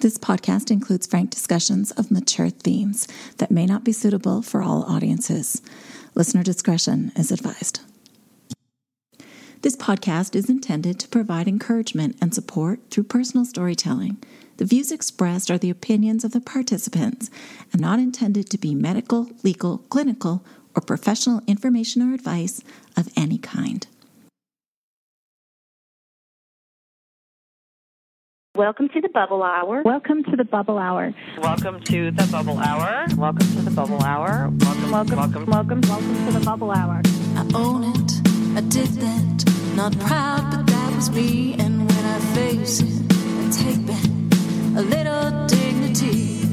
This 0.00 0.18
podcast 0.18 0.70
includes 0.70 1.06
frank 1.06 1.30
discussions 1.30 1.90
of 1.92 2.10
mature 2.10 2.50
themes 2.50 3.08
that 3.38 3.50
may 3.50 3.64
not 3.64 3.82
be 3.82 3.92
suitable 3.92 4.42
for 4.42 4.62
all 4.62 4.82
audiences. 4.84 5.62
Listener 6.14 6.42
discretion 6.42 7.12
is 7.16 7.32
advised. 7.32 7.80
This 9.62 9.74
podcast 9.74 10.36
is 10.36 10.50
intended 10.50 11.00
to 11.00 11.08
provide 11.08 11.48
encouragement 11.48 12.16
and 12.20 12.34
support 12.34 12.80
through 12.90 13.04
personal 13.04 13.46
storytelling. 13.46 14.18
The 14.58 14.66
views 14.66 14.92
expressed 14.92 15.50
are 15.50 15.58
the 15.58 15.70
opinions 15.70 16.24
of 16.24 16.32
the 16.32 16.42
participants 16.42 17.30
and 17.72 17.80
not 17.80 17.98
intended 17.98 18.50
to 18.50 18.58
be 18.58 18.74
medical, 18.74 19.30
legal, 19.42 19.78
clinical, 19.88 20.44
or 20.74 20.82
professional 20.82 21.40
information 21.46 22.02
or 22.02 22.12
advice 22.14 22.62
of 22.98 23.08
any 23.16 23.38
kind. 23.38 23.86
Welcome 28.56 28.88
to 28.88 29.02
the 29.02 29.10
Bubble 29.10 29.42
Hour. 29.42 29.82
Welcome 29.82 30.24
to 30.24 30.34
the 30.34 30.44
Bubble 30.44 30.78
Hour. 30.78 31.12
Welcome 31.36 31.78
to 31.82 32.10
the 32.10 32.26
Bubble 32.32 32.58
Hour. 32.58 33.06
Welcome 33.14 33.46
to 33.54 33.60
the 33.60 33.70
Bubble 33.70 34.02
Hour. 34.02 34.50
Welcome, 34.50 34.90
welcome, 34.90 35.16
welcome, 35.18 35.44
welcome, 35.44 35.80
welcome 35.82 36.26
to 36.26 36.38
the 36.38 36.42
Bubble 36.42 36.70
Hour. 36.70 37.02
I 37.36 37.46
own 37.54 37.84
it. 37.84 38.12
I 38.56 38.62
did 38.62 38.88
that. 39.04 39.74
Not 39.76 39.98
proud, 39.98 40.50
but 40.50 40.66
that 40.68 40.92
was 40.96 41.10
me. 41.10 41.52
And 41.58 41.80
when 41.80 42.04
I 42.06 42.18
face 42.34 42.80
it, 42.80 43.12
I 43.12 43.50
take 43.50 43.86
back 43.86 44.06
a 44.74 44.80
little 44.80 45.46
dignity. 45.48 46.48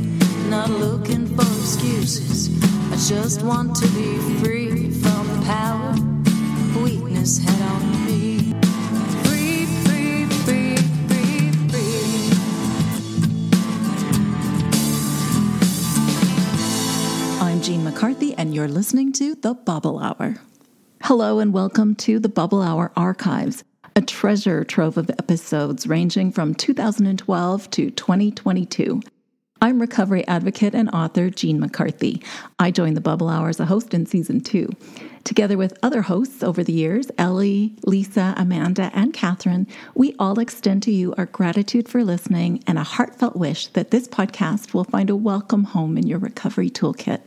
Not 0.49 0.69
looking 0.71 1.25
for 1.25 1.43
excuses. 1.43 2.51
I 2.91 2.97
just 2.97 3.43
want 3.43 3.77
to 3.77 3.87
be 3.93 4.17
free 4.43 4.91
from 4.91 5.27
the 5.29 5.45
power 5.45 5.95
weakness 6.83 7.37
had 7.37 7.61
on 7.61 7.92
Jean 17.63 17.85
McCarthy, 17.85 18.33
and 18.33 18.53
you're 18.53 18.67
listening 18.67 19.13
to 19.13 19.35
The 19.35 19.53
Bubble 19.53 19.97
Hour. 19.97 20.35
Hello, 21.01 21.39
and 21.39 21.53
welcome 21.53 21.95
to 21.95 22.19
the 22.19 22.27
Bubble 22.27 22.61
Hour 22.61 22.91
Archives, 22.97 23.63
a 23.95 24.01
treasure 24.01 24.65
trove 24.65 24.97
of 24.97 25.09
episodes 25.09 25.87
ranging 25.87 26.29
from 26.33 26.55
2012 26.55 27.69
to 27.69 27.89
2022. 27.89 29.01
I'm 29.61 29.79
recovery 29.79 30.27
advocate 30.27 30.75
and 30.75 30.89
author 30.89 31.29
Jean 31.29 31.57
McCarthy. 31.57 32.21
I 32.59 32.69
joined 32.69 32.97
the 32.97 33.01
Bubble 33.01 33.29
Hour 33.29 33.47
as 33.47 33.61
a 33.61 33.65
host 33.65 33.93
in 33.93 34.07
season 34.07 34.41
two. 34.41 34.67
Together 35.23 35.55
with 35.57 35.79
other 35.81 36.01
hosts 36.01 36.43
over 36.43 36.65
the 36.65 36.73
years, 36.73 37.11
Ellie, 37.17 37.77
Lisa, 37.85 38.33
Amanda, 38.35 38.91
and 38.93 39.13
Catherine, 39.13 39.67
we 39.95 40.13
all 40.19 40.37
extend 40.37 40.83
to 40.83 40.91
you 40.91 41.13
our 41.17 41.27
gratitude 41.27 41.87
for 41.87 42.03
listening 42.03 42.61
and 42.67 42.77
a 42.77 42.83
heartfelt 42.83 43.37
wish 43.37 43.67
that 43.67 43.91
this 43.91 44.09
podcast 44.09 44.73
will 44.73 44.83
find 44.83 45.09
a 45.09 45.15
welcome 45.15 45.63
home 45.63 45.97
in 45.97 46.05
your 46.05 46.19
recovery 46.19 46.69
toolkit. 46.69 47.21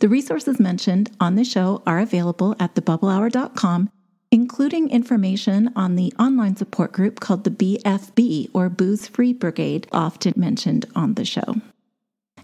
The 0.00 0.08
resources 0.08 0.58
mentioned 0.58 1.10
on 1.20 1.34
the 1.34 1.44
show 1.44 1.82
are 1.86 1.98
available 1.98 2.56
at 2.58 2.74
thebubblehour.com, 2.74 3.90
including 4.30 4.88
information 4.88 5.70
on 5.76 5.96
the 5.96 6.10
online 6.18 6.56
support 6.56 6.92
group 6.92 7.20
called 7.20 7.44
the 7.44 7.50
BFB 7.50 8.48
or 8.54 8.70
Booze 8.70 9.06
Free 9.06 9.34
Brigade, 9.34 9.86
often 9.92 10.32
mentioned 10.36 10.86
on 10.96 11.14
the 11.14 11.26
show. 11.26 11.56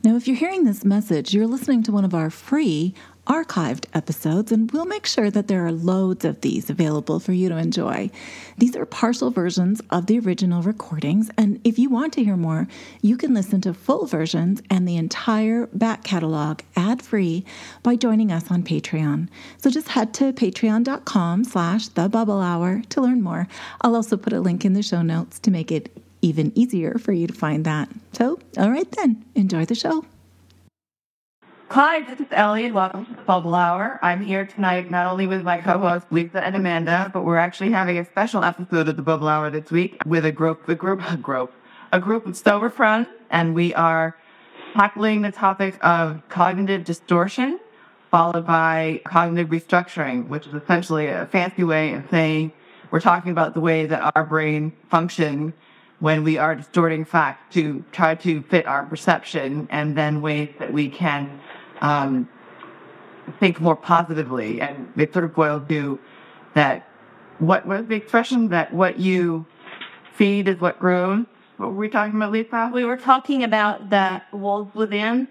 Now, 0.07 0.15
if 0.15 0.29
you're 0.29 0.37
hearing 0.37 0.62
this 0.62 0.85
message, 0.85 1.35
you're 1.35 1.49
listening 1.49 1.83
to 1.83 1.91
one 1.91 2.05
of 2.05 2.15
our 2.15 2.31
free 2.31 2.95
archived 3.27 3.87
episodes, 3.93 4.53
and 4.53 4.71
we'll 4.71 4.85
make 4.85 5.05
sure 5.05 5.33
that 5.33 5.48
there 5.48 5.67
are 5.67 5.73
loads 5.73 6.25
of 6.25 6.43
these 6.43 6.71
available 6.71 7.19
for 7.19 7.33
you 7.33 7.48
to 7.48 7.57
enjoy. 7.57 8.09
These 8.57 8.77
are 8.77 8.87
partial 8.87 9.33
versions 9.33 9.83
of 9.91 10.07
the 10.07 10.21
original 10.21 10.63
recordings, 10.63 11.29
and 11.37 11.61
if 11.65 11.77
you 11.77 11.91
want 11.91 12.13
to 12.13 12.23
hear 12.23 12.37
more, 12.37 12.69
you 13.03 13.17
can 13.17 13.35
listen 13.35 13.61
to 13.63 13.75
full 13.75 14.07
versions 14.07 14.63
and 14.71 14.87
the 14.87 14.97
entire 14.97 15.67
back 15.73 16.05
catalog 16.05 16.61
ad-free 16.77 17.45
by 17.83 17.97
joining 17.97 18.31
us 18.31 18.48
on 18.48 18.63
Patreon. 18.63 19.29
So 19.59 19.70
just 19.70 19.89
head 19.89 20.15
to 20.15 20.33
patreon.com 20.33 21.42
slash 21.42 21.89
the 21.89 22.09
bubble 22.09 22.41
hour 22.41 22.80
to 22.91 23.01
learn 23.01 23.23
more. 23.23 23.48
I'll 23.80 23.97
also 23.97 24.17
put 24.17 24.33
a 24.33 24.41
link 24.41 24.64
in 24.64 24.75
the 24.75 24.85
show 24.85 25.03
notes 25.03 25.41
to 25.41 25.51
make 25.51 25.73
it 25.73 26.01
even 26.27 26.53
easier 26.57 26.98
for 26.98 27.13
you 27.13 27.27
to 27.29 27.33
find 27.33 27.64
that. 27.64 27.89
So, 28.13 28.41
all 28.59 28.70
right 28.70 28.91
then, 28.92 29.25
enjoy 29.37 29.64
the 29.64 29.77
show. 29.77 30.05
Hi, 31.69 32.01
this 32.03 32.20
is 32.20 32.27
Ellie, 32.31 32.67
and 32.67 32.75
welcome 32.75 33.07
to 33.07 33.13
the 33.13 33.23
Bubble 33.23 33.55
Hour. 33.55 33.98
I'm 34.03 34.25
here 34.25 34.45
tonight 34.45 34.91
not 34.91 35.07
only 35.07 35.27
with 35.27 35.42
my 35.42 35.59
co-hosts 35.59 36.09
Lisa 36.11 36.45
and 36.45 36.57
Amanda, 36.57 37.11
but 37.13 37.25
we're 37.25 37.36
actually 37.36 37.70
having 37.70 37.98
a 37.98 38.05
special 38.05 38.45
episode 38.45 38.89
of 38.89 38.97
the 38.97 39.03
Bubble 39.03 39.29
Hour 39.29 39.51
this 39.51 39.70
week 39.70 39.98
with 40.05 40.25
a 40.25 40.33
group, 40.33 40.69
a 40.69 40.75
group, 40.75 41.01
a 41.09 41.17
group, 41.17 41.53
a 41.92 42.01
group 42.01 42.27
of 42.27 42.36
sober 42.36 42.70
friends, 42.70 43.09
and 43.31 43.55
we 43.55 43.73
are 43.75 44.17
tackling 44.75 45.23
the 45.23 45.33
topic 45.33 45.79
of 45.85 46.23
cognitive 46.29 46.85
distortion, 46.85 47.61
followed 48.11 48.47
by 48.47 49.01
cognitive 49.05 49.48
restructuring, 49.51 50.29
which 50.29 50.47
is 50.47 50.55
essentially 50.55 51.07
a 51.07 51.27
fancy 51.27 51.63
way 51.65 51.95
of 51.95 52.05
saying 52.11 52.53
we're 52.91 53.01
talking 53.01 53.33
about 53.33 53.55
the 53.55 53.61
way 53.61 53.86
that 53.86 54.13
our 54.15 54.25
brain 54.25 54.73
functions 54.89 55.53
when 56.01 56.23
we 56.23 56.36
are 56.36 56.55
distorting 56.55 57.05
fact 57.05 57.52
to 57.55 57.84
try 57.92 58.14
to 58.14 58.42
fit 58.42 58.67
our 58.67 58.84
perception 58.84 59.67
and 59.70 59.96
then 59.96 60.20
ways 60.20 60.52
that 60.58 60.73
we 60.73 60.89
can 60.89 61.40
um, 61.80 62.29
think 63.40 63.61
more 63.61 63.77
positively. 63.77 64.61
And 64.61 64.92
it 64.96 65.12
sort 65.12 65.24
of 65.24 65.35
boils 65.35 65.62
to 65.68 65.98
that 66.55 66.89
what 67.39 67.67
was 67.67 67.86
the 67.86 67.95
expression 67.95 68.48
that 68.48 68.73
what 68.73 68.98
you 68.98 69.46
feed 70.14 70.48
is 70.48 70.61
what 70.61 70.79
grows? 70.79 71.24
What 71.56 71.70
were 71.70 71.77
we 71.77 71.89
talking 71.89 72.17
about, 72.17 72.33
Lisa? 72.33 72.70
We 72.73 72.85
were 72.85 72.96
talking 72.96 73.42
about 73.42 73.90
the 73.90 74.23
wolves 74.33 74.74
within, 74.74 75.29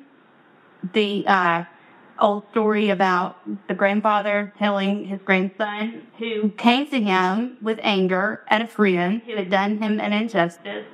the 0.94 1.26
uh, 1.28 1.66
old 2.20 2.44
story 2.52 2.90
about 2.90 3.38
the 3.68 3.74
grandfather 3.74 4.54
telling 4.58 5.06
his 5.06 5.20
grandson 5.24 6.08
who 6.18 6.50
came 6.52 6.88
to 6.88 7.02
him 7.02 7.58
with 7.62 7.80
anger 7.82 8.44
at 8.48 8.62
a 8.62 8.68
friend 8.68 9.22
who 9.26 9.36
had 9.36 9.50
done 9.50 9.78
him 9.78 10.00
an 10.00 10.14
injustice. 10.14 10.86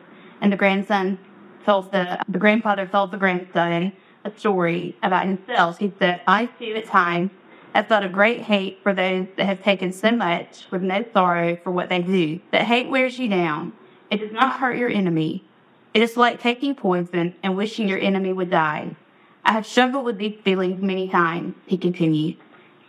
And 0.41 0.51
the 0.51 0.57
grandson 0.57 1.19
told 1.65 1.91
the, 1.91 2.19
the 2.27 2.39
grandfather 2.39 2.87
told 2.87 3.11
the 3.11 3.17
grandson 3.17 3.93
a 4.23 4.31
story 4.37 4.95
about 5.03 5.25
himself. 5.25 5.77
He 5.77 5.93
said, 5.99 6.21
I 6.27 6.47
too 6.47 6.73
at 6.75 6.85
times 6.85 7.31
have 7.73 7.87
felt 7.87 8.03
a 8.03 8.09
great 8.09 8.41
hate 8.41 8.79
for 8.83 8.93
those 8.93 9.27
that 9.37 9.45
have 9.45 9.63
taken 9.63 9.93
so 9.93 10.11
much 10.11 10.65
with 10.71 10.81
no 10.81 11.05
sorrow 11.13 11.57
for 11.63 11.71
what 11.71 11.89
they 11.89 12.01
do. 12.01 12.39
That 12.51 12.63
hate 12.63 12.89
wears 12.89 13.17
you 13.17 13.29
down. 13.29 13.73
It 14.09 14.17
does 14.17 14.31
not 14.31 14.59
hurt 14.59 14.77
your 14.77 14.89
enemy. 14.89 15.45
It 15.93 16.01
is 16.01 16.17
like 16.17 16.39
taking 16.39 16.75
poison 16.75 17.35
and 17.43 17.55
wishing 17.55 17.87
your 17.87 17.99
enemy 17.99 18.33
would 18.33 18.49
die. 18.49 18.95
I 19.43 19.53
have 19.53 19.65
struggled 19.65 20.05
with 20.05 20.17
these 20.17 20.39
feelings 20.43 20.81
many 20.81 21.09
times, 21.09 21.55
he 21.65 21.77
continued. 21.77 22.37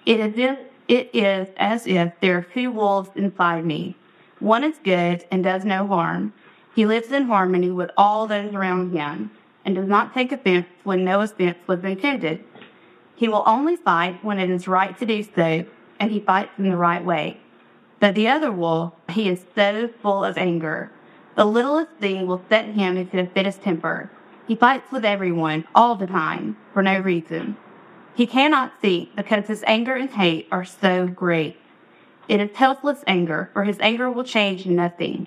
It 0.04 0.20
is, 0.20 0.34
if, 0.36 0.58
it 0.88 1.10
is 1.14 1.48
as 1.56 1.86
if 1.86 2.12
there 2.20 2.38
are 2.38 2.42
two 2.42 2.70
wolves 2.70 3.10
inside 3.14 3.64
me. 3.64 3.96
One 4.38 4.64
is 4.64 4.78
good 4.82 5.24
and 5.30 5.44
does 5.44 5.64
no 5.64 5.86
harm. 5.86 6.32
He 6.74 6.86
lives 6.86 7.12
in 7.12 7.24
harmony 7.24 7.70
with 7.70 7.90
all 7.96 8.26
those 8.26 8.52
around 8.52 8.92
him 8.92 9.30
and 9.64 9.74
does 9.74 9.88
not 9.88 10.14
take 10.14 10.32
offense 10.32 10.66
when 10.84 11.04
no 11.04 11.20
offense 11.20 11.58
was 11.66 11.84
intended. 11.84 12.44
He 13.14 13.28
will 13.28 13.44
only 13.46 13.76
fight 13.76 14.24
when 14.24 14.38
it 14.38 14.50
is 14.50 14.66
right 14.66 14.98
to 14.98 15.06
do 15.06 15.22
so, 15.22 15.64
and 16.00 16.10
he 16.10 16.20
fights 16.20 16.50
in 16.58 16.70
the 16.70 16.76
right 16.76 17.04
way. 17.04 17.38
But 18.00 18.16
the 18.16 18.26
other 18.26 18.50
wolf, 18.50 18.94
he 19.10 19.28
is 19.28 19.44
so 19.54 19.88
full 20.02 20.24
of 20.24 20.36
anger. 20.36 20.90
The 21.36 21.44
littlest 21.44 21.92
thing 22.00 22.26
will 22.26 22.42
set 22.48 22.66
him 22.66 22.96
into 22.96 23.20
a 23.20 23.26
fit 23.26 23.46
of 23.46 23.62
temper. 23.62 24.10
He 24.46 24.56
fights 24.56 24.90
with 24.90 25.04
everyone 25.04 25.64
all 25.74 25.94
the 25.94 26.06
time 26.06 26.56
for 26.72 26.82
no 26.82 26.98
reason. 26.98 27.56
He 28.14 28.26
cannot 28.26 28.72
see 28.82 29.10
because 29.16 29.46
his 29.46 29.64
anger 29.66 29.94
and 29.94 30.10
hate 30.10 30.48
are 30.50 30.64
so 30.64 31.06
great. 31.06 31.56
It 32.28 32.40
is 32.40 32.56
helpless 32.56 33.02
anger, 33.06 33.50
for 33.52 33.64
his 33.64 33.78
anger 33.80 34.10
will 34.10 34.24
change 34.24 34.66
nothing. 34.66 35.26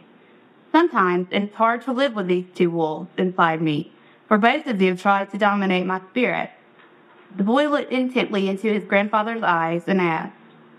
Sometimes 0.72 1.28
it 1.32 1.44
is 1.44 1.54
hard 1.56 1.82
to 1.84 1.94
live 1.94 2.16
with 2.16 2.28
these 2.28 2.46
two 2.54 2.70
wolves 2.70 3.10
inside 3.18 3.62
me, 3.62 3.94
for 4.28 4.38
both 4.38 4.68
of 4.68 4.80
them 4.80 4.98
try 4.98 5.26
to 5.26 5.38
dominate 5.38 5.86
my 5.86 6.02
spirit. 6.10 6.52
The 7.36 7.44
boy 7.44 7.70
looked 7.70 7.92
intently 7.92 8.48
into 8.48 8.72
his 8.72 8.86
grandfather's 8.86 9.44
eyes 9.44 9.84
and 9.88 10.00
asked, 10.00 10.34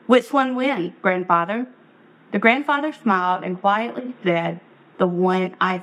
Which 0.06 0.32
one 0.32 0.54
wins, 0.54 0.92
grandfather? 1.02 1.66
The 2.32 2.38
grandfather 2.38 2.92
smiled 2.92 3.44
and 3.44 3.60
quietly 3.60 4.14
said, 4.22 4.60
The 4.98 5.06
one 5.06 5.56
I 5.60 5.78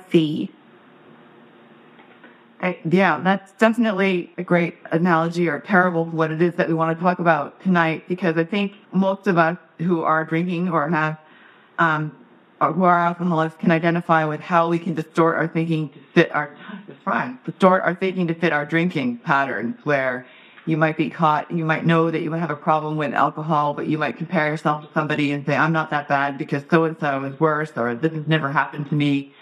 feed. 2.72 2.92
Yeah, 2.92 3.20
that's 3.22 3.52
definitely 3.52 4.32
a 4.38 4.42
great 4.42 4.76
analogy 4.90 5.48
or 5.48 5.60
parable 5.60 6.02
of 6.02 6.14
what 6.14 6.30
it 6.30 6.40
is 6.40 6.54
that 6.54 6.68
we 6.68 6.74
want 6.74 6.96
to 6.96 7.02
talk 7.02 7.18
about 7.18 7.60
tonight 7.62 8.04
because 8.08 8.36
I 8.36 8.44
think 8.44 8.72
most 8.92 9.26
of 9.26 9.38
us 9.38 9.58
who 9.78 10.02
are 10.02 10.24
drinking 10.24 10.68
or 10.68 10.88
have, 10.88 11.18
um, 11.78 12.16
or 12.60 12.72
who 12.72 12.84
are 12.84 12.98
alcoholics 12.98 13.56
can 13.56 13.70
identify 13.70 14.24
with 14.24 14.40
how 14.40 14.68
we 14.68 14.78
can 14.78 14.94
distort 14.94 15.36
our 15.36 15.48
thinking 15.48 15.90
to 15.90 15.98
fit 16.14 16.34
our, 16.34 16.56
fine, 17.04 17.38
distort 17.44 17.82
our 17.82 17.94
thinking 17.94 18.26
to 18.28 18.34
fit 18.34 18.52
our 18.52 18.64
drinking 18.64 19.18
patterns 19.18 19.76
where 19.84 20.26
you 20.66 20.76
might 20.78 20.96
be 20.96 21.10
caught, 21.10 21.50
you 21.50 21.64
might 21.64 21.84
know 21.84 22.10
that 22.10 22.22
you 22.22 22.30
might 22.30 22.38
have 22.38 22.50
a 22.50 22.56
problem 22.56 22.96
with 22.96 23.12
alcohol, 23.12 23.74
but 23.74 23.86
you 23.86 23.98
might 23.98 24.16
compare 24.16 24.48
yourself 24.48 24.86
to 24.86 24.92
somebody 24.94 25.32
and 25.32 25.44
say, 25.44 25.54
I'm 25.54 25.72
not 25.72 25.90
that 25.90 26.08
bad 26.08 26.38
because 26.38 26.62
so 26.70 26.84
and 26.84 26.96
so 26.98 27.22
is 27.24 27.38
worse 27.38 27.72
or 27.76 27.94
this 27.94 28.12
has 28.12 28.26
never 28.26 28.50
happened 28.50 28.88
to 28.88 28.94
me 28.94 29.34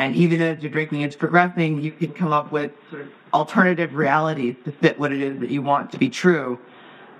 And 0.00 0.16
even 0.16 0.40
as 0.40 0.62
your 0.62 0.72
drinking 0.72 1.02
is 1.02 1.14
progressing, 1.14 1.82
you 1.82 1.92
can 1.92 2.14
come 2.14 2.32
up 2.32 2.50
with 2.50 2.72
sort 2.88 3.02
of 3.02 3.08
alternative 3.34 3.94
realities 3.94 4.56
to 4.64 4.72
fit 4.72 4.98
what 4.98 5.12
it 5.12 5.20
is 5.20 5.38
that 5.40 5.50
you 5.50 5.60
want 5.60 5.92
to 5.92 5.98
be 5.98 6.08
true. 6.08 6.58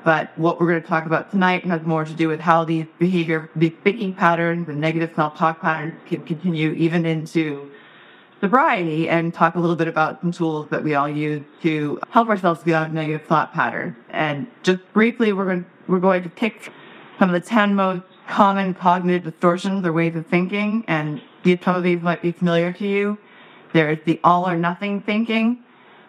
But 0.02 0.32
what 0.38 0.58
we're 0.58 0.68
going 0.70 0.80
to 0.80 0.88
talk 0.88 1.04
about 1.04 1.30
tonight 1.30 1.62
has 1.66 1.82
more 1.82 2.06
to 2.06 2.14
do 2.14 2.26
with 2.28 2.40
how 2.40 2.64
these 2.64 2.86
behavior, 2.98 3.50
these 3.54 3.74
thinking 3.84 4.14
patterns 4.14 4.70
and 4.70 4.80
negative 4.80 5.10
self-talk 5.14 5.60
patterns 5.60 5.92
can 6.06 6.24
continue 6.24 6.72
even 6.72 7.04
into 7.04 7.70
sobriety 8.40 9.10
and 9.10 9.34
talk 9.34 9.56
a 9.56 9.60
little 9.60 9.76
bit 9.76 9.86
about 9.86 10.22
some 10.22 10.32
tools 10.32 10.66
that 10.70 10.82
we 10.82 10.94
all 10.94 11.06
use 11.06 11.44
to 11.60 12.00
help 12.08 12.30
ourselves 12.30 12.62
get 12.64 12.76
out 12.76 12.86
of 12.86 12.94
negative 12.94 13.26
thought 13.26 13.52
patterns. 13.52 13.94
And 14.08 14.46
just 14.62 14.80
briefly, 14.94 15.34
we're 15.34 15.44
going, 15.44 15.66
we're 15.86 16.00
going 16.00 16.22
to 16.22 16.30
pick 16.30 16.72
some 17.18 17.28
of 17.28 17.34
the 17.34 17.46
10 17.46 17.74
most 17.74 18.04
common 18.26 18.72
cognitive 18.72 19.24
distortions 19.24 19.84
or 19.84 19.92
ways 19.92 20.16
of 20.16 20.26
thinking. 20.28 20.82
And 20.88 21.20
some 21.44 21.76
of 21.76 21.82
these 21.82 22.00
might 22.00 22.22
be 22.22 22.32
familiar 22.32 22.72
to 22.74 22.86
you. 22.86 23.18
There 23.72 23.90
is 23.90 23.98
the 24.04 24.20
all 24.24 24.48
or 24.48 24.56
nothing 24.56 25.00
thinking. 25.00 25.62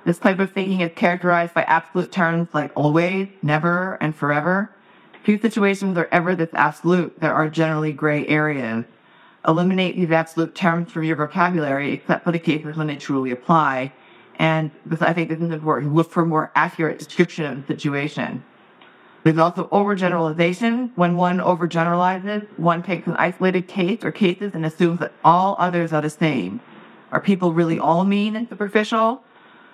This 0.05 0.17
type 0.17 0.39
of 0.39 0.51
thinking 0.51 0.81
is 0.81 0.91
characterized 0.95 1.53
by 1.53 1.63
absolute 1.63 2.11
terms 2.11 2.49
like 2.53 2.71
always, 2.75 3.27
never, 3.41 3.97
and 4.01 4.15
forever. 4.15 4.71
Few 5.23 5.39
situations 5.39 5.97
are 5.97 6.09
ever 6.11 6.35
this 6.35 6.49
absolute. 6.53 7.19
There 7.19 7.33
are 7.33 7.49
generally 7.49 7.93
gray 7.93 8.27
areas. 8.27 8.85
Eliminate 9.47 9.95
these 9.95 10.11
absolute 10.11 10.55
terms 10.55 10.91
from 10.91 11.03
your 11.03 11.15
vocabulary, 11.15 11.93
except 11.93 12.23
for 12.23 12.31
the 12.31 12.39
cases 12.39 12.75
when 12.75 12.87
they 12.87 12.95
truly 12.95 13.31
apply. 13.31 13.93
And 14.35 14.71
this, 14.85 15.01
I 15.01 15.13
think 15.13 15.29
this 15.29 15.39
is 15.39 15.51
important. 15.51 15.93
Look 15.93 16.09
for 16.11 16.23
a 16.23 16.25
more 16.25 16.51
accurate 16.55 16.97
description 16.97 17.45
of 17.45 17.67
the 17.67 17.73
situation. 17.73 18.43
There's 19.23 19.37
also 19.37 19.67
overgeneralization. 19.67 20.91
When 20.95 21.15
one 21.15 21.37
overgeneralizes, 21.37 22.47
one 22.57 22.81
takes 22.81 23.07
an 23.07 23.15
isolated 23.17 23.67
case 23.67 24.03
or 24.03 24.11
cases 24.11 24.53
and 24.55 24.65
assumes 24.65 24.99
that 24.99 25.13
all 25.23 25.55
others 25.59 25.93
are 25.93 26.01
the 26.01 26.09
same. 26.09 26.59
Are 27.11 27.21
people 27.21 27.53
really 27.53 27.77
all 27.77 28.03
mean 28.03 28.35
and 28.35 28.49
superficial? 28.49 29.23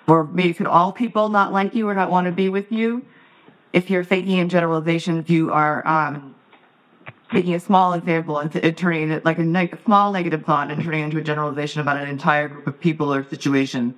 Or 0.06 0.24
maybe 0.24 0.54
could 0.54 0.66
all 0.66 0.92
people 0.92 1.28
not 1.28 1.52
like 1.52 1.74
you 1.74 1.88
or 1.88 1.94
not 1.94 2.10
want 2.10 2.26
to 2.26 2.32
be 2.32 2.48
with 2.48 2.70
you? 2.72 3.04
If 3.72 3.90
you're 3.90 4.04
thinking 4.04 4.38
in 4.38 4.48
generalizations, 4.48 5.28
you 5.28 5.52
are 5.52 5.86
um, 5.86 6.34
taking 7.30 7.54
a 7.54 7.60
small 7.60 7.92
example 7.92 8.38
and, 8.38 8.54
and 8.56 8.76
turning 8.76 9.10
it 9.10 9.24
like 9.24 9.38
a, 9.38 9.42
neg- 9.42 9.74
a 9.74 9.82
small 9.82 10.12
negative 10.12 10.44
thought 10.44 10.70
and 10.70 10.82
turning 10.82 11.02
it 11.02 11.04
into 11.04 11.18
a 11.18 11.22
generalization 11.22 11.80
about 11.80 11.98
an 11.98 12.08
entire 12.08 12.48
group 12.48 12.66
of 12.66 12.80
people 12.80 13.12
or 13.12 13.22
situation. 13.28 13.94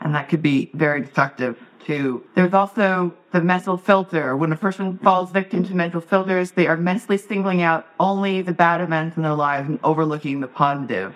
And 0.00 0.14
that 0.14 0.28
could 0.28 0.42
be 0.42 0.70
very 0.74 1.00
destructive 1.00 1.56
too. 1.84 2.24
There's 2.34 2.54
also 2.54 3.14
the 3.32 3.40
mental 3.40 3.76
filter. 3.76 4.36
When 4.36 4.52
a 4.52 4.56
person 4.56 4.98
falls 4.98 5.30
victim 5.30 5.64
to 5.66 5.74
mental 5.74 6.00
filters, 6.00 6.52
they 6.52 6.66
are 6.66 6.76
mentally 6.76 7.18
singling 7.18 7.62
out 7.62 7.86
only 7.98 8.42
the 8.42 8.52
bad 8.52 8.80
events 8.80 9.16
in 9.16 9.22
their 9.22 9.34
lives 9.34 9.68
and 9.68 9.78
overlooking 9.82 10.40
the 10.40 10.48
positive. 10.48 11.14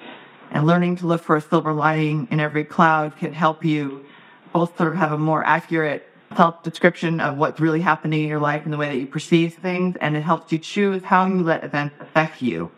And 0.51 0.67
learning 0.67 0.97
to 0.97 1.07
look 1.07 1.23
for 1.23 1.37
a 1.37 1.41
silver 1.41 1.73
lining 1.73 2.29
in 2.31 2.41
every 2.41 2.65
cloud 2.65 3.17
can 3.17 3.33
help 3.33 3.65
you 3.65 4.05
both 4.53 4.77
sort 4.77 4.93
of 4.93 4.99
have 4.99 5.13
a 5.13 5.19
more 5.19 5.45
accurate 5.45 6.09
self 6.37 6.63
description 6.63 7.21
of 7.21 7.37
what's 7.37 7.61
really 7.61 7.81
happening 7.81 8.23
in 8.23 8.29
your 8.29 8.41
life 8.41 8.65
and 8.65 8.73
the 8.73 8.77
way 8.77 8.89
that 8.89 8.99
you 8.99 9.07
perceive 9.07 9.55
things, 9.55 9.97
and 10.01 10.17
it 10.17 10.23
helps 10.23 10.53
you 10.53 10.59
choose 10.59 11.05
how 11.05 11.27
you 11.27 11.43
let 11.43 11.65
events 11.65 11.95
affect 12.01 12.43
you. 12.43 12.71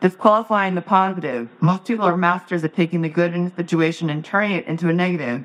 Disqualifying 0.00 0.74
the 0.74 0.82
positive. 0.82 1.48
Most 1.60 1.84
people 1.84 2.04
are 2.04 2.16
masters 2.16 2.62
at 2.62 2.74
taking 2.74 3.02
the 3.02 3.08
good 3.08 3.34
in 3.34 3.46
a 3.46 3.56
situation 3.56 4.10
and 4.10 4.24
turning 4.24 4.52
it 4.52 4.66
into 4.66 4.88
a 4.88 4.92
negative. 4.92 5.44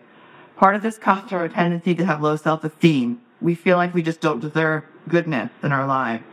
Part 0.55 0.75
of 0.75 0.83
this 0.83 0.97
comes 0.97 1.29
from 1.29 1.41
a 1.41 1.49
tendency 1.49 1.95
to 1.95 2.05
have 2.05 2.21
low 2.21 2.35
self 2.35 2.63
esteem. 2.63 3.21
We 3.41 3.55
feel 3.55 3.77
like 3.77 3.93
we 3.93 4.03
just 4.03 4.21
don't 4.21 4.39
deserve 4.39 4.83
goodness 5.09 5.49
in 5.63 5.71
our 5.71 5.87
lives. 5.87 6.23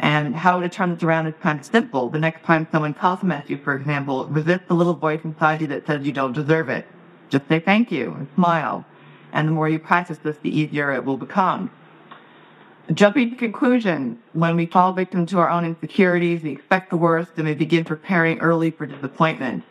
And 0.00 0.34
how 0.34 0.58
to 0.58 0.68
turn 0.68 0.92
this 0.92 1.04
around 1.04 1.28
is 1.28 1.34
kind 1.40 1.60
of 1.60 1.64
simple. 1.64 2.08
The 2.08 2.18
next 2.18 2.44
time 2.44 2.66
someone 2.72 2.92
compliments 2.92 3.48
you, 3.48 3.56
for 3.56 3.74
example, 3.76 4.26
resist 4.26 4.66
the 4.66 4.74
little 4.74 4.94
voice 4.94 5.20
inside 5.22 5.60
you 5.60 5.68
that 5.68 5.86
says 5.86 6.04
you 6.04 6.12
don't 6.12 6.32
deserve 6.32 6.68
it. 6.68 6.86
Just 7.30 7.46
say 7.48 7.60
thank 7.60 7.92
you 7.92 8.12
and 8.12 8.26
smile. 8.34 8.84
And 9.32 9.46
the 9.46 9.52
more 9.52 9.68
you 9.68 9.78
practice 9.78 10.18
this, 10.18 10.36
the 10.38 10.50
easier 10.50 10.92
it 10.92 11.04
will 11.04 11.16
become. 11.16 11.70
Jumping 12.92 13.30
to 13.30 13.36
conclusion, 13.36 14.20
when 14.32 14.56
we 14.56 14.66
fall 14.66 14.92
victim 14.92 15.24
to 15.26 15.38
our 15.38 15.48
own 15.48 15.64
insecurities, 15.64 16.42
we 16.42 16.50
expect 16.50 16.90
the 16.90 16.96
worst 16.96 17.30
and 17.36 17.46
we 17.46 17.54
begin 17.54 17.84
preparing 17.84 18.40
early 18.40 18.72
for 18.72 18.86
disappointment. 18.86 19.62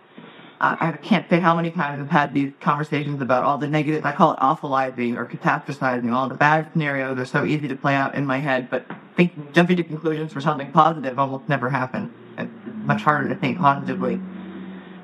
I 0.64 0.92
can't 1.02 1.28
say 1.28 1.40
how 1.40 1.56
many 1.56 1.72
times 1.72 2.00
I've 2.00 2.12
had 2.12 2.36
these 2.36 2.54
conversations 2.62 3.20
about 3.20 3.44
all 3.44 3.58
the 3.58 3.68
negative, 3.68 4.06
I 4.06 4.12
call 4.12 4.34
it 4.34 4.40
awfulizing 4.40 5.18
or 5.18 5.26
catastrophizing. 5.26 6.14
All 6.14 6.30
the 6.30 6.36
bad 6.36 6.72
scenarios 6.72 7.18
are 7.18 7.26
so 7.26 7.46
easy 7.46 7.68
to 7.68 7.76
play 7.76 7.96
out 7.96 8.14
in 8.14 8.28
my 8.28 8.38
head, 8.38 8.70
but 8.70 8.86
thinking, 9.18 9.48
jumping 9.54 9.78
to 9.78 9.84
conclusions 9.84 10.32
for 10.32 10.40
something 10.40 10.72
positive 10.72 11.18
almost 11.18 11.50
never 11.50 11.72
happens. 11.72 12.12
It's 12.38 12.52
much 12.84 13.02
harder 13.02 13.28
to 13.30 13.36
think 13.36 13.58
positively. 13.58 14.22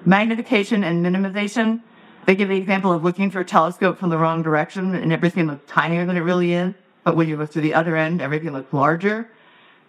Magnification 0.05 0.83
and 0.83 1.03
minimization. 1.03 1.81
They 2.27 2.35
give 2.35 2.49
the 2.49 2.57
example 2.57 2.93
of 2.93 3.03
looking 3.03 3.31
through 3.31 3.41
a 3.41 3.45
telescope 3.45 3.97
from 3.97 4.11
the 4.11 4.17
wrong 4.19 4.43
direction 4.43 4.93
and 4.93 5.11
everything 5.11 5.47
looks 5.47 5.63
tinier 5.65 6.05
than 6.05 6.17
it 6.17 6.21
really 6.21 6.53
is. 6.53 6.75
But 7.03 7.15
when 7.15 7.27
you 7.27 7.35
look 7.35 7.49
to 7.51 7.61
the 7.61 7.73
other 7.73 7.95
end, 7.95 8.21
everything 8.21 8.53
looks 8.53 8.71
larger. 8.71 9.31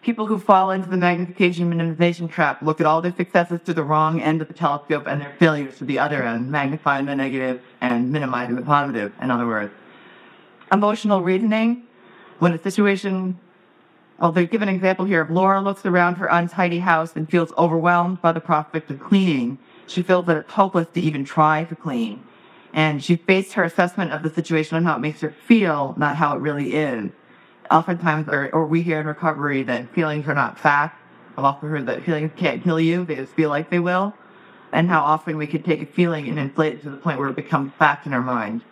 People 0.09 0.25
who 0.25 0.39
fall 0.39 0.71
into 0.71 0.89
the 0.89 0.97
magnification 0.97 1.71
minimization 1.71 2.31
trap 2.31 2.63
look 2.63 2.81
at 2.81 2.87
all 2.87 3.03
their 3.03 3.15
successes 3.15 3.61
to 3.67 3.75
the 3.75 3.83
wrong 3.83 4.23
end 4.23 4.41
of 4.41 4.49
the 4.49 4.55
telescope 4.55 5.07
and 5.07 5.21
their 5.21 5.35
failures 5.39 5.77
to 5.77 5.85
the 5.85 5.99
other 5.99 6.23
end, 6.23 6.51
magnifying 6.51 7.05
the 7.05 7.15
negative 7.15 7.61
and 7.83 8.11
minimizing 8.11 8.57
the 8.57 8.63
positive, 8.63 9.13
in 9.21 9.31
other 9.31 9.47
words. 9.47 9.71
Emotional 10.73 11.21
reasoning. 11.21 11.83
When 12.39 12.55
a 12.55 12.59
situation, 12.59 13.39
well, 14.19 14.33
they 14.33 14.47
give 14.47 14.63
an 14.63 14.71
example 14.71 15.05
here 15.05 15.21
of 15.21 15.29
Laura 15.29 15.61
looks 15.61 15.85
around 15.85 16.15
her 16.15 16.27
untidy 16.29 16.79
house 16.79 17.15
and 17.15 17.31
feels 17.31 17.53
overwhelmed 17.59 18.23
by 18.23 18.33
the 18.33 18.41
prospect 18.41 18.91
of 18.91 19.01
cleaning. 19.01 19.59
She 19.87 20.03
feels 20.03 20.25
that 20.25 20.39
it's 20.39 20.53
hopeless 20.53 20.89
to 20.95 21.03
even 21.03 21.27
try 21.27 21.65
to 21.65 21.77
clean. 21.77 22.25
And 22.73 23.05
she 23.05 23.17
based 23.17 23.53
her 23.53 23.63
assessment 23.63 24.13
of 24.13 24.23
the 24.23 24.31
situation 24.31 24.79
on 24.79 24.85
how 24.85 24.97
it 24.97 25.01
makes 25.01 25.21
her 25.21 25.35
feel, 25.47 25.95
not 25.99 26.17
how 26.17 26.35
it 26.35 26.41
really 26.41 26.73
is. 26.73 27.11
Oftentimes, 27.71 28.29
or, 28.29 28.51
or 28.53 28.67
we 28.67 28.83
hear 28.83 29.01
in 29.01 29.07
recovery 29.07 29.63
that 29.65 29.93
feelings 29.95 30.27
are 30.27 30.35
not 30.35 30.59
facts. 30.59 31.01
I've 31.37 31.45
often 31.45 31.69
heard 31.69 31.87
that 31.87 32.03
feelings 32.03 32.33
can't 32.37 32.63
kill 32.65 32.81
you, 32.81 33.05
they 33.05 33.17
just 33.17 33.33
feel 33.35 33.51
like 33.51 33.71
they 33.71 33.79
will. 33.79 34.15
And 34.73 34.89
how 34.89 35.03
often 35.03 35.37
we 35.37 35.47
can 35.47 35.63
take 35.63 35.81
a 35.81 35.87
feeling 35.87 36.29
and 36.29 36.39
inflate 36.39 36.75
it 36.75 36.83
to 36.83 36.91
the 36.91 36.97
point 36.97 37.19
where 37.19 37.29
it 37.29 37.37
becomes 37.37 37.73
fact 37.79 38.07
in 38.07 38.13
our 38.13 38.21
mind. 38.21 38.63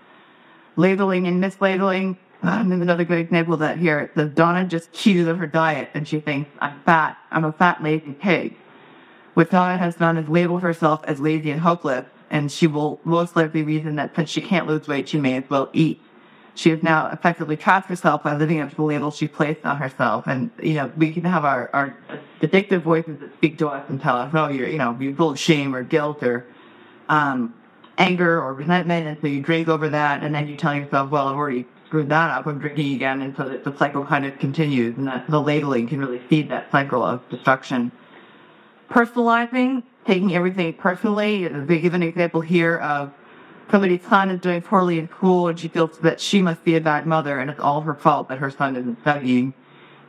Labeling 0.76 1.26
and 1.26 1.42
mislabeling. 1.42 2.16
Um, 2.42 2.68
there's 2.68 2.82
another 2.82 3.04
good 3.04 3.18
example 3.18 3.54
of 3.54 3.60
that 3.60 3.78
here. 3.78 4.10
The 4.14 4.26
Donna 4.26 4.64
just 4.66 4.92
cheated 4.92 5.26
of 5.28 5.38
her 5.38 5.46
diet 5.46 5.90
and 5.94 6.06
she 6.06 6.20
thinks, 6.20 6.50
I'm 6.60 6.80
fat. 6.84 7.16
I'm 7.30 7.44
a 7.44 7.52
fat, 7.52 7.82
lazy 7.82 8.12
pig. 8.12 8.56
What 9.34 9.50
Donna 9.50 9.78
has 9.78 9.96
done 9.96 10.18
is 10.18 10.28
label 10.28 10.58
herself 10.58 11.00
as 11.04 11.18
lazy 11.18 11.50
and 11.50 11.60
hopeless 11.60 12.06
and 12.30 12.50
she 12.50 12.66
will 12.66 13.00
most 13.04 13.36
likely 13.36 13.62
reason 13.62 13.96
that 13.96 14.14
since 14.14 14.30
she 14.30 14.40
can't 14.40 14.66
lose 14.66 14.88
weight, 14.88 15.08
she 15.08 15.18
may 15.18 15.36
as 15.36 15.48
well 15.48 15.70
eat. 15.72 16.00
She 16.56 16.70
has 16.70 16.82
now 16.82 17.10
effectively 17.10 17.56
trapped 17.56 17.88
herself 17.88 18.22
by 18.22 18.34
living 18.34 18.60
up 18.60 18.70
to 18.70 18.76
the 18.76 18.82
label 18.82 19.10
she 19.10 19.28
placed 19.28 19.64
on 19.64 19.76
herself. 19.76 20.26
And, 20.26 20.50
you 20.62 20.74
know, 20.74 20.90
we 20.96 21.12
can 21.12 21.22
have 21.24 21.44
our, 21.44 21.68
our 21.72 21.96
addictive 22.40 22.80
voices 22.80 23.20
that 23.20 23.32
speak 23.34 23.58
to 23.58 23.68
us 23.68 23.84
and 23.90 24.00
tell 24.00 24.16
us, 24.16 24.32
oh, 24.34 24.48
you're, 24.48 24.66
you 24.66 24.78
know, 24.78 24.96
you're 24.98 25.14
full 25.14 25.30
of 25.30 25.38
shame 25.38 25.74
or 25.74 25.82
guilt 25.82 26.22
or, 26.22 26.46
um, 27.10 27.54
anger 27.98 28.42
or 28.42 28.54
resentment. 28.54 29.06
And 29.06 29.18
so 29.20 29.26
you 29.26 29.42
drink 29.42 29.68
over 29.68 29.90
that 29.90 30.22
and 30.22 30.34
then 30.34 30.48
you 30.48 30.56
tell 30.56 30.74
yourself, 30.74 31.10
well, 31.10 31.28
I've 31.28 31.36
already 31.36 31.66
screwed 31.86 32.08
that 32.08 32.30
up. 32.30 32.46
I'm 32.46 32.58
drinking 32.58 32.94
again. 32.94 33.20
And 33.20 33.36
so 33.36 33.60
the 33.62 33.76
cycle 33.76 34.04
kind 34.04 34.24
of 34.24 34.38
continues 34.38 34.96
and 34.96 35.06
that 35.06 35.28
the 35.28 35.40
labeling 35.40 35.86
can 35.86 36.00
really 36.00 36.20
feed 36.20 36.48
that 36.48 36.72
cycle 36.72 37.02
of 37.02 37.28
destruction. 37.28 37.92
Personalizing 38.90 39.82
taking 40.06 40.34
everything 40.34 40.72
personally. 40.72 41.48
They 41.48 41.80
give 41.80 41.94
an 41.94 42.02
example 42.02 42.40
here 42.40 42.78
of 42.78 43.12
somebody's 43.70 44.02
son 44.02 44.30
is 44.30 44.40
doing 44.40 44.62
poorly 44.62 44.98
in 44.98 45.08
school 45.08 45.48
and 45.48 45.58
she 45.58 45.68
feels 45.68 45.98
that 45.98 46.20
she 46.20 46.42
must 46.42 46.62
be 46.64 46.76
a 46.76 46.80
bad 46.80 47.06
mother 47.06 47.38
and 47.38 47.50
it's 47.50 47.60
all 47.60 47.80
her 47.80 47.94
fault 47.94 48.28
that 48.28 48.38
her 48.38 48.50
son 48.50 48.76
isn't 48.76 49.00
studying. 49.00 49.54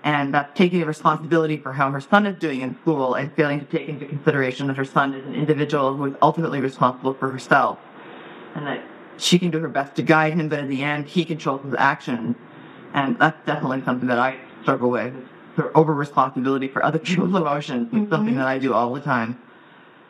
And 0.04 0.34
that's 0.34 0.56
taking 0.58 0.86
responsibility 0.86 1.58
for 1.58 1.74
how 1.74 1.92
her 1.92 2.00
son 2.00 2.26
is 2.28 2.40
doing 2.40 2.62
in 2.62 2.78
school 2.82 3.16
and 3.16 3.34
failing 3.34 3.60
to 3.60 3.66
take 3.66 3.90
into 3.90 4.06
consideration 4.06 4.68
that 4.68 4.78
her 4.78 4.86
son 4.86 5.14
is 5.14 5.26
an 5.26 5.36
individual 5.36 5.96
who 5.96 6.06
is 6.06 6.14
ultimately 6.22 6.62
responsible 6.62 7.14
for 7.14 7.30
herself. 7.30 7.80
And 8.56 8.66
that 8.68 8.84
she 9.18 9.40
can 9.40 9.52
do 9.52 9.60
her 9.60 9.68
best 9.68 9.96
to 9.96 10.04
guide 10.04 10.34
him, 10.34 10.50
but 10.50 10.60
in 10.60 10.70
the 10.70 10.84
end, 10.84 11.08
he 11.08 11.26
controls 11.26 11.64
his 11.64 11.74
actions. 11.78 12.36
And 12.94 13.18
that's 13.20 13.44
definitely 13.46 13.84
something 13.84 14.08
that 14.08 14.20
I 14.20 14.38
struggle 14.62 14.90
with. 14.92 15.14
The 15.58 15.72
Over 15.74 15.94
responsibility 15.94 16.68
for 16.68 16.86
other 16.86 17.00
people's 17.00 17.36
emotions. 17.36 17.88
Mm-hmm. 17.92 18.12
something 18.12 18.36
that 18.36 18.48
I 18.48 18.60
do 18.60 18.74
all 18.74 18.94
the 18.94 19.02
time 19.02 19.38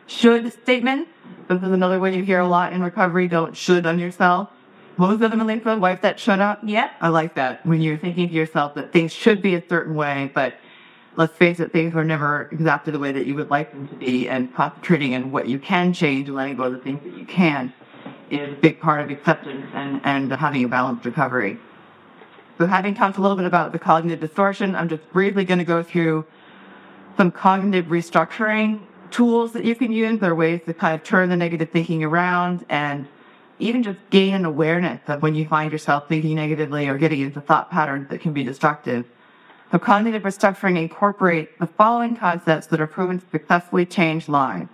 should 0.08 0.52
statement. 0.52 1.08
This 1.48 1.62
is 1.62 1.72
another 1.72 2.00
one 2.00 2.14
you 2.14 2.24
hear 2.24 2.40
a 2.40 2.48
lot 2.48 2.74
in 2.74 2.82
recovery. 2.82 3.28
Don't 3.28 3.56
should 3.56 3.86
on 3.86 4.00
yourself. 4.00 4.50
What 4.96 5.10
was 5.10 5.20
the 5.20 5.26
other 5.26 5.38
Melissa? 5.38 5.78
Wipe 5.78 6.02
that 6.02 6.20
should 6.20 6.40
up? 6.40 6.60
Yeah. 6.64 6.90
I 7.00 7.10
like 7.10 7.36
that. 7.36 7.64
When 7.66 7.82
you're 7.82 7.98
thinking 7.98 8.28
to 8.30 8.34
yourself 8.34 8.74
that 8.76 8.92
things 8.92 9.14
should 9.14 9.42
be 9.42 9.54
a 9.54 9.64
certain 9.70 9.94
way, 9.94 10.32
but 10.34 10.56
let's 11.18 11.36
face 11.36 11.60
it, 11.60 11.72
things 11.72 11.94
are 11.96 12.04
never 12.04 12.50
exactly 12.52 12.92
the 12.92 13.00
way 13.00 13.12
that 13.12 13.28
you 13.28 13.36
would 13.36 13.52
like 13.52 13.72
them 13.72 13.88
to 13.90 13.96
be. 13.96 14.28
And 14.28 14.54
concentrating 14.56 15.14
on 15.14 15.32
what 15.32 15.48
you 15.48 15.60
can 15.60 15.94
change 15.94 16.28
and 16.28 16.36
letting 16.36 16.58
go 16.58 16.64
of 16.64 16.74
the 16.74 16.80
things 16.80 17.04
that 17.04 17.14
you 17.14 17.26
can 17.26 17.74
is 18.32 18.54
a 18.54 18.56
big 18.60 18.80
part 18.80 19.02
of 19.02 19.10
acceptance 19.10 19.68
and, 19.74 20.02
and 20.04 20.32
having 20.32 20.64
a 20.64 20.68
balanced 20.68 21.06
recovery. 21.06 21.60
So 22.58 22.66
having 22.66 22.96
talked 22.96 23.18
a 23.18 23.22
little 23.22 23.38
bit 23.38 23.46
about 23.46 23.72
the 23.72 23.80
cognitive 23.80 24.20
distortion, 24.20 24.76
I'm 24.76 24.90
just 24.90 25.08
briefly 25.14 25.46
going 25.46 25.60
to 25.60 25.66
go 25.66 25.84
through 25.84 26.26
some 27.16 27.32
cognitive 27.32 27.86
restructuring 27.86 28.80
tools 29.12 29.54
that 29.54 29.66
you 29.66 29.76
can 29.76 29.92
use. 29.92 30.22
Are 30.22 30.36
ways 30.36 30.62
to 30.66 30.74
kind 30.74 30.96
of 30.96 31.04
turn 31.04 31.30
the 31.30 31.38
negative 31.38 31.70
thinking 31.72 32.04
around 32.04 32.66
and 32.70 33.08
even 33.60 33.84
just 33.84 34.00
gain 34.10 34.34
an 34.34 34.46
awareness 34.46 35.02
of 35.08 35.22
when 35.22 35.36
you 35.36 35.48
find 35.48 35.72
yourself 35.72 36.08
thinking 36.08 36.36
negatively 36.36 36.88
or 36.88 36.98
getting 36.98 37.22
into 37.22 37.42
thought 37.42 37.72
patterns 37.72 38.10
that 38.10 38.22
can 38.22 38.34
be 38.34 38.44
destructive. 38.44 39.06
So 39.72 39.80
cognitive 39.80 40.24
restructuring 40.24 40.78
incorporates 40.78 41.52
the 41.60 41.68
following 41.68 42.16
concepts 42.16 42.68
that 42.68 42.80
are 42.80 42.88
proven 42.88 43.20
to 43.20 43.26
successfully 43.32 43.86
change 43.86 44.30
lives. 44.30 44.70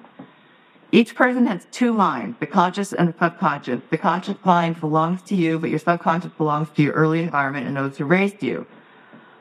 Each 0.91 1.15
person 1.15 1.47
has 1.47 1.65
two 1.71 1.91
minds, 1.91 2.37
the 2.39 2.45
conscious 2.45 2.93
and 2.93 3.09
the 3.09 3.17
subconscious. 3.17 3.81
The 3.89 3.97
conscious 3.97 4.37
mind 4.45 4.79
belongs 4.79 5.23
to 5.23 5.35
you, 5.35 5.57
but 5.57 5.71
your 5.71 5.79
subconscious 5.79 6.31
belongs 6.37 6.69
to 6.75 6.83
your 6.83 6.93
early 6.93 7.23
environment 7.23 7.65
and 7.65 7.75
those 7.75 7.97
who 7.97 8.05
raised 8.05 8.43
you. 8.43 8.67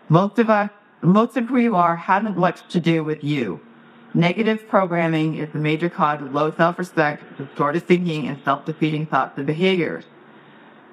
Most 0.09 0.39
of 0.39 0.49
us, 0.49 0.71
most 1.03 1.37
of 1.37 1.49
who 1.49 1.59
you 1.59 1.77
are 1.77 1.97
hasn't 1.97 2.39
much 2.39 2.67
to 2.73 2.81
do 2.81 3.05
with 3.05 3.23
you. 3.23 3.61
Negative 4.15 4.69
programming 4.69 5.37
is 5.37 5.51
the 5.53 5.59
major 5.59 5.89
cause 5.89 6.21
of 6.21 6.35
low 6.35 6.51
self-respect, 6.51 7.39
distorted 7.39 7.81
thinking, 7.85 8.29
and 8.29 8.39
self-defeating 8.45 9.07
thoughts 9.07 9.39
and 9.39 9.47
behaviors. 9.47 10.05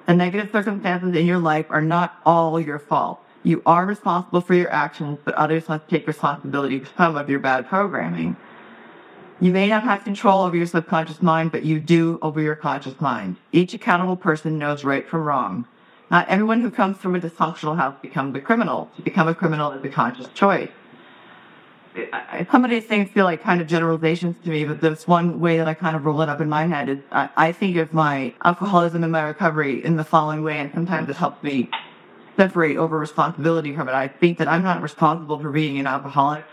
The 0.06 0.14
negative 0.14 0.50
circumstances 0.50 1.14
in 1.14 1.26
your 1.26 1.38
life 1.38 1.66
are 1.68 1.82
not 1.82 2.18
all 2.24 2.58
your 2.58 2.78
fault. 2.78 3.22
You 3.42 3.62
are 3.66 3.84
responsible 3.84 4.40
for 4.40 4.54
your 4.54 4.72
actions, 4.72 5.18
but 5.22 5.34
others 5.34 5.68
must 5.68 5.86
take 5.88 6.06
responsibility 6.06 6.78
for 6.78 6.90
some 6.96 7.16
of 7.16 7.28
your 7.28 7.40
bad 7.40 7.68
programming. 7.68 8.36
You 9.38 9.52
may 9.52 9.68
not 9.68 9.82
have 9.82 10.04
control 10.04 10.42
over 10.42 10.56
your 10.56 10.66
subconscious 10.66 11.20
mind, 11.20 11.52
but 11.52 11.62
you 11.62 11.78
do 11.78 12.18
over 12.22 12.40
your 12.40 12.56
conscious 12.56 12.98
mind. 13.02 13.36
Each 13.52 13.74
accountable 13.74 14.16
person 14.16 14.58
knows 14.58 14.82
right 14.82 15.06
from 15.06 15.24
wrong. 15.24 15.66
Not 16.10 16.28
everyone 16.28 16.62
who 16.62 16.70
comes 16.70 16.96
from 16.96 17.14
a 17.14 17.20
dysfunctional 17.20 17.76
house 17.76 17.96
becomes 18.00 18.34
a 18.34 18.40
criminal. 18.40 18.90
To 18.96 19.02
become 19.02 19.28
a 19.28 19.34
criminal 19.34 19.72
is 19.72 19.84
a 19.84 19.88
conscious 19.90 20.28
choice. 20.34 20.70
Some 22.50 22.64
of 22.64 22.70
these 22.70 22.84
things 22.84 23.10
feel 23.10 23.24
like 23.24 23.42
kind 23.42 23.60
of 23.60 23.66
generalizations 23.66 24.36
to 24.44 24.50
me, 24.50 24.64
but 24.64 24.80
there's 24.80 25.06
one 25.06 25.40
way 25.40 25.58
that 25.58 25.68
I 25.68 25.74
kind 25.74 25.96
of 25.96 26.04
roll 26.04 26.22
it 26.22 26.28
up 26.28 26.40
in 26.40 26.48
my 26.48 26.66
head 26.66 26.88
is 26.88 26.98
I, 27.12 27.28
I 27.36 27.52
think 27.52 27.76
of 27.76 27.92
my 27.92 28.34
alcoholism 28.44 29.02
and 29.02 29.12
my 29.12 29.22
recovery 29.22 29.84
in 29.84 29.96
the 29.96 30.04
following 30.04 30.42
way, 30.42 30.58
and 30.58 30.72
sometimes 30.72 31.08
it 31.08 31.16
helps 31.16 31.42
me 31.42 31.68
separate 32.36 32.76
over 32.76 32.98
responsibility 32.98 33.74
from 33.74 33.88
it. 33.88 33.94
I 33.94 34.08
think 34.08 34.38
that 34.38 34.48
I'm 34.48 34.62
not 34.62 34.82
responsible 34.82 35.38
for 35.38 35.50
being 35.50 35.78
an 35.78 35.86
alcoholic. 35.86 36.44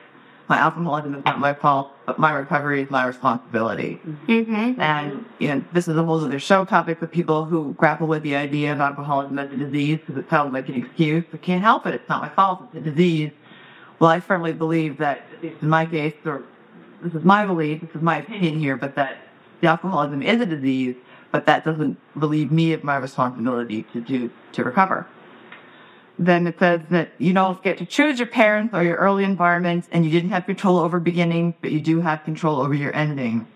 My 0.50 0.58
alcoholism 0.58 1.14
is 1.16 1.26
not 1.26 1.40
my 1.40 1.54
fault, 1.54 1.92
but 2.06 2.20
my 2.20 2.32
recovery 2.32 2.82
is 2.82 2.90
my 2.90 3.06
responsibility. 3.06 4.00
Mm-hmm. 4.06 4.80
And 4.80 5.26
you 5.40 5.50
know, 5.50 5.64
this 5.74 5.90
is 5.90 5.98
a 5.98 6.04
whole 6.04 6.24
other 6.24 6.40
show 6.40 6.64
topic 6.64 7.00
for 7.00 7.08
people 7.08 7.44
who 7.44 7.74
grapple 7.74 8.08
with 8.08 8.24
the 8.24 8.36
idea 8.36 8.72
of 8.72 8.80
alcoholism 8.80 9.38
as 9.40 9.52
a 9.52 9.58
disease 9.58 10.00
because 10.00 10.18
it 10.18 10.30
sounds 10.30 10.54
like 10.54 10.70
an 10.70 10.76
excuse. 10.76 11.26
I 11.34 11.38
can't 11.38 11.62
help 11.62 11.86
it. 11.86 11.96
It's 11.96 12.08
not 12.08 12.22
my 12.22 12.30
fault. 12.30 12.64
It's 12.74 12.88
a 12.88 12.90
disease. 12.92 13.32
Well, 14.00 14.10
I 14.10 14.20
firmly 14.20 14.54
believe 14.54 14.98
that, 15.00 15.24
in 15.42 15.70
my 15.70 15.86
case, 15.86 16.14
or 16.26 16.44
this 17.02 17.14
is 17.14 17.24
my 17.24 17.46
belief, 17.46 17.82
this 17.82 17.96
is 17.96 18.02
my 18.02 18.18
opinion 18.18 18.60
here, 18.60 18.76
but 18.76 18.96
that 18.96 19.18
the 19.62 19.68
alcoholism 19.68 20.22
is 20.22 20.42
a 20.42 20.46
disease, 20.46 20.96
but 21.32 21.46
that 21.46 21.66
doesn't 21.66 21.98
relieve 22.16 22.52
me 22.52 22.74
of 22.74 22.84
my 22.84 22.98
responsibility 22.98 23.84
to 23.94 24.02
do 24.02 24.30
to 24.54 24.64
recover 24.64 25.08
then 26.20 26.48
it 26.48 26.58
says 26.60 26.82
that 26.90 27.12
you 27.18 27.34
don't 27.34 27.62
get 27.64 27.78
to 27.78 27.86
choose 27.86 28.20
your 28.20 28.28
parents 28.28 28.74
or 28.74 28.84
your 28.84 28.96
early 28.96 29.24
environment 29.24 29.88
and 29.92 30.04
you 30.04 30.12
didn't 30.12 30.32
have 30.32 30.46
control 30.46 30.80
over 30.80 31.00
beginning, 31.00 31.54
but 31.62 31.72
you 31.72 31.80
do 31.80 32.02
have 32.02 32.24
control 32.24 32.60
over 32.60 32.74
your 32.74 32.96
ending. 32.96 33.48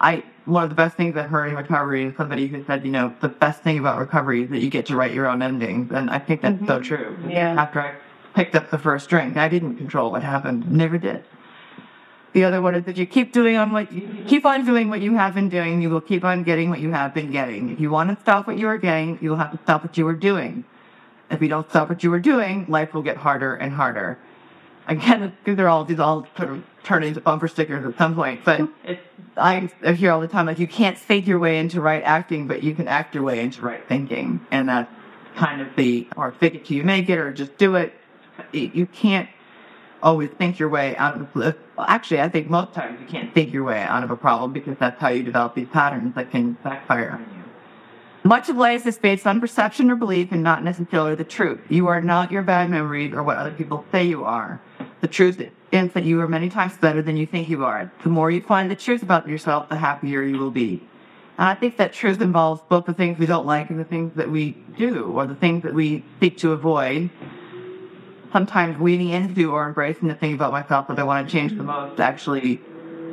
I, 0.00 0.24
one 0.44 0.64
of 0.64 0.68
the 0.68 0.76
best 0.76 0.96
things 0.96 1.16
I've 1.16 1.30
heard 1.30 1.48
in 1.48 1.56
recovery 1.56 2.04
is 2.04 2.16
somebody 2.16 2.46
who 2.46 2.64
said, 2.64 2.84
you 2.84 2.90
know, 2.90 3.14
the 3.20 3.28
best 3.28 3.62
thing 3.62 3.78
about 3.78 3.98
recovery 3.98 4.44
is 4.44 4.50
that 4.50 4.60
you 4.60 4.70
get 4.70 4.86
to 4.86 4.96
write 4.96 5.12
your 5.12 5.26
own 5.26 5.42
endings. 5.42 5.90
And 5.92 6.10
I 6.10 6.18
think 6.18 6.42
that's 6.42 6.58
so 6.60 6.80
mm-hmm. 6.80 6.82
true. 6.82 7.16
Yeah. 7.28 7.60
After 7.60 7.80
I 7.80 7.94
picked 8.38 8.54
up 8.54 8.70
the 8.70 8.78
first 8.78 9.08
drink, 9.08 9.36
I 9.36 9.48
didn't 9.48 9.78
control 9.78 10.12
what 10.12 10.22
happened. 10.22 10.70
Never 10.70 10.96
did. 10.96 11.24
The 12.34 12.44
other 12.44 12.62
one 12.62 12.76
is 12.76 12.86
if 12.86 12.96
you 12.96 13.04
keep 13.04 13.32
doing 13.32 13.56
on 13.56 13.72
what 13.72 13.90
you 13.90 14.24
keep 14.28 14.46
on 14.46 14.64
doing 14.64 14.90
what 14.90 15.00
you 15.00 15.16
have 15.16 15.34
been 15.34 15.48
doing, 15.48 15.82
you 15.82 15.90
will 15.90 16.00
keep 16.00 16.22
on 16.24 16.44
getting 16.44 16.70
what 16.70 16.78
you 16.78 16.92
have 16.92 17.12
been 17.12 17.32
getting. 17.32 17.70
If 17.70 17.80
you 17.80 17.90
want 17.90 18.10
to 18.10 18.22
stop 18.22 18.46
what 18.46 18.56
you 18.56 18.68
are 18.68 18.78
getting, 18.78 19.18
you 19.20 19.30
will 19.30 19.38
have 19.38 19.50
to 19.50 19.58
stop 19.64 19.82
what 19.82 19.98
you 19.98 20.06
are 20.06 20.14
doing. 20.14 20.64
If 21.32 21.42
you 21.42 21.48
don't 21.48 21.68
stop 21.68 21.88
what 21.88 22.04
you 22.04 22.12
are 22.12 22.20
doing, 22.20 22.64
life 22.68 22.94
will 22.94 23.02
get 23.02 23.16
harder 23.16 23.56
and 23.56 23.72
harder. 23.72 24.20
Again, 24.86 25.36
they're 25.44 25.68
all 25.68 25.84
these 25.84 25.98
all 25.98 26.28
sort 26.36 26.50
of 26.50 26.64
turn 26.84 27.02
into 27.02 27.20
bumper 27.20 27.48
stickers 27.48 27.84
at 27.84 27.98
some 27.98 28.14
point. 28.14 28.44
But 28.44 28.68
it's, 28.84 29.02
I 29.36 29.68
hear 29.96 30.12
all 30.12 30.20
the 30.20 30.28
time 30.28 30.46
like 30.46 30.60
you 30.60 30.68
can't 30.68 30.96
fake 30.96 31.26
your 31.26 31.40
way 31.40 31.58
into 31.58 31.80
right 31.80 32.04
acting, 32.04 32.46
but 32.46 32.62
you 32.62 32.76
can 32.76 32.86
act 32.86 33.16
your 33.16 33.24
way 33.24 33.40
into 33.40 33.62
right 33.62 33.82
thinking, 33.88 34.46
and 34.52 34.68
that's 34.68 34.92
kind 35.34 35.60
of 35.60 35.74
the 35.74 36.06
or 36.16 36.30
fake 36.30 36.54
it 36.54 36.66
till 36.66 36.76
you 36.76 36.84
make 36.84 37.08
it, 37.08 37.18
or 37.18 37.32
just 37.32 37.56
do 37.58 37.74
it. 37.74 37.97
You 38.52 38.86
can't 38.86 39.28
always 40.02 40.30
think 40.30 40.58
your 40.58 40.68
way 40.68 40.96
out 40.96 41.20
of 41.20 41.34
well, 41.34 41.54
actually 41.78 42.20
I 42.20 42.28
think 42.28 42.48
most 42.48 42.72
times 42.72 43.00
you 43.00 43.06
can't 43.06 43.34
think 43.34 43.52
your 43.52 43.64
way 43.64 43.82
out 43.82 44.04
of 44.04 44.10
a 44.10 44.16
problem 44.16 44.52
because 44.52 44.76
that's 44.78 45.00
how 45.00 45.08
you 45.08 45.22
develop 45.22 45.54
these 45.54 45.68
patterns 45.68 46.14
that 46.14 46.30
can 46.30 46.52
backfire 46.62 47.10
on 47.10 47.20
you. 47.20 47.44
Much 48.24 48.48
of 48.48 48.56
life 48.56 48.86
is 48.86 48.98
based 48.98 49.26
on 49.26 49.40
perception 49.40 49.90
or 49.90 49.96
belief 49.96 50.32
and 50.32 50.42
not 50.42 50.62
necessarily 50.62 51.14
the 51.14 51.24
truth. 51.24 51.60
You 51.68 51.86
are 51.86 52.00
not 52.00 52.30
your 52.30 52.42
bad 52.42 52.68
memories 52.70 53.12
or 53.12 53.22
what 53.22 53.38
other 53.38 53.52
people 53.52 53.84
say 53.90 54.04
you 54.04 54.24
are. 54.24 54.60
The 55.00 55.08
truth 55.08 55.40
is 55.72 55.92
that 55.92 56.04
you 56.04 56.20
are 56.20 56.28
many 56.28 56.48
times 56.48 56.76
better 56.76 57.00
than 57.00 57.16
you 57.16 57.26
think 57.26 57.48
you 57.48 57.64
are. 57.64 57.90
The 58.02 58.08
more 58.08 58.30
you 58.30 58.42
find 58.42 58.70
the 58.70 58.76
truth 58.76 59.02
about 59.02 59.28
yourself, 59.28 59.68
the 59.68 59.76
happier 59.76 60.22
you 60.22 60.38
will 60.38 60.50
be. 60.50 60.82
And 61.38 61.46
I 61.46 61.54
think 61.54 61.76
that 61.76 61.92
truth 61.92 62.20
involves 62.20 62.60
both 62.68 62.86
the 62.86 62.92
things 62.92 63.18
we 63.18 63.26
don't 63.26 63.46
like 63.46 63.70
and 63.70 63.78
the 63.78 63.84
things 63.84 64.12
that 64.16 64.28
we 64.28 64.56
do, 64.76 65.04
or 65.04 65.24
the 65.24 65.36
things 65.36 65.62
that 65.62 65.72
we 65.72 66.04
seek 66.20 66.36
to 66.38 66.52
avoid. 66.52 67.10
Sometimes 68.32 68.78
weaving 68.78 69.08
into 69.08 69.52
or 69.52 69.66
embracing 69.66 70.08
the 70.08 70.14
thing 70.14 70.34
about 70.34 70.52
myself 70.52 70.88
that 70.88 70.98
I 70.98 71.02
want 71.02 71.26
to 71.26 71.32
change 71.32 71.56
the 71.56 71.64
most 71.64 71.98
actually 71.98 72.60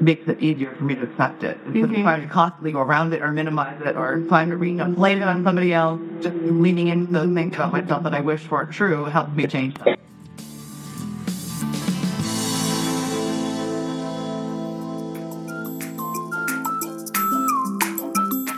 makes 0.02 0.28
it 0.28 0.42
easier 0.42 0.76
for 0.76 0.84
me 0.84 0.96
to 0.96 1.04
accept 1.04 1.44
it. 1.44 1.58
Instead 1.68 1.86
of 1.86 1.90
Mhm. 1.92 2.04
trying 2.04 2.22
to 2.22 2.28
constantly 2.28 2.74
go 2.74 2.80
around 2.82 3.14
it 3.14 3.22
or 3.22 3.32
minimize 3.32 3.80
it 3.82 3.96
or 3.96 4.20
trying 4.28 4.50
to 4.50 4.66
you 4.66 4.74
know, 4.74 4.86
blame 4.88 5.22
it 5.22 5.28
on 5.28 5.44
somebody 5.44 5.74
else, 5.74 6.02
just 6.22 6.36
leaning 6.36 6.88
into 6.90 7.14
those 7.14 7.34
things 7.34 7.56
about 7.56 7.72
myself 7.72 8.04
that 8.04 8.14
I 8.14 8.20
wish 8.20 8.42
for 8.46 8.66
true 8.66 9.06
helps 9.06 9.34
me 9.36 9.48
change 9.48 9.76
them. 9.76 9.96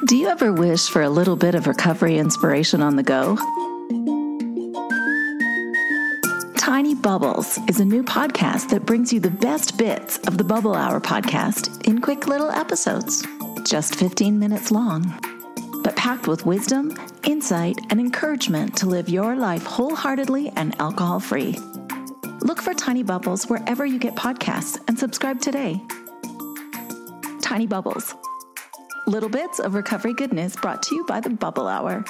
Do 0.05 0.15
you 0.15 0.29
ever 0.29 0.53
wish 0.53 0.87
for 0.89 1.01
a 1.01 1.09
little 1.09 1.35
bit 1.35 1.53
of 1.53 1.67
recovery 1.67 2.17
inspiration 2.17 2.81
on 2.81 2.95
the 2.95 3.03
go? 3.03 3.37
Tiny 6.67 6.95
Bubbles 6.95 7.57
is 7.69 7.79
a 7.79 7.85
new 7.85 8.03
podcast 8.03 8.71
that 8.71 8.85
brings 8.85 9.13
you 9.13 9.21
the 9.21 9.31
best 9.31 9.77
bits 9.77 10.17
of 10.27 10.37
the 10.37 10.43
Bubble 10.43 10.75
Hour 10.75 10.99
podcast 10.99 11.87
in 11.87 12.01
quick 12.01 12.27
little 12.27 12.49
episodes, 12.51 13.25
just 13.63 13.95
15 13.95 14.37
minutes 14.37 14.69
long, 14.69 15.17
but 15.81 15.95
packed 15.95 16.27
with 16.27 16.45
wisdom, 16.45 16.93
insight, 17.23 17.77
and 17.89 18.01
encouragement 18.01 18.75
to 18.75 18.85
live 18.85 19.07
your 19.07 19.37
life 19.37 19.63
wholeheartedly 19.63 20.49
and 20.57 20.75
alcohol 20.81 21.21
free. 21.21 21.57
Look 22.41 22.61
for 22.61 22.73
Tiny 22.73 23.01
Bubbles 23.01 23.45
wherever 23.45 23.85
you 23.85 23.97
get 23.97 24.15
podcasts 24.15 24.77
and 24.89 24.99
subscribe 24.99 25.39
today. 25.39 25.81
Tiny 27.41 27.65
Bubbles. 27.65 28.13
Little 29.07 29.29
bits 29.29 29.59
of 29.59 29.73
recovery 29.73 30.13
goodness 30.13 30.57
brought 30.57 30.83
to 30.83 30.95
you 30.95 31.05
by 31.05 31.21
the 31.21 31.29
Bubble 31.29 31.69
Hour. 31.69 32.03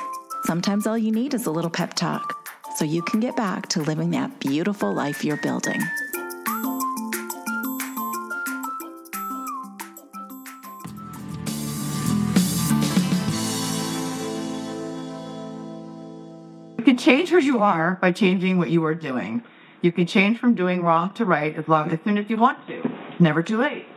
Sometimes 0.46 0.88
all 0.88 0.98
you 0.98 1.12
need 1.12 1.36
is 1.36 1.46
a 1.46 1.52
little 1.52 1.70
pep 1.70 1.94
talk 1.94 2.47
so 2.78 2.86
you 2.86 3.02
can 3.02 3.20
get 3.20 3.36
back 3.36 3.68
to 3.70 3.82
living 3.82 4.12
that 4.12 4.40
beautiful 4.40 4.94
life 4.94 5.26
you're 5.26 5.38
building. 5.38 5.82
You 16.78 16.84
can 16.84 16.98
change 16.98 17.30
who 17.30 17.40
you 17.40 17.58
are 17.58 17.98
by 18.00 18.12
changing 18.12 18.60
what 18.60 18.70
you 18.70 18.86
are 18.86 18.94
doing. 18.94 19.44
You 19.82 19.92
can 19.92 20.06
change 20.06 20.38
from 20.38 20.54
doing 20.54 20.84
wrong 20.84 21.14
to 21.16 21.26
right 21.26 21.56
as 21.58 21.68
long 21.68 21.92
as 21.92 21.98
soon 22.04 22.20
as 22.20 22.30
you 22.30 22.38
want 22.38 22.68
to. 22.68 22.88
Never 23.18 23.42
too 23.42 23.58
late. 23.58 23.88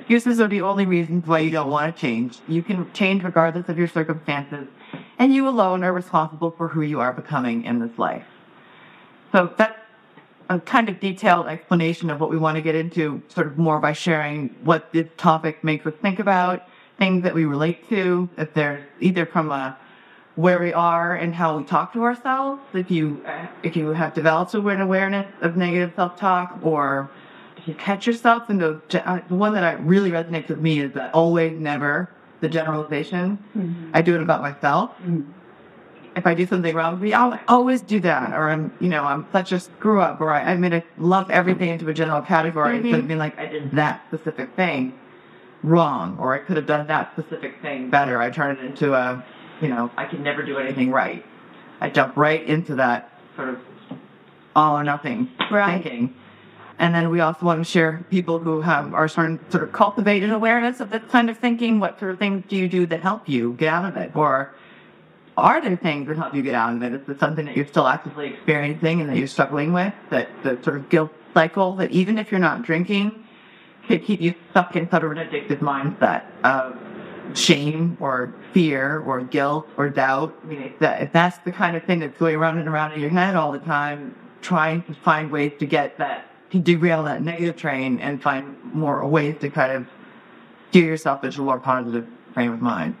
Excuses 0.00 0.40
are 0.40 0.48
the 0.48 0.62
only 0.62 0.86
reasons 0.86 1.24
why 1.24 1.38
you 1.38 1.50
don't 1.50 1.70
want 1.70 1.94
to 1.94 2.00
change. 2.00 2.38
You 2.48 2.64
can 2.64 2.92
change 2.92 3.22
regardless 3.22 3.68
of 3.68 3.78
your 3.78 3.88
circumstances, 3.88 4.66
and 5.18 5.34
you 5.34 5.48
alone 5.48 5.84
are 5.84 5.92
responsible 5.92 6.50
for 6.50 6.68
who 6.68 6.82
you 6.82 7.00
are 7.00 7.12
becoming 7.12 7.64
in 7.64 7.78
this 7.78 7.98
life. 7.98 8.24
So 9.32 9.52
that's 9.56 9.78
a 10.48 10.58
kind 10.60 10.88
of 10.88 11.00
detailed 11.00 11.46
explanation 11.46 12.10
of 12.10 12.20
what 12.20 12.30
we 12.30 12.38
want 12.38 12.56
to 12.56 12.62
get 12.62 12.74
into, 12.74 13.22
sort 13.28 13.46
of 13.46 13.58
more 13.58 13.78
by 13.80 13.92
sharing 13.92 14.48
what 14.64 14.92
this 14.92 15.06
topic 15.16 15.62
makes 15.62 15.86
us 15.86 15.94
think 16.00 16.18
about, 16.18 16.66
things 16.98 17.22
that 17.22 17.34
we 17.34 17.44
relate 17.44 17.88
to, 17.90 18.28
if 18.38 18.54
there's 18.54 18.84
either 19.00 19.26
from 19.26 19.50
a 19.50 19.76
where 20.38 20.60
we 20.60 20.72
are 20.72 21.16
and 21.16 21.34
how 21.34 21.58
we 21.58 21.64
talk 21.64 21.92
to 21.92 22.04
ourselves. 22.04 22.62
If 22.72 22.92
you 22.92 23.24
if 23.64 23.74
you 23.76 23.88
have 23.88 24.14
developed 24.14 24.54
an 24.54 24.80
awareness 24.80 25.26
of 25.40 25.56
negative 25.56 25.92
self 25.96 26.16
talk, 26.16 26.60
or 26.62 27.10
if 27.56 27.66
you 27.66 27.74
catch 27.74 28.06
yourself 28.06 28.48
in 28.48 28.58
the 28.58 28.80
the 29.28 29.34
one 29.34 29.52
that 29.54 29.64
I 29.64 29.72
really 29.72 30.12
resonates 30.12 30.48
with 30.48 30.60
me 30.60 30.78
is 30.78 30.92
that 30.92 31.12
always 31.12 31.58
never 31.58 32.08
the 32.40 32.48
generalization. 32.48 33.38
Mm-hmm. 33.56 33.90
I 33.94 34.02
do 34.02 34.14
it 34.14 34.22
about 34.22 34.42
myself. 34.42 34.90
Mm-hmm. 35.02 35.32
if 36.16 36.26
I 36.26 36.34
do 36.34 36.46
something 36.46 36.74
wrong, 36.74 36.98
we 37.00 37.14
I'll 37.14 37.38
always 37.46 37.80
do 37.80 38.00
that, 38.00 38.30
mm-hmm. 38.30 38.34
or 38.34 38.50
I'm, 38.50 38.72
you 38.80 38.88
know, 38.88 39.04
I'm 39.04 39.26
such 39.32 39.52
a 39.52 39.60
screw 39.60 40.00
up, 40.00 40.20
or 40.20 40.30
I, 40.30 40.52
I 40.52 40.56
mean, 40.56 40.74
I 40.74 40.82
lump 40.96 41.30
everything 41.30 41.68
into 41.70 41.88
a 41.88 41.94
general 41.94 42.22
category 42.22 42.76
instead 42.78 43.00
of 43.00 43.06
being 43.06 43.18
like, 43.18 43.38
I 43.38 43.46
did 43.46 43.70
that 43.72 44.02
specific 44.08 44.54
thing 44.56 44.98
wrong, 45.62 46.16
or 46.18 46.34
I 46.34 46.38
could 46.38 46.56
have 46.56 46.66
done 46.66 46.86
that 46.88 47.12
specific 47.12 47.60
thing 47.62 47.90
better. 47.90 48.20
I 48.20 48.30
turn 48.30 48.56
it 48.56 48.64
into 48.64 48.94
a, 48.94 49.24
you 49.60 49.68
know, 49.68 49.90
I 49.96 50.06
can 50.06 50.22
never 50.22 50.42
do 50.44 50.58
anything 50.58 50.90
right. 50.90 51.24
I 51.80 51.90
jump 51.90 52.16
right 52.16 52.44
into 52.44 52.74
that 52.76 53.12
sort 53.36 53.50
of 53.50 53.58
all 54.56 54.76
or 54.76 54.82
nothing 54.84 55.28
Right. 55.50 55.82
thinking. 55.82 56.14
And 56.78 56.94
then 56.94 57.10
we 57.10 57.20
also 57.20 57.44
want 57.44 57.64
to 57.64 57.70
share 57.70 58.04
people 58.08 58.38
who 58.38 58.60
have 58.60 58.94
are 58.94 59.08
starting 59.08 59.40
sort 59.50 59.64
of 59.64 59.72
cultivate 59.72 60.22
an 60.22 60.30
awareness 60.30 60.80
of 60.80 60.90
this 60.90 61.02
kind 61.10 61.28
of 61.28 61.36
thinking. 61.38 61.80
What 61.80 61.98
sort 61.98 62.12
of 62.12 62.18
things 62.18 62.44
do 62.48 62.56
you 62.56 62.68
do 62.68 62.86
that 62.86 63.00
help 63.00 63.28
you 63.28 63.54
get 63.54 63.72
out 63.72 63.84
of 63.84 63.96
it? 63.96 64.14
Or 64.14 64.54
are 65.36 65.60
there 65.60 65.76
things 65.76 66.06
that 66.08 66.16
help 66.16 66.34
you 66.34 66.42
get 66.42 66.54
out 66.54 66.74
of 66.74 66.82
it? 66.82 66.92
Is 66.94 67.08
it 67.08 67.18
something 67.18 67.46
that 67.46 67.56
you're 67.56 67.66
still 67.66 67.86
actively 67.86 68.28
experiencing 68.28 69.00
and 69.00 69.10
that 69.10 69.16
you're 69.16 69.26
struggling 69.26 69.72
with? 69.72 69.92
That 70.10 70.28
the 70.42 70.58
sort 70.62 70.76
of 70.76 70.88
guilt 70.88 71.12
cycle 71.34 71.74
that 71.76 71.90
even 71.90 72.18
if 72.18 72.30
you're 72.30 72.40
not 72.40 72.62
drinking, 72.62 73.24
could 73.88 74.04
keep 74.04 74.20
you 74.20 74.34
stuck 74.50 74.76
in 74.76 74.88
sort 74.90 75.04
of 75.04 75.12
an 75.12 75.18
addictive 75.18 75.58
mindset 75.58 76.24
of 76.44 76.76
shame 77.36 77.96
or 78.00 78.34
fear 78.52 79.00
or 79.00 79.20
guilt 79.20 79.66
or 79.76 79.88
doubt. 79.88 80.38
I 80.42 80.46
mean, 80.46 80.62
if, 80.62 80.78
that, 80.78 81.02
if 81.02 81.12
that's 81.12 81.38
the 81.38 81.52
kind 81.52 81.76
of 81.76 81.84
thing 81.84 82.00
that's 82.00 82.18
going 82.18 82.36
around 82.36 82.58
and 82.58 82.68
around 82.68 82.92
in 82.92 83.00
your 83.00 83.10
head 83.10 83.34
all 83.34 83.52
the 83.52 83.58
time, 83.58 84.14
trying 84.42 84.82
to 84.84 84.94
find 84.94 85.30
ways 85.30 85.52
to 85.58 85.66
get 85.66 85.98
that, 85.98 86.27
derail 86.62 87.02
that 87.04 87.22
negative 87.22 87.56
train 87.56 88.00
and 88.00 88.22
find 88.22 88.56
more 88.64 89.06
ways 89.06 89.36
to 89.40 89.50
kind 89.50 89.72
of 89.72 89.86
steer 90.70 90.84
yourself 90.84 91.24
into 91.24 91.40
a 91.40 91.44
more 91.44 91.58
positive 91.58 92.06
frame 92.34 92.52
of 92.52 92.60
mind. 92.60 92.96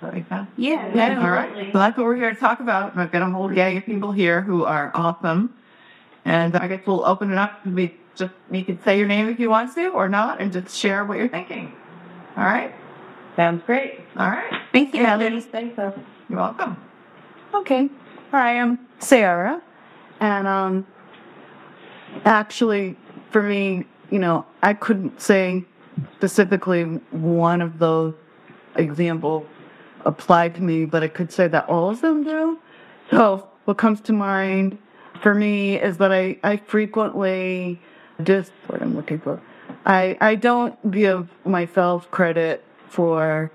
That? 0.00 0.46
Yeah, 0.56 0.94
Yeah, 0.94 1.20
all 1.20 1.30
right. 1.30 1.72
So 1.72 1.78
that's 1.78 1.96
what 1.96 2.06
we're 2.06 2.14
here 2.16 2.32
to 2.32 2.38
talk 2.38 2.60
about. 2.60 2.96
I've 2.96 3.10
got 3.10 3.22
a 3.22 3.30
whole 3.30 3.48
gang 3.48 3.78
of 3.78 3.84
people 3.84 4.12
here 4.12 4.40
who 4.40 4.64
are 4.64 4.92
awesome. 4.94 5.54
And 6.24 6.54
I 6.56 6.68
guess 6.68 6.86
we'll 6.86 7.04
open 7.04 7.32
it 7.32 7.38
up. 7.38 7.66
We 7.66 7.96
just 8.14 8.32
you 8.50 8.64
can 8.64 8.80
say 8.84 8.98
your 8.98 9.08
name 9.08 9.28
if 9.28 9.40
you 9.40 9.50
want 9.50 9.74
to 9.74 9.88
or 9.88 10.08
not, 10.08 10.40
and 10.40 10.52
just 10.52 10.76
share 10.76 11.04
what 11.04 11.18
you're 11.18 11.28
thinking. 11.28 11.72
All 12.36 12.44
right. 12.44 12.72
Sounds 13.34 13.62
great. 13.64 14.00
All 14.16 14.28
right. 14.28 14.62
Thank 14.72 14.94
you, 14.94 15.04
Heather. 15.04 15.40
Thanks. 15.40 15.76
You're 15.76 16.38
welcome. 16.38 16.76
Okay. 17.54 17.88
Hi, 18.30 18.60
I'm 18.60 18.78
Sarah. 18.98 19.62
And 20.20 20.46
um 20.46 20.86
actually 22.24 22.96
for 23.30 23.42
me, 23.42 23.84
you 24.10 24.18
know, 24.18 24.46
I 24.62 24.74
couldn't 24.74 25.20
say 25.20 25.64
specifically 26.16 26.84
one 27.10 27.60
of 27.60 27.78
those 27.78 28.14
examples 28.76 29.46
applied 30.04 30.54
to 30.54 30.62
me, 30.62 30.84
but 30.84 31.02
I 31.02 31.08
could 31.08 31.32
say 31.32 31.48
that 31.48 31.68
all 31.68 31.90
of 31.90 32.00
them 32.00 32.24
do. 32.24 32.58
So 33.10 33.48
what 33.64 33.76
comes 33.76 34.00
to 34.02 34.12
mind 34.12 34.78
for 35.22 35.34
me 35.34 35.76
is 35.76 35.98
that 35.98 36.12
I, 36.12 36.38
I 36.42 36.56
frequently 36.56 37.80
just 38.22 38.52
what 38.66 38.80
I'm 38.82 38.94
looking 38.94 39.18
for. 39.18 39.40
I 39.84 40.16
I 40.20 40.34
don't 40.34 40.90
give 40.90 41.28
myself 41.44 42.10
credit 42.10 42.64
for 42.88 43.50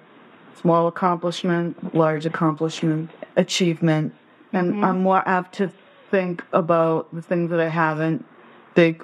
small 0.59 0.87
accomplishment, 0.87 1.93
large 1.93 2.25
accomplishment, 2.25 3.09
achievement. 3.35 4.13
And 4.53 4.73
mm-hmm. 4.73 4.83
I'm 4.83 5.01
more 5.01 5.27
apt 5.27 5.55
to 5.55 5.71
think 6.11 6.43
about 6.53 7.13
the 7.13 7.21
things 7.21 7.49
that 7.49 7.59
I 7.59 7.69
haven't, 7.69 8.25
big 8.75 9.03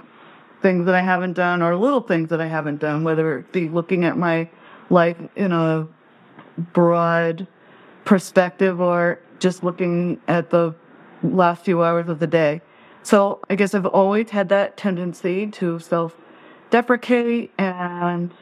things 0.62 0.86
that 0.86 0.96
I 0.96 1.02
haven't 1.02 1.34
done, 1.34 1.62
or 1.62 1.76
little 1.76 2.02
things 2.02 2.30
that 2.30 2.42
I 2.42 2.48
haven't 2.48 2.80
done, 2.80 3.04
whether 3.04 3.40
it 3.40 3.52
be 3.52 3.70
looking 3.70 4.04
at 4.04 4.18
my 4.18 4.50
life 4.90 5.18
in 5.36 5.52
a 5.52 5.88
broad 6.74 7.48
perspective 8.06 8.82
or 8.82 9.20
just 9.40 9.64
looking 9.64 10.20
at 10.28 10.50
the 10.50 10.76
last 11.24 11.64
few 11.64 11.84
hours 11.84 12.10
of 12.10 12.20
the 12.20 12.28
day. 12.28 12.62
So 13.04 13.40
I 13.50 13.56
guess 13.56 13.74
I've 13.74 13.86
always 13.86 14.30
had 14.32 14.50
that 14.50 14.78
tendency 14.78 15.48
to 15.48 15.80
self 15.80 16.16
deprecate 16.70 17.52
and 17.58 18.34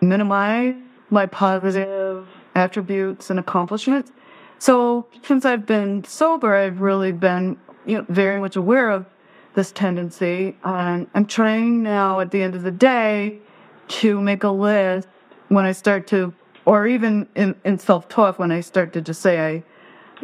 minimize 0.00 0.74
my 1.10 1.26
positive 1.26 2.26
attributes 2.54 3.30
and 3.30 3.38
accomplishments. 3.38 4.12
So 4.58 5.06
since 5.22 5.44
I've 5.44 5.66
been 5.66 6.04
sober, 6.04 6.54
I've 6.54 6.80
really 6.80 7.12
been 7.12 7.58
you 7.86 7.98
know, 7.98 8.06
very 8.08 8.40
much 8.40 8.56
aware 8.56 8.90
of 8.90 9.06
this 9.54 9.72
tendency. 9.72 10.56
And 10.64 11.06
I'm 11.14 11.26
trying 11.26 11.82
now 11.82 12.20
at 12.20 12.30
the 12.30 12.42
end 12.42 12.54
of 12.54 12.62
the 12.62 12.70
day 12.70 13.40
to 13.86 14.20
make 14.20 14.44
a 14.44 14.50
list 14.50 15.08
when 15.48 15.64
I 15.64 15.72
start 15.72 16.06
to, 16.08 16.34
or 16.64 16.86
even 16.86 17.28
in, 17.34 17.54
in 17.64 17.78
self-talk 17.78 18.38
when 18.38 18.50
I 18.50 18.60
start 18.60 18.92
to 18.94 19.00
just 19.00 19.20
say 19.20 19.38
I, 19.38 19.64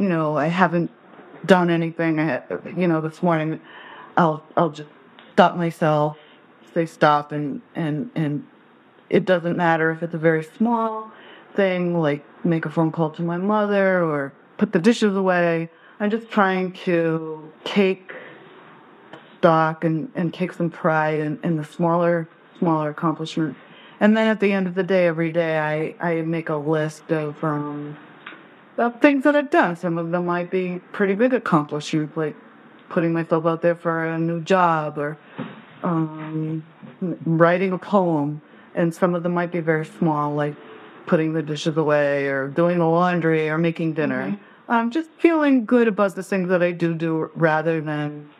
you 0.01 0.09
know, 0.09 0.37
I 0.37 0.47
haven't 0.47 0.91
done 1.47 1.71
anything. 1.71 2.21
I 2.21 2.43
you 2.77 2.87
know, 2.87 3.01
this 3.01 3.23
morning, 3.23 3.61
I'll 4.17 4.43
I'll 4.57 4.71
just 4.71 4.89
stop 5.33 5.57
myself, 5.57 6.19
say 6.75 6.87
stop, 6.87 7.33
and 7.33 7.63
and 7.75 8.11
and 8.15 8.47
it 9.09 9.25
doesn't 9.25 9.57
matter 9.57 9.91
if 9.91 10.03
it's 10.03 10.15
a 10.15 10.19
very 10.19 10.45
small 10.45 11.11
thing 11.55 11.99
like 11.99 12.25
make 12.45 12.65
a 12.65 12.71
phone 12.71 12.93
call 12.93 13.11
to 13.11 13.23
my 13.23 13.37
mother 13.37 14.03
or 14.05 14.33
put 14.57 14.73
the 14.73 14.79
dishes 14.79 15.17
away. 15.17 15.71
I'm 15.99 16.11
just 16.11 16.31
trying 16.31 16.73
to 16.85 17.53
take 17.65 18.15
stock 19.41 19.85
and, 19.85 20.13
and 20.15 20.35
take 20.35 20.53
some 20.53 20.69
pride 20.71 21.19
in, 21.19 21.41
in 21.43 21.57
the 21.57 21.65
smaller 21.65 22.29
smaller 22.59 22.91
accomplishments. 22.91 23.59
And 24.01 24.17
then 24.17 24.29
at 24.29 24.39
the 24.41 24.53
end 24.53 24.67
of 24.67 24.75
the 24.75 24.83
day, 24.83 25.07
every 25.07 25.33
day, 25.33 25.59
I, 25.59 25.95
I 26.11 26.23
make 26.23 26.51
a 26.51 26.57
list 26.57 27.11
of 27.11 27.43
um, 27.43 27.97
of 28.77 29.01
things 29.01 29.25
that 29.25 29.35
I've 29.35 29.51
done. 29.51 29.77
Some 29.77 29.99
of 29.99 30.11
them 30.11 30.27
might 30.27 30.51
be 30.51 30.81
pretty 30.93 31.15
big 31.15 31.33
accomplishments, 31.35 32.17
like 32.17 32.37
putting 32.89 33.13
myself 33.13 33.47
out 33.47 33.63
there 33.63 33.75
for 33.75 34.07
a 34.07 34.19
new 34.19 34.41
job 34.43 34.99
or 34.99 35.19
um, 35.83 36.65
writing 37.25 37.73
a 37.73 37.79
poem. 37.79 38.43
And 38.75 38.95
some 38.95 39.15
of 39.15 39.23
them 39.23 39.33
might 39.33 39.53
be 39.53 39.61
very 39.61 39.85
small, 39.85 40.35
like 40.35 40.55
putting 41.07 41.33
the 41.33 41.43
dishes 41.43 41.77
away 41.77 42.27
or 42.29 42.49
doing 42.49 42.79
the 42.79 42.87
laundry 42.87 43.49
or 43.49 43.59
making 43.59 43.95
dinner. 43.95 44.39
I'm 44.69 44.91
just 44.91 45.11
feeling 45.19 45.65
good 45.65 45.89
about 45.89 46.15
the 46.15 46.23
things 46.23 46.49
that 46.51 46.63
I 46.63 46.71
do 46.71 46.95
do 46.95 47.31
rather 47.35 47.81
than 47.81 48.31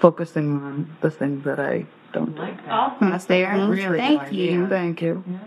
focusing 0.00 0.56
on 0.56 0.96
the 1.02 1.10
things 1.10 1.44
that 1.44 1.60
I 1.60 1.86
don't 2.12 2.36
like. 2.36 2.56
Awesome, 2.68 3.18
Sarah. 3.20 3.68
Really 3.68 3.98
Thank 3.98 4.24
good 4.24 4.34
you. 4.34 4.66
Thank 4.66 5.02
you. 5.02 5.24
Yeah. 5.28 5.38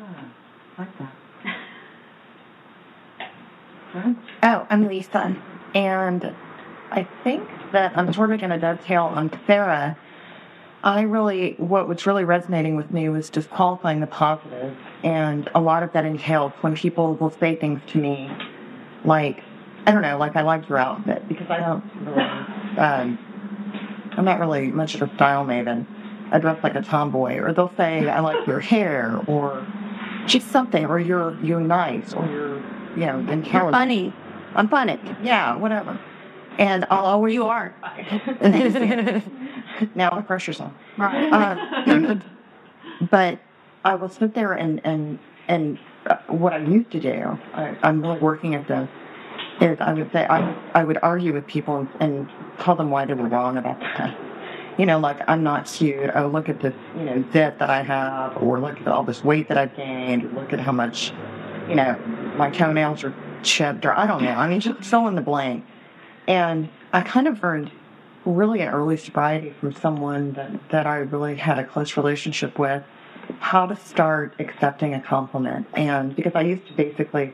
Like 0.77 0.97
that. 0.99 1.13
Oh, 4.41 4.65
I'm 4.71 4.87
Lisa. 4.87 5.37
And 5.75 6.33
I 6.89 7.07
think 7.23 7.47
that 7.73 7.95
I'm 7.95 8.11
sort 8.11 8.31
of 8.31 8.39
going 8.39 8.49
to 8.49 8.57
dovetail 8.57 9.03
on 9.03 9.29
Sarah. 9.45 9.95
I 10.83 11.01
really, 11.01 11.53
what 11.59 11.87
was 11.87 12.07
really 12.07 12.23
resonating 12.23 12.75
with 12.75 12.89
me 12.89 13.07
was 13.09 13.29
just 13.29 13.51
qualifying 13.51 13.99
the 13.99 14.07
positive. 14.07 14.75
And 15.03 15.47
a 15.53 15.61
lot 15.61 15.83
of 15.83 15.93
that 15.93 16.05
entails 16.05 16.53
when 16.61 16.75
people 16.75 17.13
will 17.13 17.29
say 17.29 17.55
things 17.55 17.81
to 17.89 17.99
me 17.99 18.31
like, 19.05 19.43
I 19.85 19.91
don't 19.91 20.01
know, 20.01 20.17
like 20.17 20.35
I 20.35 20.41
like 20.41 20.67
your 20.67 20.79
outfit 20.79 21.27
because 21.27 21.51
I 21.51 21.59
don't 21.59 21.83
really, 22.01 22.79
um, 22.79 23.19
I'm 24.17 24.25
not 24.25 24.39
really 24.39 24.67
much 24.67 24.95
of 24.95 25.01
a 25.01 25.15
style 25.15 25.45
maven. 25.45 25.85
I 26.31 26.39
dress 26.39 26.63
like 26.63 26.75
a 26.75 26.81
tomboy. 26.81 27.39
Or 27.39 27.53
they'll 27.53 27.73
say, 27.77 28.07
I 28.09 28.19
like 28.19 28.47
your 28.47 28.59
hair 28.59 29.21
or 29.27 29.65
just 30.25 30.49
something, 30.49 30.85
or 30.85 30.99
you're, 30.99 31.37
you're 31.43 31.59
nice 31.59 32.13
or 32.13 32.25
you're, 32.27 32.57
you 32.97 33.05
know, 33.05 33.19
intelligent. 33.19 33.53
You're 33.53 33.71
funny. 33.71 34.13
I'm 34.55 34.69
funny. 34.69 34.99
Yeah, 35.21 35.55
whatever. 35.55 35.99
And 36.57 36.85
I'll 36.89 37.05
always 37.05 37.33
You 37.33 37.45
are. 37.47 37.73
now 39.95 40.11
the 40.11 40.21
pressure's 40.25 40.59
on. 40.59 40.75
Right. 40.97 41.33
Uh, 41.33 42.15
but 43.09 43.39
I 43.83 43.95
will 43.95 44.09
sit 44.09 44.33
there 44.33 44.53
and 44.53 44.79
and 44.83 45.19
and 45.47 45.79
uh, 46.05 46.17
what 46.27 46.53
I 46.53 46.59
used 46.59 46.91
to 46.91 46.99
do, 46.99 47.37
I, 47.53 47.75
I'm 47.81 48.01
really 48.01 48.19
working 48.19 48.55
at 48.55 48.67
this. 48.67 48.87
Is 49.63 49.79
I 49.79 49.93
would 49.93 50.11
say 50.11 50.25
I 50.29 50.53
I 50.73 50.83
would 50.83 50.99
argue 51.01 51.33
with 51.33 51.47
people 51.47 51.87
and, 51.99 52.29
tell 52.59 52.75
them 52.75 52.91
why 52.91 53.05
they 53.05 53.13
were 53.13 53.27
wrong 53.27 53.57
about 53.57 53.79
that. 53.79 54.15
You 54.77 54.85
know, 54.85 54.99
like 54.99 55.21
I'm 55.27 55.43
not 55.43 55.65
cute. 55.65 56.11
Oh, 56.13 56.27
look 56.27 56.49
at 56.49 56.59
this, 56.61 56.75
you 56.95 57.05
know, 57.05 57.23
debt 57.33 57.59
that 57.59 57.69
I 57.69 57.81
have, 57.81 58.41
or 58.41 58.59
look 58.59 58.79
at 58.79 58.87
all 58.87 59.03
this 59.03 59.23
weight 59.23 59.47
that 59.47 59.57
I've 59.57 59.75
gained. 59.75 60.33
Look 60.33 60.53
at 60.53 60.59
how 60.59 60.71
much, 60.71 61.11
you 61.67 61.75
know, 61.75 61.97
my 62.37 62.49
toenails 62.49 63.03
are 63.03 63.13
chipped, 63.41 63.85
or 63.85 63.97
I 63.97 64.05
don't 64.05 64.23
know. 64.23 64.31
I 64.31 64.47
mean, 64.47 64.59
just 64.59 64.83
fill 64.83 65.07
in 65.07 65.15
the 65.15 65.21
blank. 65.21 65.65
And 66.27 66.69
I 66.91 67.01
kind 67.01 67.27
of 67.27 67.41
learned 67.41 67.71
really 68.25 68.61
in 68.61 68.69
early 68.69 68.97
sobriety 68.97 69.53
from 69.59 69.73
someone 69.73 70.33
that, 70.33 70.69
that 70.69 70.87
I 70.87 70.97
really 70.97 71.35
had 71.35 71.59
a 71.59 71.63
close 71.65 71.97
relationship 71.97 72.57
with 72.57 72.83
how 73.39 73.65
to 73.65 73.75
start 73.75 74.35
accepting 74.39 74.93
a 74.93 75.01
compliment. 75.01 75.67
And 75.73 76.15
because 76.15 76.33
I 76.35 76.41
used 76.41 76.67
to 76.67 76.73
basically, 76.73 77.33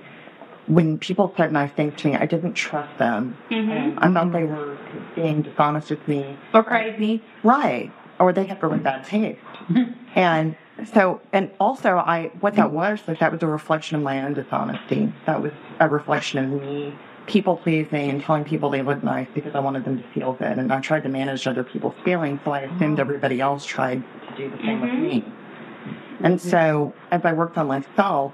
when 0.70 1.00
people 1.00 1.34
said 1.36 1.52
nice 1.52 1.72
things 1.72 2.00
to 2.02 2.08
me, 2.08 2.16
I 2.16 2.26
didn't 2.26 2.54
trust 2.54 2.98
them. 3.00 3.36
Mm-hmm. 3.50 4.00
I 4.00 4.14
thought 4.14 4.32
they 4.32 4.44
were 4.44 4.78
being 5.16 5.42
dishonest 5.42 5.90
with 5.90 6.08
me. 6.08 6.38
Or 6.54 6.64
crazy. 6.64 7.24
Right. 7.44 7.92
Or 8.20 8.32
they 8.32 8.46
had 8.46 8.62
really 8.62 8.78
bad 8.80 9.04
taste. 9.04 9.40
Mm-hmm. 9.70 9.92
and 10.16 10.56
so, 10.94 11.22
and 11.34 11.52
also 11.60 11.98
I, 11.98 12.32
what 12.40 12.56
that 12.56 12.72
was, 12.72 13.00
like 13.08 13.20
that 13.20 13.32
was 13.32 13.44
a 13.44 13.48
reflection 13.48 13.98
of 13.98 14.04
my 14.04 14.24
own 14.24 14.34
dishonesty. 14.34 15.12
That 15.26 15.42
was 15.42 15.52
a 15.80 15.90
reflection 15.90 16.40
of 16.40 16.62
me 16.62 16.98
people 17.28 17.58
pleasing 17.58 18.10
and 18.10 18.24
telling 18.24 18.44
people 18.44 18.72
they 18.72 18.82
look 18.82 19.04
nice 19.04 19.28
because 19.36 19.54
I 19.54 19.60
wanted 19.60 19.86
them 19.86 20.02
to 20.02 20.08
feel 20.14 20.34
good. 20.34 20.58
And 20.58 20.74
I 20.74 20.80
tried 20.82 21.04
to 21.04 21.10
manage 21.10 21.46
other 21.46 21.64
people's 21.64 21.94
feelings, 22.04 22.40
so 22.44 22.52
I 22.52 22.62
assumed 22.62 22.80
mm-hmm. 22.80 23.00
everybody 23.00 23.40
else 23.40 23.66
tried 23.66 24.04
to 24.30 24.36
do 24.36 24.50
the 24.50 24.58
same 24.58 24.82
with 24.82 24.94
me. 24.94 25.22
Mm-hmm. 25.22 26.26
And 26.26 26.42
so 26.42 26.94
as 27.12 27.22
I 27.24 27.34
worked 27.34 27.58
on 27.58 27.68
myself, 27.68 28.34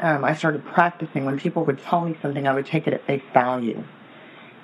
um, 0.00 0.24
I 0.24 0.34
started 0.34 0.64
practicing. 0.64 1.24
When 1.24 1.38
people 1.38 1.64
would 1.64 1.80
tell 1.82 2.02
me 2.02 2.16
something, 2.22 2.46
I 2.46 2.54
would 2.54 2.66
take 2.66 2.86
it 2.86 2.94
at 2.94 3.04
face 3.06 3.22
value. 3.32 3.82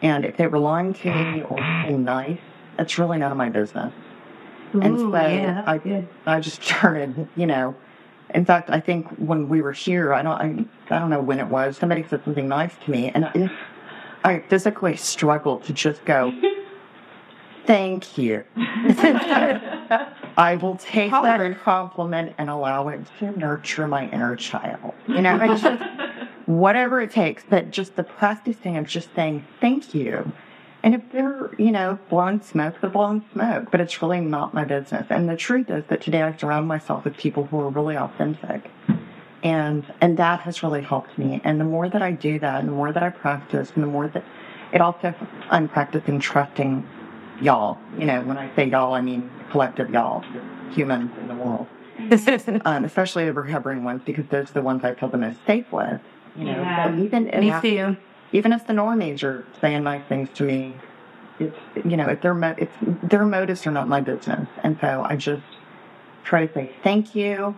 And 0.03 0.25
if 0.25 0.37
they 0.37 0.47
were 0.47 0.59
lying 0.59 0.95
to 0.95 1.15
me 1.15 1.43
or 1.49 1.57
being 1.87 2.05
nice, 2.05 2.39
that's 2.77 2.99
really 2.99 3.19
none 3.19 3.33
of 3.33 3.39
my 3.39 3.49
business. 3.49 3.93
and 4.73 4.99
so 4.99 5.09
yeah, 5.11 5.63
I 5.67 5.79
did. 5.79 6.09
I 6.27 6.41
just 6.41 6.63
started, 6.63 7.29
you 7.37 7.47
know. 7.47 7.75
In 8.35 8.45
fact, 8.45 8.71
I 8.71 8.81
think 8.81 9.07
when 9.19 9.49
we 9.49 9.63
were 9.63 9.73
here, 9.73 10.13
I 10.13 10.23
don't, 10.23 10.33
I, 10.33 10.95
I 10.95 10.99
don't 10.99 11.11
know 11.11 11.21
when 11.21 11.39
it 11.39 11.47
was. 11.47 11.77
Somebody 11.77 12.05
said 12.09 12.25
something 12.25 12.49
nice 12.49 12.73
to 12.85 12.91
me, 12.91 13.11
and 13.11 13.27
I, 13.27 13.51
I 14.25 14.41
physically 14.49 14.97
struggled 14.97 15.63
to 15.65 15.73
just 15.73 16.05
go, 16.05 16.33
"Thank 17.67 18.19
you." 18.19 18.43
I 20.37 20.57
will 20.57 20.77
take 20.77 21.13
that 21.13 21.61
compliment 21.63 22.35
and 22.39 22.51
allow 22.51 22.89
it 22.89 23.01
to 23.19 23.39
nurture 23.39 23.87
my 23.87 24.09
inner 24.11 24.37
child. 24.37 24.95
You 25.09 25.23
know, 25.23 25.39
it's 25.41 25.63
just 25.63 25.83
whatever 26.47 27.01
it 27.01 27.11
takes. 27.11 27.45
But 27.49 27.71
just 27.71 27.95
the 27.97 28.03
practicing 28.03 28.77
of 28.77 28.87
just 28.87 29.15
saying 29.15 29.47
thank 29.61 29.95
you. 29.95 30.33
And 30.83 30.95
if 30.95 31.03
they're, 31.13 31.51
you 31.57 31.71
know, 31.71 31.99
blowing 32.11 32.43
smoke, 32.43 32.81
they're 32.81 32.91
blowing 32.91 33.25
smoke. 33.33 33.71
But 33.71 33.81
it's 33.81 34.03
really 34.03 34.21
not 34.21 34.55
my 34.55 34.65
business. 34.65 35.07
And 35.09 35.29
the 35.29 35.37
truth 35.37 35.71
is 35.71 35.85
that 35.89 36.03
today 36.03 36.23
I 36.23 36.37
surround 36.37 36.67
myself 36.67 37.05
with 37.05 37.17
people 37.17 37.47
who 37.47 37.61
are 37.61 37.71
really 37.71 37.97
authentic. 37.97 38.71
And 39.43 39.85
and 40.01 40.17
that 40.17 40.41
has 40.41 40.63
really 40.63 40.83
helped 40.83 41.17
me. 41.17 41.41
And 41.45 41.61
the 41.61 41.65
more 41.65 41.89
that 41.89 42.03
I 42.03 42.13
do 42.13 42.39
that, 42.41 42.61
and 42.61 42.69
the 42.69 42.73
more 42.73 42.93
that 42.93 43.03
I 43.03 43.11
practice, 43.11 43.73
and 43.75 43.83
the 43.83 43.89
more 43.89 44.09
that 44.09 44.25
it 44.73 44.81
also 44.81 45.15
I'm 45.51 45.69
practicing 45.69 46.19
trusting 46.19 46.87
y'all. 47.41 47.79
You 47.99 48.07
know, 48.07 48.23
when 48.23 48.39
I 48.39 48.55
say 48.57 48.69
y'all, 48.69 48.95
I 48.95 49.01
mean 49.01 49.31
collective 49.55 49.89
y'all, 49.91 50.25
humans 50.73 51.13
in 51.21 51.29
the 51.29 51.35
world. 51.37 51.69
um, 52.67 52.85
especially 52.85 53.25
the 53.25 53.33
recovering 53.33 53.85
ones, 53.85 54.03
because 54.05 54.27
those 54.27 54.51
are 54.51 54.55
the 54.55 54.63
ones 54.63 54.83
I 54.83 54.95
feel 54.95 55.09
the 55.09 55.17
most 55.17 55.39
safe 55.47 55.71
with. 55.73 56.01
You 56.37 56.47
know, 56.47 56.63
Yeah. 56.63 56.93
so 56.93 57.01
even 57.05 57.25
Me 57.27 57.51
if, 57.51 57.63
too. 57.63 57.97
even 58.33 58.53
if 58.53 58.67
the 58.67 58.73
normies 58.73 59.23
are 59.23 59.45
saying 59.61 59.85
nice 59.85 60.03
things 60.09 60.29
to 60.35 60.43
me, 60.43 60.75
it's 61.39 61.57
you 61.85 61.97
know, 61.97 62.09
if 62.09 62.21
their 62.21 62.35
mo- 62.35 62.57
it's 62.59 62.73
their 63.05 63.25
motives 63.25 63.65
are 63.65 63.71
not 63.71 63.87
my 63.87 64.01
business, 64.01 64.49
and 64.65 64.77
so 64.81 65.07
I 65.09 65.15
just 65.15 65.45
try 66.25 66.45
to 66.47 66.53
say 66.53 66.73
thank 66.83 67.15
you 67.15 67.55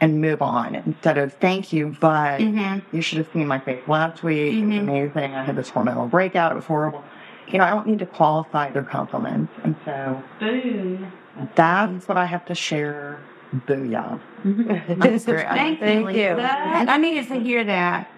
and 0.00 0.20
move 0.20 0.42
on 0.42 0.74
instead 0.74 1.16
of 1.18 1.32
thank 1.34 1.72
you, 1.72 1.94
but 2.00 2.40
Mhm. 2.40 2.82
you 2.90 3.00
should 3.00 3.18
have 3.18 3.28
seen 3.32 3.46
my 3.46 3.60
face 3.60 3.86
last 3.86 4.24
week. 4.24 4.54
It 4.54 4.64
was 4.66 4.74
Mhm. 4.74 4.80
amazing. 4.80 5.34
I 5.36 5.44
had 5.44 5.54
this 5.54 5.70
hormonal 5.70 6.10
breakout. 6.10 6.50
It 6.50 6.56
was 6.56 6.64
horrible. 6.64 7.04
You 7.48 7.58
know, 7.58 7.64
I 7.64 7.70
don't 7.70 7.86
need 7.86 7.98
to 7.98 8.06
qualify 8.06 8.70
their 8.70 8.82
compliments, 8.82 9.52
and 9.64 9.76
so 9.84 10.22
Boom. 10.40 11.12
that's 11.54 12.08
what 12.08 12.16
I 12.16 12.24
have 12.24 12.44
to 12.46 12.54
share. 12.54 13.20
Booyah! 13.66 14.18
Mm-hmm. 14.44 15.00
That's 15.00 15.26
great. 15.26 15.46
Thank, 15.46 15.78
Thank 15.78 16.08
you. 16.16 16.22
you. 16.22 16.38
And 16.38 16.88
I 16.88 16.96
needed 16.96 17.28
to 17.28 17.38
hear 17.38 17.62
that. 17.64 18.10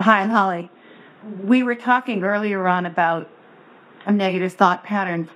Hi, 0.00 0.22
I'm 0.22 0.30
Holly. 0.30 0.68
We 1.44 1.62
were 1.62 1.76
talking 1.76 2.24
earlier 2.24 2.66
on 2.66 2.86
about 2.86 3.30
negative 4.12 4.52
thought 4.52 4.82
patterns. 4.82 5.28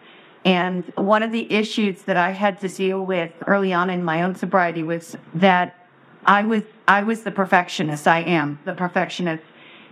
And 0.45 0.85
one 0.97 1.23
of 1.23 1.33
the 1.33 1.51
issues 1.53 2.03
that 2.03 2.17
I 2.17 2.31
had 2.31 2.61
to 2.61 2.69
deal 2.69 3.05
with 3.05 3.33
early 3.47 3.73
on 3.73 3.91
in 3.91 4.03
my 4.05 4.23
own 4.23 4.35
sobriety 4.35 4.83
was 4.83 5.17
that 5.35 5.87
I 6.25 6.43
was 6.43 6.63
I 6.87 7.03
was 7.03 7.23
the 7.23 7.31
perfectionist. 7.31 8.07
I 8.09 8.21
am 8.21 8.59
the 8.65 8.73
perfectionist. 8.75 9.43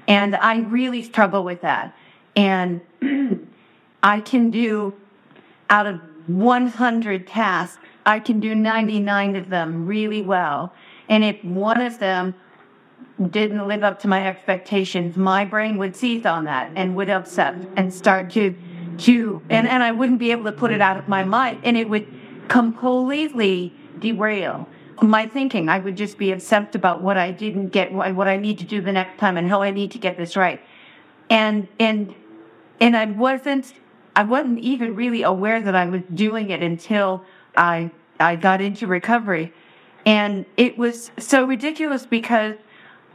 And 0.08 0.36
I 0.36 0.58
really 0.60 1.02
struggle 1.02 1.44
with 1.44 1.62
that. 1.62 1.96
And 2.34 2.80
I 4.02 4.20
can 4.20 4.50
do 4.50 4.94
out 5.68 5.86
of 5.86 6.00
100 6.26 7.26
tasks, 7.26 7.78
I 8.04 8.20
can 8.20 8.40
do 8.40 8.54
99 8.54 9.36
of 9.36 9.48
them 9.48 9.86
really 9.86 10.22
well. 10.22 10.72
And 11.08 11.24
if 11.24 11.42
one 11.44 11.80
of 11.80 11.98
them 11.98 12.34
didn't 13.30 13.66
live 13.66 13.82
up 13.82 14.00
to 14.00 14.08
my 14.08 14.26
expectations, 14.26 15.16
my 15.16 15.44
brain 15.44 15.78
would 15.78 15.96
seize 15.96 16.26
on 16.26 16.44
that 16.44 16.70
and 16.76 16.94
would 16.96 17.10
upset 17.10 17.54
and 17.76 17.92
start 17.92 18.30
to, 18.30 18.54
to, 18.98 19.42
and, 19.48 19.66
and 19.66 19.82
I 19.82 19.92
wouldn't 19.92 20.18
be 20.18 20.30
able 20.30 20.44
to 20.44 20.52
put 20.52 20.70
it 20.70 20.80
out 20.80 20.96
of 20.96 21.08
my 21.08 21.24
mind 21.24 21.60
and 21.64 21.76
it 21.76 21.88
would 21.88 22.06
completely 22.48 23.72
derail 23.98 24.68
my 25.02 25.26
thinking. 25.26 25.68
I 25.68 25.78
would 25.78 25.96
just 25.96 26.18
be 26.18 26.32
obsessed 26.32 26.74
about 26.74 27.02
what 27.02 27.16
I 27.16 27.30
didn't 27.30 27.68
get, 27.68 27.92
what 27.92 28.14
what 28.14 28.28
I 28.28 28.36
need 28.36 28.58
to 28.58 28.64
do 28.64 28.80
the 28.80 28.92
next 28.92 29.18
time 29.18 29.36
and 29.36 29.48
how 29.48 29.62
I 29.62 29.70
need 29.70 29.90
to 29.92 29.98
get 29.98 30.16
this 30.16 30.36
right. 30.36 30.60
And, 31.28 31.68
and, 31.78 32.14
and 32.80 32.96
I 32.96 33.06
wasn't, 33.06 33.74
I 34.14 34.22
wasn't 34.22 34.60
even 34.60 34.94
really 34.94 35.22
aware 35.22 35.60
that 35.60 35.74
I 35.74 35.86
was 35.86 36.02
doing 36.14 36.50
it 36.50 36.62
until 36.62 37.24
I, 37.56 37.90
I 38.20 38.36
got 38.36 38.60
into 38.60 38.86
recovery. 38.86 39.52
And 40.04 40.46
it 40.56 40.78
was 40.78 41.10
so 41.18 41.44
ridiculous 41.44 42.06
because 42.06 42.54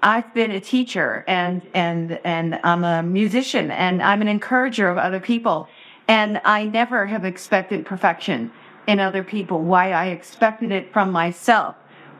I've 0.03 0.33
been 0.33 0.51
a 0.51 0.59
teacher 0.59 1.23
and, 1.27 1.61
and, 1.73 2.19
and 2.25 2.59
I'm 2.63 2.83
a 2.83 3.01
musician 3.01 3.71
and 3.71 4.01
I'm 4.01 4.21
an 4.21 4.27
encourager 4.27 4.89
of 4.89 4.97
other 4.97 5.19
people. 5.19 5.69
And 6.07 6.41
I 6.43 6.65
never 6.65 7.05
have 7.05 7.23
expected 7.23 7.85
perfection 7.85 8.51
in 8.87 8.99
other 8.99 9.23
people. 9.23 9.61
Why 9.61 9.91
I 9.91 10.07
expected 10.07 10.71
it 10.71 10.91
from 10.91 11.11
myself 11.11 11.75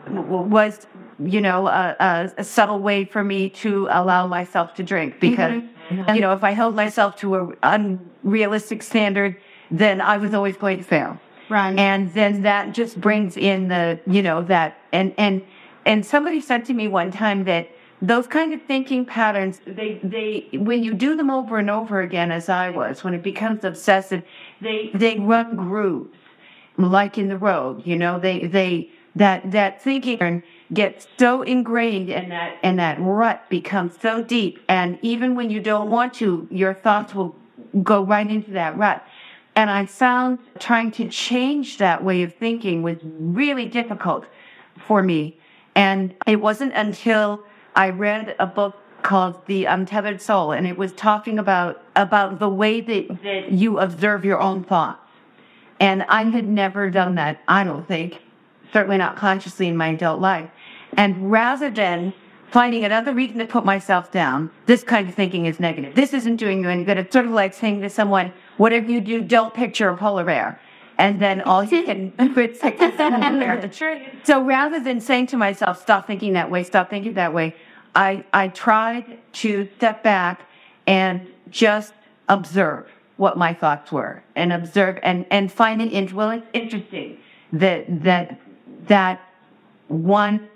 was, 0.08 0.88
you 1.19 1.41
know, 1.41 1.67
a, 1.67 1.95
a, 2.00 2.32
a 2.38 2.43
subtle 2.43 2.80
way 2.80 3.06
for 3.06 3.24
me 3.24 3.50
to 3.50 3.88
allow 3.91 4.28
myself 4.28 4.74
to 4.76 4.84
drink 4.84 5.19
mm-hmm. 5.19 5.30
because, 5.30 6.15
you 6.15 6.21
know, 6.21 6.34
if 6.34 6.43
I 6.43 6.52
held 6.52 6.76
myself 6.76 7.15
to 7.17 7.36
an 7.36 8.00
unrealistic 8.24 8.82
standard, 8.84 9.38
then 9.69 10.02
I 10.02 10.17
was 10.17 10.34
always 10.34 10.58
going 10.58 10.78
to 10.78 10.84
fail. 10.84 11.19
Right. 11.50 11.78
And 11.78 12.13
then 12.13 12.43
that 12.43 12.74
just 12.74 13.00
brings 13.00 13.38
in 13.38 13.67
the, 13.67 14.00
you 14.08 14.21
know, 14.21 14.41
that, 14.43 14.78
and, 14.91 15.13
and, 15.17 15.43
and 15.86 16.06
somebody 16.06 16.39
said 16.41 16.65
to 16.65 16.74
me 16.74 16.88
one 16.88 17.12
time 17.12 17.43
that 17.43 17.69
those 18.02 18.26
kind 18.26 18.54
of 18.54 18.62
thinking 18.63 19.06
patterns, 19.06 19.62
they, 19.65 20.00
they, 20.02 20.58
when 20.58 20.84
you 20.84 20.93
do 20.93 21.15
them 21.15 21.30
over 21.30 21.58
and 21.58 21.69
over 21.69 22.02
again, 22.02 22.32
as 22.32 22.50
I 22.50 22.69
was, 22.69 23.04
when 23.04 23.13
it 23.13 23.21
becomes 23.21 23.63
obsessive, 23.63 24.24
they, 24.60 24.91
they 24.93 25.19
run 25.19 25.56
grooves, 25.56 26.17
like 26.82 27.17
in 27.17 27.28
the 27.28 27.38
road, 27.38 27.86
you 27.86 27.96
know, 27.96 28.20
they, 28.20 28.46
they, 28.46 28.89
that, 29.15 29.52
that 29.52 29.82
thinking 29.82 30.44
gets 30.74 31.08
so 31.17 31.41
ingrained 31.41 32.10
and 32.10 32.32
that, 32.32 32.58
and 32.63 32.80
that 32.80 32.98
rut 33.00 33.50
becomes 33.50 34.00
so 34.00 34.24
deep. 34.24 34.60
And 34.70 34.98
even 35.02 35.36
when 35.36 35.50
you 35.50 35.60
don't 35.60 35.89
want 35.89 36.13
to, 36.15 36.48
your 36.50 36.74
thoughts 36.74 37.13
will 37.13 37.36
go 37.84 38.04
right 38.04 38.30
into 38.30 38.52
that 38.52 38.78
rut. 38.78 39.06
And 39.56 39.70
I 39.70 39.86
found 39.86 40.39
trying 40.60 40.91
to 40.91 41.10
change 41.10 41.78
that 41.80 42.04
way 42.04 42.24
of 42.24 42.34
thinking 42.36 42.84
was 42.84 42.98
really 43.04 43.65
difficult 43.65 44.26
for 44.78 45.04
me. 45.04 45.38
And 45.76 46.15
it 46.26 46.38
wasn't 46.38 46.74
until 46.74 47.44
I 47.76 47.89
read 47.89 48.36
a 48.39 48.48
book 48.48 48.78
called 49.04 49.46
The 49.48 49.65
Untethered 49.65 50.22
Soul, 50.22 50.52
and 50.52 50.67
it 50.67 50.78
was 50.78 50.94
talking 50.94 51.39
about, 51.39 51.84
about 51.96 52.39
the 52.39 52.50
way 52.50 52.82
that, 52.82 53.24
that 53.24 53.52
you 53.52 53.80
observe 53.80 54.24
your 54.24 54.39
own 54.39 54.63
thoughts. 54.63 55.00
And 55.82 56.04
I 56.04 56.26
had 56.26 56.48
never 56.48 56.91
done 56.91 57.15
that, 57.15 57.41
I 57.48 57.63
don't 57.63 57.88
think, 57.88 58.22
certainly 58.72 58.98
not 58.98 59.15
consciously 59.15 59.67
in 59.67 59.76
my 59.76 59.88
adult 59.88 60.22
life. 60.22 60.48
And 60.96 61.32
rather 61.32 61.72
than 61.72 62.13
finding 62.52 62.86
another 62.86 63.15
reason 63.15 63.39
to 63.39 63.48
put 63.48 63.65
myself 63.65 64.12
down, 64.12 64.52
this 64.67 64.84
kind 64.84 65.10
of 65.10 65.15
thinking 65.15 65.48
is 65.48 65.60
negative. 65.60 65.96
This 65.96 66.13
isn't 66.13 66.36
doing 66.36 66.62
you 66.62 66.70
any 66.70 66.84
good. 66.84 67.00
It's 67.00 67.12
sort 67.12 67.26
of 67.26 67.32
like 67.32 67.56
saying 67.56 67.82
to 67.82 67.89
someone, 67.89 68.32
whatever 68.58 68.91
you 68.91 69.02
do, 69.02 69.24
don't 69.24 69.56
picture 69.56 69.89
a 69.89 69.98
polar 69.98 70.24
bear. 70.24 70.60
And 71.00 71.20
then 71.20 71.41
all 71.41 71.63
you 71.63 71.82
can, 71.82 72.13
it's 72.20 72.62
like, 72.62 72.78
the 72.78 73.67
truth. 73.67 74.04
So 74.24 74.44
rather 74.44 74.80
than 74.80 75.02
saying 75.02 75.28
to 75.28 75.38
myself, 75.38 75.82
stop 75.82 76.06
thinking 76.06 76.34
that 76.34 76.52
way, 76.52 76.63
stop 76.63 76.91
thinking 76.91 77.15
that 77.15 77.34
way, 77.34 77.56
I, 77.96 78.24
I 78.32 78.50
tried 78.50 79.17
to 79.34 79.67
step 79.78 80.04
back 80.04 80.48
and 80.86 81.28
just 81.50 81.96
observe 82.30 82.88
what 83.21 83.38
my 83.38 83.53
thoughts 83.53 83.91
were 83.91 84.23
and 84.36 84.51
observe 84.51 84.97
and, 85.03 85.27
and 85.29 85.51
find 85.51 85.79
it 85.79 85.91
in, 85.91 86.12
well, 86.15 86.31
it's 86.31 86.47
interesting 86.53 87.19
that, 87.53 87.86
that, 88.03 88.41
that 88.88 89.21
one 89.89 90.49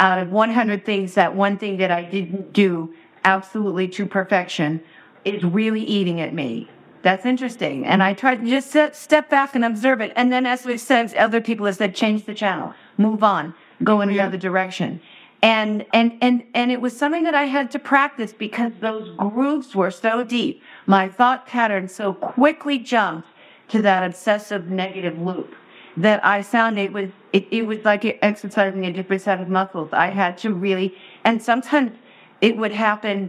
out 0.00 0.18
of 0.18 0.32
100 0.32 0.84
things, 0.84 1.14
that 1.14 1.36
one 1.36 1.56
thing 1.56 1.76
that 1.76 1.92
I 1.92 2.02
didn't 2.02 2.52
do 2.52 2.92
absolutely 3.22 3.86
to 3.90 4.04
perfection 4.04 4.82
is 5.24 5.44
really 5.44 5.84
eating 5.84 6.20
at 6.20 6.34
me. 6.34 6.68
That's 7.02 7.24
interesting. 7.24 7.86
And 7.86 8.02
I 8.02 8.14
tried 8.14 8.40
to 8.40 8.50
just 8.50 8.72
set, 8.72 8.96
step 8.96 9.30
back 9.30 9.54
and 9.54 9.64
observe 9.64 10.00
it. 10.00 10.12
And 10.16 10.32
then 10.32 10.44
as 10.44 10.66
we 10.66 10.76
said, 10.76 11.14
other 11.14 11.40
people 11.40 11.66
have 11.66 11.76
said, 11.76 11.94
change 11.94 12.24
the 12.24 12.34
channel, 12.34 12.74
move 12.96 13.22
on, 13.22 13.54
go 13.84 14.00
in 14.00 14.08
oh, 14.08 14.14
another 14.14 14.38
direction. 14.38 15.00
And, 15.40 15.86
and, 15.92 16.18
and, 16.20 16.42
and 16.52 16.72
it 16.72 16.80
was 16.80 16.96
something 16.96 17.22
that 17.22 17.34
I 17.34 17.44
had 17.44 17.70
to 17.70 17.78
practice 17.78 18.32
because 18.32 18.72
those 18.80 19.14
grooves 19.16 19.72
were 19.72 19.92
so 19.92 20.24
deep. 20.24 20.62
My 20.88 21.06
thought 21.06 21.46
pattern 21.46 21.86
so 21.86 22.14
quickly 22.14 22.78
jumped 22.78 23.28
to 23.68 23.82
that 23.82 24.02
obsessive 24.02 24.70
negative 24.70 25.20
loop 25.20 25.54
that 25.98 26.24
I 26.24 26.40
found 26.42 26.78
it 26.78 26.94
was, 26.94 27.10
it, 27.34 27.46
it 27.50 27.66
was 27.66 27.84
like 27.84 28.18
exercising 28.22 28.86
a 28.86 28.92
different 28.92 29.20
set 29.20 29.38
of 29.38 29.50
muscles. 29.50 29.90
I 29.92 30.06
had 30.06 30.38
to 30.38 30.54
really, 30.54 30.96
and 31.24 31.42
sometimes 31.42 31.92
it 32.40 32.56
would 32.56 32.72
happen 32.72 33.28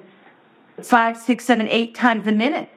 five, 0.81 1.17
six, 1.17 1.43
seven, 1.43 1.67
eight 1.67 1.93
times 1.95 2.25
a 2.27 2.31
minute. 2.31 2.69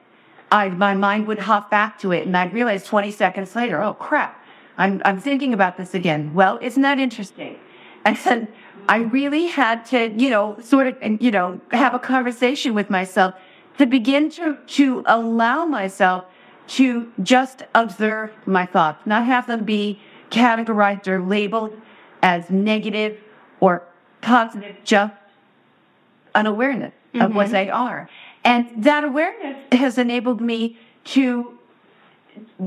I, 0.50 0.68
my 0.70 0.94
mind 0.94 1.28
would 1.28 1.38
hop 1.38 1.70
back 1.70 2.00
to 2.00 2.10
it 2.10 2.26
and 2.26 2.36
I'd 2.36 2.52
realize 2.52 2.84
20 2.84 3.12
seconds 3.12 3.54
later, 3.54 3.80
oh 3.80 3.94
crap, 3.94 4.44
I'm, 4.78 5.00
I'm 5.04 5.20
thinking 5.20 5.54
about 5.54 5.76
this 5.76 5.94
again. 5.94 6.34
Well, 6.34 6.58
isn't 6.60 6.82
that 6.82 6.98
interesting? 6.98 7.56
And 8.04 8.16
then 8.16 8.48
I 8.88 8.96
really 8.96 9.46
had 9.46 9.86
to, 9.86 10.10
you 10.10 10.28
know, 10.28 10.58
sort 10.60 10.88
of, 10.88 11.22
you 11.22 11.30
know, 11.30 11.60
have 11.70 11.94
a 11.94 12.00
conversation 12.00 12.74
with 12.74 12.90
myself 12.90 13.34
to 13.78 13.86
begin 13.86 14.30
to, 14.30 14.58
to 14.66 15.02
allow 15.06 15.64
myself 15.64 16.24
to 16.68 17.12
just 17.22 17.64
observe 17.74 18.30
my 18.46 18.66
thoughts, 18.66 19.06
not 19.06 19.26
have 19.26 19.46
them 19.46 19.64
be 19.64 20.00
categorized 20.30 21.06
or 21.06 21.20
labeled 21.20 21.78
as 22.22 22.48
negative 22.50 23.18
or 23.60 23.82
positive, 24.20 24.76
just 24.84 25.14
an 26.34 26.46
awareness 26.46 26.92
mm-hmm. 27.12 27.26
of 27.26 27.34
what 27.34 27.50
they 27.50 27.68
are. 27.68 28.08
And 28.44 28.84
that 28.84 29.04
awareness 29.04 29.56
has 29.72 29.98
enabled 29.98 30.40
me 30.40 30.78
to, 31.04 31.58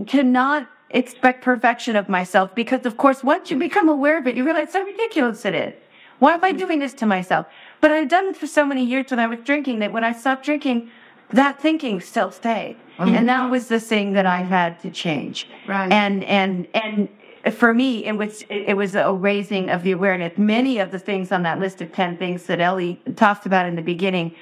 to 0.08 0.24
not 0.24 0.70
expect 0.92 1.44
perfection 1.44 1.96
of 1.96 2.08
myself 2.08 2.54
because 2.54 2.86
of 2.86 2.96
course 2.96 3.24
once 3.24 3.50
you 3.50 3.58
become 3.58 3.90
aware 3.90 4.18
of 4.18 4.28
it, 4.28 4.36
you 4.36 4.46
realize 4.46 4.74
how 4.74 4.84
ridiculous 4.84 5.44
it 5.46 5.56
is. 5.56 5.74
Why 6.20 6.34
am 6.36 6.44
I 6.44 6.52
doing 6.54 6.80
this 6.80 6.94
to 6.96 7.06
myself? 7.06 7.48
But 7.86 7.92
I'd 7.92 8.10
done 8.10 8.30
it 8.30 8.36
for 8.36 8.48
so 8.48 8.66
many 8.66 8.84
years 8.84 9.12
when 9.12 9.20
I 9.20 9.28
was 9.28 9.38
drinking 9.44 9.78
that 9.78 9.94
when 9.94 10.04
I 10.04 10.12
stopped 10.12 10.44
drinking, 10.44 10.90
that 11.30 11.62
thinking 11.62 12.02
still 12.02 12.32
stayed. 12.32 12.78
Mm-hmm. 12.98 13.14
And 13.14 13.30
that 13.30 13.52
was 13.52 13.68
the 13.68 13.80
thing 13.80 14.14
that 14.14 14.26
I 14.26 14.38
had 14.38 14.80
to 14.80 14.90
change. 14.90 15.48
Right. 15.68 15.92
And, 15.92 16.24
and, 16.24 16.68
and 16.74 17.54
for 17.54 17.76
me, 17.76 18.04
it 18.06 18.14
was, 18.14 18.44
it 18.50 18.76
was 18.76 18.96
a 18.96 19.14
raising 19.14 19.70
of 19.70 19.84
the 19.84 19.92
awareness. 19.92 20.36
Many 20.36 20.80
of 20.80 20.90
the 20.90 20.98
things 20.98 21.32
on 21.32 21.44
that 21.44 21.60
list 21.60 21.80
of 21.80 21.94
10 21.94 22.18
things 22.18 22.48
that 22.48 22.60
Ellie 22.60 23.00
talked 23.18 23.46
about 23.46 23.68
in 23.68 23.76
the 23.76 23.84
beginning, 23.84 24.34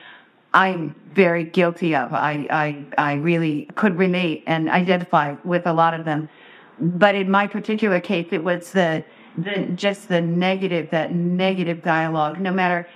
I'm 0.53 0.95
very 1.13 1.43
guilty 1.43 1.93
of. 1.97 2.13
I, 2.13 2.47
I, 2.49 2.85
I 2.97 3.13
really 3.15 3.67
could 3.75 3.97
relate 3.97 4.45
and 4.47 4.69
identify 4.69 5.35
with 5.43 5.67
a 5.67 5.73
lot 5.73 5.93
of 5.93 6.05
them. 6.05 6.29
But 6.79 7.15
in 7.15 7.29
my 7.29 7.47
particular 7.47 7.99
case, 7.99 8.27
it 8.31 8.41
was 8.45 8.71
the, 8.71 9.03
the, 9.37 9.67
just 9.75 10.07
the 10.07 10.21
negative, 10.21 10.91
that 10.91 11.13
negative 11.13 11.83
dialogue, 11.83 12.39
no 12.39 12.53
matter 12.53 12.87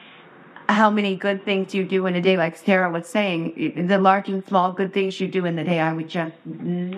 how 0.69 0.89
many 0.89 1.15
good 1.15 1.45
things 1.45 1.73
you 1.73 1.85
do 1.85 2.05
in 2.07 2.15
a 2.15 2.21
day, 2.21 2.37
like 2.37 2.57
Sarah 2.57 2.91
was 2.91 3.07
saying, 3.07 3.87
the 3.87 3.97
large 3.97 4.27
and 4.27 4.45
small 4.45 4.73
good 4.73 4.93
things 4.93 5.19
you 5.19 5.27
do 5.27 5.45
in 5.45 5.55
the 5.55 5.63
day, 5.63 5.79
I 5.79 5.93
would 5.93 6.09
just 6.09 6.35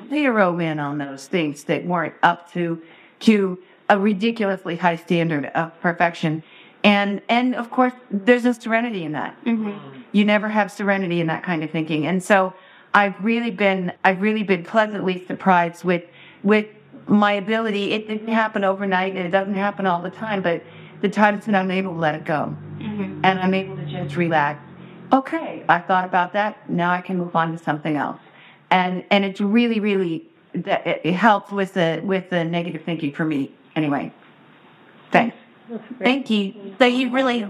zero 0.09 0.59
in 0.59 0.79
on 0.79 0.97
those 0.97 1.27
things 1.27 1.63
that 1.65 1.85
weren't 1.85 2.15
up 2.23 2.51
to, 2.53 2.81
to 3.21 3.59
a 3.89 3.99
ridiculously 3.99 4.75
high 4.75 4.95
standard 4.95 5.45
of 5.47 5.79
perfection. 5.81 6.43
And, 6.83 7.21
and 7.29 7.55
of 7.55 7.69
course, 7.69 7.93
there's 8.09 8.45
a 8.45 8.53
serenity 8.53 9.03
in 9.03 9.11
that. 9.11 9.37
Mm-hmm. 9.45 10.01
You 10.13 10.25
never 10.25 10.47
have 10.47 10.71
serenity 10.71 11.21
in 11.21 11.27
that 11.27 11.43
kind 11.43 11.63
of 11.63 11.69
thinking. 11.69 12.07
And 12.07 12.23
so 12.23 12.53
I've 12.93 13.23
really 13.23 13.51
been, 13.51 13.93
I've 14.03 14.21
really 14.21 14.43
been 14.43 14.63
pleasantly 14.63 15.25
surprised 15.25 15.83
with, 15.83 16.03
with 16.41 16.67
my 17.07 17.33
ability. 17.33 17.91
It 17.91 18.07
didn't 18.07 18.29
happen 18.29 18.63
overnight 18.63 19.15
and 19.15 19.25
it 19.25 19.31
doesn't 19.31 19.55
happen 19.55 19.85
all 19.85 20.01
the 20.01 20.09
time, 20.09 20.41
but 20.41 20.63
the 21.01 21.09
times 21.09 21.45
that 21.45 21.55
I'm 21.55 21.71
able 21.71 21.93
to 21.93 21.99
let 21.99 22.15
it 22.15 22.25
go 22.25 22.55
mm-hmm. 22.79 23.21
and 23.23 23.39
I'm 23.39 23.53
able 23.53 23.75
to 23.77 23.85
just 23.85 24.15
relax. 24.15 24.61
Okay, 25.11 25.63
I 25.67 25.79
thought 25.79 26.05
about 26.05 26.33
that. 26.33 26.69
Now 26.69 26.91
I 26.91 27.01
can 27.01 27.17
move 27.17 27.35
on 27.35 27.51
to 27.51 27.57
something 27.57 27.95
else. 27.95 28.19
And, 28.69 29.03
and 29.09 29.25
it's 29.25 29.41
really, 29.41 29.79
really, 29.79 30.29
that 30.53 30.85
it 30.85 31.13
helps 31.13 31.51
with 31.51 31.73
the, 31.73 32.01
with 32.03 32.29
the 32.29 32.43
negative 32.43 32.83
thinking 32.83 33.13
for 33.13 33.25
me 33.25 33.51
anyway. 33.75 34.13
Thanks. 35.11 35.35
Thank 35.99 36.29
you. 36.29 36.75
So 36.79 36.85
you 36.85 37.11
really 37.11 37.43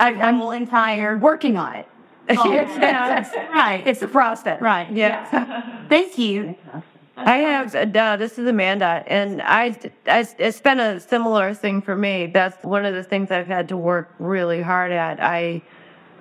a, 0.00 0.12
a 0.12 0.32
whole 0.32 0.50
entire 0.52 1.16
working 1.16 1.56
on 1.56 1.76
it. 1.76 1.88
Oh, 2.30 2.50
right. 3.54 3.82
It's 3.86 4.02
a 4.02 4.08
process. 4.08 4.60
Right. 4.60 4.90
Yeah. 4.90 5.86
Thank 5.88 6.18
you. 6.18 6.56
I 7.20 7.38
have, 7.38 7.74
uh, 7.74 8.16
this 8.16 8.38
is 8.38 8.46
Amanda, 8.46 9.02
and 9.06 9.42
I, 9.42 9.76
I, 10.06 10.24
it's 10.38 10.60
been 10.60 10.78
a 10.78 11.00
similar 11.00 11.52
thing 11.52 11.82
for 11.82 11.96
me. 11.96 12.26
That's 12.26 12.64
one 12.64 12.84
of 12.84 12.94
the 12.94 13.02
things 13.02 13.32
I've 13.32 13.48
had 13.48 13.68
to 13.70 13.76
work 13.76 14.14
really 14.20 14.62
hard 14.62 14.92
at. 14.92 15.20
I, 15.20 15.62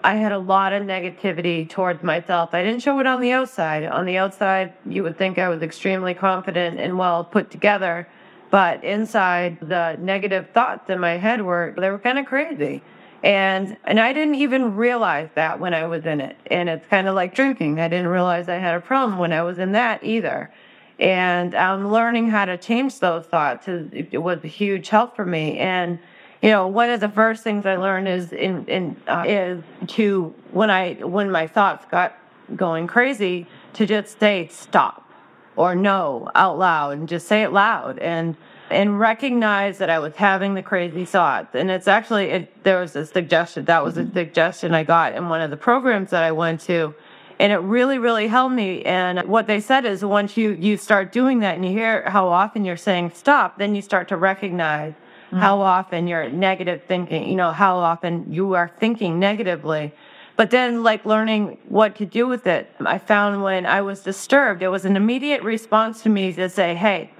I 0.03 0.15
had 0.15 0.31
a 0.31 0.39
lot 0.39 0.73
of 0.73 0.81
negativity 0.83 1.69
towards 1.69 2.01
myself. 2.01 2.49
I 2.53 2.63
didn't 2.63 2.81
show 2.81 2.99
it 2.99 3.05
on 3.05 3.21
the 3.21 3.31
outside. 3.31 3.83
On 3.83 4.05
the 4.05 4.17
outside, 4.17 4.73
you 4.87 5.03
would 5.03 5.19
think 5.19 5.37
I 5.37 5.49
was 5.49 5.61
extremely 5.61 6.15
confident 6.15 6.79
and 6.79 6.97
well 6.97 7.23
put 7.23 7.51
together, 7.51 8.07
but 8.49 8.83
inside, 8.83 9.59
the 9.61 9.97
negative 9.99 10.49
thoughts 10.49 10.89
in 10.89 10.99
my 10.99 11.17
head 11.17 11.43
were, 11.43 11.75
they 11.77 11.91
were 11.91 11.99
kind 11.99 12.17
of 12.17 12.25
crazy. 12.25 12.81
And, 13.23 13.77
and 13.83 13.99
I 13.99 14.13
didn't 14.13 14.35
even 14.35 14.75
realize 14.75 15.29
that 15.35 15.59
when 15.59 15.75
I 15.75 15.85
was 15.85 16.07
in 16.07 16.21
it. 16.21 16.37
And 16.47 16.69
it's 16.69 16.87
kind 16.87 17.07
of 17.07 17.13
like 17.13 17.35
drinking. 17.35 17.79
I 17.79 17.87
didn't 17.87 18.07
realize 18.07 18.49
I 18.49 18.55
had 18.55 18.75
a 18.75 18.81
problem 18.81 19.19
when 19.19 19.31
I 19.31 19.43
was 19.43 19.59
in 19.59 19.73
that 19.73 20.03
either. 20.03 20.51
And 20.99 21.53
um, 21.53 21.91
learning 21.91 22.29
how 22.29 22.45
to 22.45 22.57
change 22.57 22.99
those 22.99 23.25
thoughts 23.25 23.67
is, 23.67 23.89
it 23.93 24.17
was 24.17 24.43
a 24.43 24.47
huge 24.47 24.89
help 24.89 25.15
for 25.15 25.25
me. 25.25 25.59
And 25.59 25.99
you 26.41 26.49
know, 26.49 26.67
one 26.67 26.89
of 26.89 26.99
the 26.99 27.09
first 27.09 27.43
things 27.43 27.65
I 27.65 27.77
learned 27.77 28.07
is 28.07 28.31
in, 28.31 28.65
in 28.67 28.95
uh, 29.07 29.23
is 29.27 29.63
to 29.87 30.33
when 30.51 30.69
I 30.69 30.93
when 30.95 31.31
my 31.31 31.47
thoughts 31.47 31.85
got 31.89 32.15
going 32.55 32.87
crazy 32.87 33.47
to 33.73 33.85
just 33.85 34.19
say 34.19 34.47
stop 34.47 35.11
or 35.55 35.75
no 35.75 36.29
out 36.35 36.59
loud 36.59 36.97
and 36.97 37.09
just 37.09 37.27
say 37.27 37.43
it 37.43 37.51
loud 37.51 37.97
and 37.99 38.35
and 38.69 38.99
recognize 38.99 39.77
that 39.77 39.89
I 39.89 39.97
was 39.99 40.15
having 40.15 40.53
the 40.53 40.61
crazy 40.61 41.05
thoughts. 41.05 41.55
And 41.55 41.71
it's 41.71 41.87
actually 41.87 42.25
it, 42.25 42.63
there 42.63 42.81
was 42.81 42.95
a 42.95 43.05
suggestion 43.05 43.65
that 43.65 43.83
was 43.83 43.97
a 43.97 44.09
suggestion 44.11 44.73
I 44.73 44.83
got 44.83 45.15
in 45.15 45.29
one 45.29 45.41
of 45.41 45.49
the 45.49 45.57
programs 45.57 46.11
that 46.11 46.23
I 46.23 46.31
went 46.31 46.61
to 46.61 46.93
and 47.39 47.53
it 47.53 47.57
really 47.57 47.97
really 47.97 48.27
helped 48.27 48.55
me 48.55 48.83
and 48.83 49.27
what 49.27 49.47
they 49.47 49.59
said 49.59 49.85
is 49.85 50.03
once 50.03 50.37
you 50.37 50.51
you 50.51 50.77
start 50.77 51.11
doing 51.11 51.39
that 51.39 51.55
and 51.55 51.65
you 51.65 51.71
hear 51.71 52.09
how 52.09 52.27
often 52.27 52.65
you're 52.65 52.77
saying 52.77 53.11
stop 53.13 53.57
then 53.57 53.75
you 53.75 53.81
start 53.81 54.07
to 54.07 54.17
recognize 54.17 54.93
mm-hmm. 54.93 55.37
how 55.37 55.59
often 55.61 56.07
you're 56.07 56.29
negative 56.29 56.81
thinking 56.87 57.27
you 57.27 57.35
know 57.35 57.51
how 57.51 57.77
often 57.77 58.31
you 58.31 58.53
are 58.53 58.71
thinking 58.79 59.19
negatively 59.19 59.93
but 60.35 60.51
then 60.51 60.83
like 60.83 61.05
learning 61.05 61.57
what 61.67 61.95
to 61.95 62.05
do 62.05 62.27
with 62.27 62.47
it 62.47 62.73
i 62.85 62.97
found 62.97 63.43
when 63.43 63.65
i 63.65 63.81
was 63.81 64.01
disturbed 64.01 64.61
it 64.61 64.69
was 64.69 64.85
an 64.85 64.95
immediate 64.95 65.43
response 65.43 66.01
to 66.01 66.09
me 66.09 66.33
to 66.33 66.49
say 66.49 66.75
hey 66.75 67.11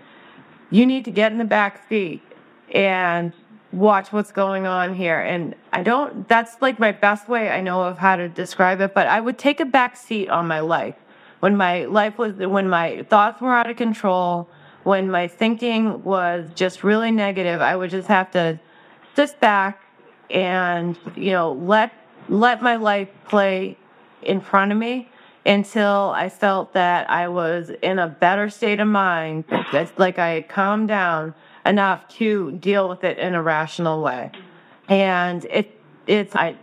you 0.69 0.85
need 0.85 1.05
to 1.05 1.11
get 1.11 1.31
in 1.31 1.37
the 1.37 1.45
back 1.45 1.87
seat 1.87 2.21
and 2.73 3.31
watch 3.71 4.11
what's 4.11 4.31
going 4.31 4.65
on 4.65 4.95
here. 4.95 5.19
And 5.19 5.55
I 5.73 5.83
don't, 5.83 6.27
that's 6.27 6.61
like 6.61 6.79
my 6.79 6.91
best 6.91 7.27
way 7.27 7.49
I 7.49 7.61
know 7.61 7.83
of 7.83 7.97
how 7.97 8.15
to 8.15 8.29
describe 8.29 8.81
it, 8.81 8.93
but 8.93 9.07
I 9.07 9.19
would 9.19 9.37
take 9.37 9.59
a 9.59 9.65
back 9.65 9.95
seat 9.95 10.29
on 10.29 10.47
my 10.47 10.59
life. 10.59 10.95
When 11.39 11.55
my 11.55 11.85
life 11.85 12.17
was, 12.17 12.35
when 12.35 12.69
my 12.69 13.03
thoughts 13.09 13.41
were 13.41 13.53
out 13.53 13.69
of 13.69 13.77
control, 13.77 14.49
when 14.83 15.11
my 15.11 15.27
thinking 15.27 16.03
was 16.03 16.49
just 16.55 16.83
really 16.83 17.11
negative, 17.11 17.61
I 17.61 17.75
would 17.75 17.89
just 17.89 18.07
have 18.07 18.31
to 18.31 18.59
sit 19.15 19.39
back 19.39 19.83
and, 20.29 20.97
you 21.15 21.31
know, 21.31 21.51
let, 21.53 21.93
let 22.29 22.61
my 22.61 22.77
life 22.77 23.09
play 23.27 23.77
in 24.21 24.41
front 24.41 24.71
of 24.71 24.77
me 24.77 25.09
until 25.45 26.11
I 26.15 26.29
felt 26.29 26.73
that 26.73 27.09
I 27.09 27.27
was 27.27 27.71
in 27.81 27.99
a 27.99 28.07
better 28.07 28.49
state 28.49 28.79
of 28.79 28.87
mind, 28.87 29.45
like 29.97 30.19
I 30.19 30.29
had 30.29 30.49
calmed 30.49 30.89
down 30.89 31.33
enough 31.67 32.07
to 32.07 32.51
deal 32.53 32.89
with 32.89 33.03
it 33.03 33.17
in 33.17 33.35
a 33.35 33.41
rational 33.41 34.01
way. 34.01 34.31
And 34.89 35.45
it, 35.45 35.79
it's, 36.07 36.35
I, 36.35 36.55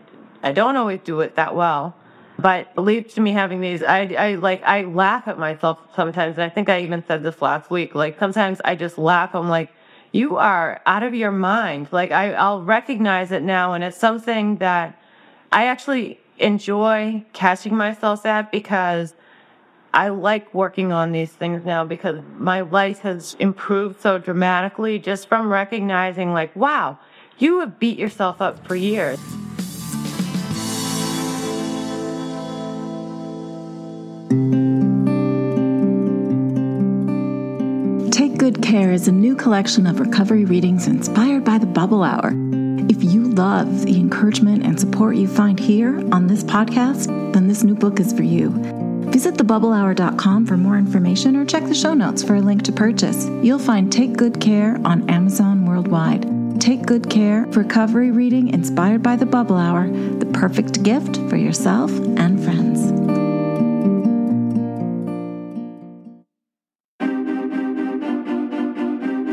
I 0.42 0.52
don't 0.52 0.76
always 0.76 1.00
do 1.04 1.20
it 1.20 1.36
that 1.36 1.54
well, 1.54 1.94
but 2.38 2.76
leads 2.76 3.14
to 3.14 3.20
me 3.20 3.32
having 3.32 3.60
these, 3.60 3.82
I, 3.82 4.02
I 4.18 4.34
like, 4.36 4.62
I 4.64 4.82
laugh 4.82 5.28
at 5.28 5.38
myself 5.38 5.78
sometimes. 5.94 6.36
And 6.36 6.44
I 6.44 6.48
think 6.48 6.68
I 6.68 6.80
even 6.80 7.04
said 7.06 7.22
this 7.22 7.40
last 7.40 7.70
week. 7.70 7.94
Like 7.94 8.18
sometimes 8.18 8.60
I 8.64 8.74
just 8.74 8.98
laugh. 8.98 9.34
I'm 9.34 9.48
like, 9.48 9.70
you 10.12 10.36
are 10.36 10.80
out 10.86 11.02
of 11.02 11.14
your 11.14 11.32
mind. 11.32 11.88
Like 11.90 12.10
I, 12.10 12.32
I'll 12.32 12.62
recognize 12.62 13.32
it 13.32 13.42
now. 13.42 13.74
And 13.74 13.84
it's 13.84 13.96
something 13.98 14.56
that 14.58 15.00
I 15.52 15.66
actually 15.66 16.20
enjoy 16.38 17.24
catching 17.32 17.76
myself 17.76 18.26
at 18.26 18.50
because 18.50 19.14
I 19.94 20.09
like 20.09 20.52
working 20.52 20.90
on 20.90 21.12
these 21.12 21.30
things 21.30 21.64
now 21.64 21.85
because 21.85 22.20
my 22.37 22.62
life 22.62 22.98
has 23.00 23.37
improved 23.38 24.00
so 24.00 24.18
dramatically 24.18 24.98
just 24.98 25.28
from 25.28 25.52
recognizing, 25.52 26.33
like, 26.33 26.54
wow, 26.57 26.98
you 27.38 27.61
have 27.61 27.78
beat 27.78 27.96
yourself 27.96 28.42
up 28.42 28.66
for 28.66 28.74
years. 28.74 29.20
Take 38.11 38.37
Good 38.37 38.62
Care 38.62 38.90
is 38.90 39.07
a 39.07 39.12
new 39.12 39.37
collection 39.37 39.87
of 39.87 40.00
recovery 40.00 40.44
readings 40.44 40.88
inspired 40.88 41.44
by 41.44 41.59
the 41.59 41.66
Bubble 41.66 42.02
Hour. 42.02 42.33
If 42.90 43.04
you 43.04 43.28
love 43.28 43.85
the 43.85 43.94
encouragement 43.94 44.64
and 44.64 44.78
support 44.78 45.14
you 45.14 45.28
find 45.28 45.57
here 45.57 45.98
on 46.12 46.26
this 46.26 46.42
podcast, 46.42 47.07
then 47.33 47.46
this 47.46 47.62
new 47.62 47.76
book 47.76 48.00
is 48.00 48.12
for 48.12 48.24
you. 48.24 48.83
Visit 49.14 49.35
thebubblehour.com 49.35 50.44
for 50.44 50.57
more 50.57 50.77
information 50.77 51.37
or 51.37 51.44
check 51.44 51.62
the 51.62 51.74
show 51.74 51.94
notes 51.94 52.24
for 52.24 52.35
a 52.35 52.40
link 52.40 52.64
to 52.64 52.72
purchase. 52.72 53.27
You'll 53.44 53.61
find 53.61 53.92
Take 53.92 54.14
Good 54.16 54.40
Care 54.40 54.81
on 54.85 55.09
Amazon 55.09 55.66
worldwide. 55.66 56.61
Take 56.61 56.85
good 56.85 57.09
care. 57.09 57.46
Recovery 57.50 58.11
reading 58.11 58.48
inspired 58.48 59.05
by 59.05 59.14
the 59.14 59.24
Bubble 59.24 59.55
Hour, 59.55 59.88
the 59.88 60.27
perfect 60.27 60.83
gift 60.83 61.14
for 61.31 61.37
yourself 61.37 61.92
and 61.92 62.42
friends. 62.42 62.90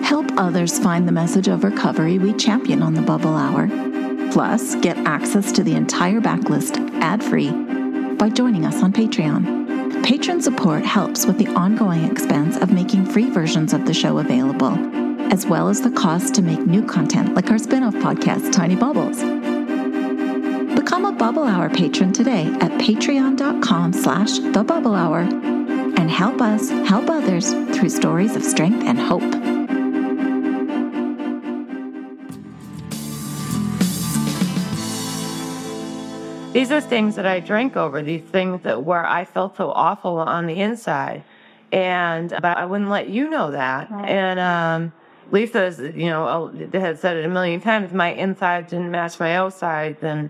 Help 0.06 0.28
others 0.38 0.78
find 0.78 1.08
the 1.08 1.12
message 1.12 1.48
of 1.48 1.64
recovery 1.64 2.20
we 2.20 2.34
champion 2.34 2.84
on 2.84 2.94
the 2.94 3.02
Bubble 3.02 3.36
Hour. 3.36 3.68
Plus, 4.32 4.76
get 4.76 4.96
access 5.08 5.52
to 5.54 5.64
the 5.64 5.74
entire 5.74 6.22
backlist 6.22 6.78
ad 7.02 7.24
free 7.24 7.50
by 7.50 8.30
joining 8.30 8.64
us 8.64 8.84
on 8.84 8.94
Patreon. 8.94 9.61
Patron 10.12 10.42
support 10.42 10.84
helps 10.84 11.26
with 11.26 11.38
the 11.38 11.48
ongoing 11.56 12.04
expense 12.04 12.58
of 12.58 12.74
making 12.74 13.06
free 13.06 13.30
versions 13.30 13.72
of 13.72 13.86
the 13.86 13.94
show 13.94 14.18
available, 14.18 14.74
as 15.32 15.46
well 15.46 15.70
as 15.70 15.80
the 15.80 15.90
cost 15.90 16.36
to 16.36 16.42
make 16.42 16.60
new 16.60 16.86
content 16.86 17.34
like 17.34 17.50
our 17.50 17.58
spin 17.58 17.82
off 17.82 17.94
podcast, 17.94 18.52
Tiny 18.52 18.76
Bubbles. 18.76 19.20
Become 20.76 21.06
a 21.06 21.14
Bubble 21.14 21.46
Hour 21.46 21.70
patron 21.70 22.12
today 22.12 22.48
at 22.60 22.72
patreon.com 22.72 23.94
slash 23.94 24.40
the 24.40 24.66
Bubble 24.66 24.96
Hour 24.96 25.20
and 25.22 26.12
help 26.12 26.42
us 26.42 26.70
help 26.70 27.10
others 27.10 27.54
through 27.74 27.88
stories 27.88 28.36
of 28.36 28.44
strength 28.44 28.84
and 28.84 29.00
hope. 29.00 29.41
These 36.54 36.72
are 36.72 36.82
things 36.82 37.16
that 37.16 37.26
I 37.26 37.40
drank 37.40 37.78
over, 37.78 38.02
these 38.02 38.24
things 38.24 38.62
that 38.64 38.84
where 38.84 39.06
I 39.06 39.26
felt 39.26 39.58
so 39.58 39.72
awful 39.72 40.18
on 40.18 40.48
the 40.48 40.60
inside. 40.60 41.24
And 41.72 42.30
but 42.30 42.58
I 42.58 42.66
wouldn't 42.66 42.90
let 42.90 43.10
you 43.10 43.30
know 43.30 43.52
that. 43.52 43.90
And 43.92 44.40
um, 44.40 44.94
Lisa's, 45.32 45.80
you 45.80 46.10
know, 46.10 46.54
has 46.74 47.00
said 47.00 47.16
it 47.16 47.26
a 47.26 47.30
million 47.30 47.62
times, 47.62 47.94
my 47.94 48.12
inside 48.14 48.68
didn't 48.68 48.92
match 48.92 49.20
my 49.20 49.36
outside 49.36 49.98
And 50.02 50.30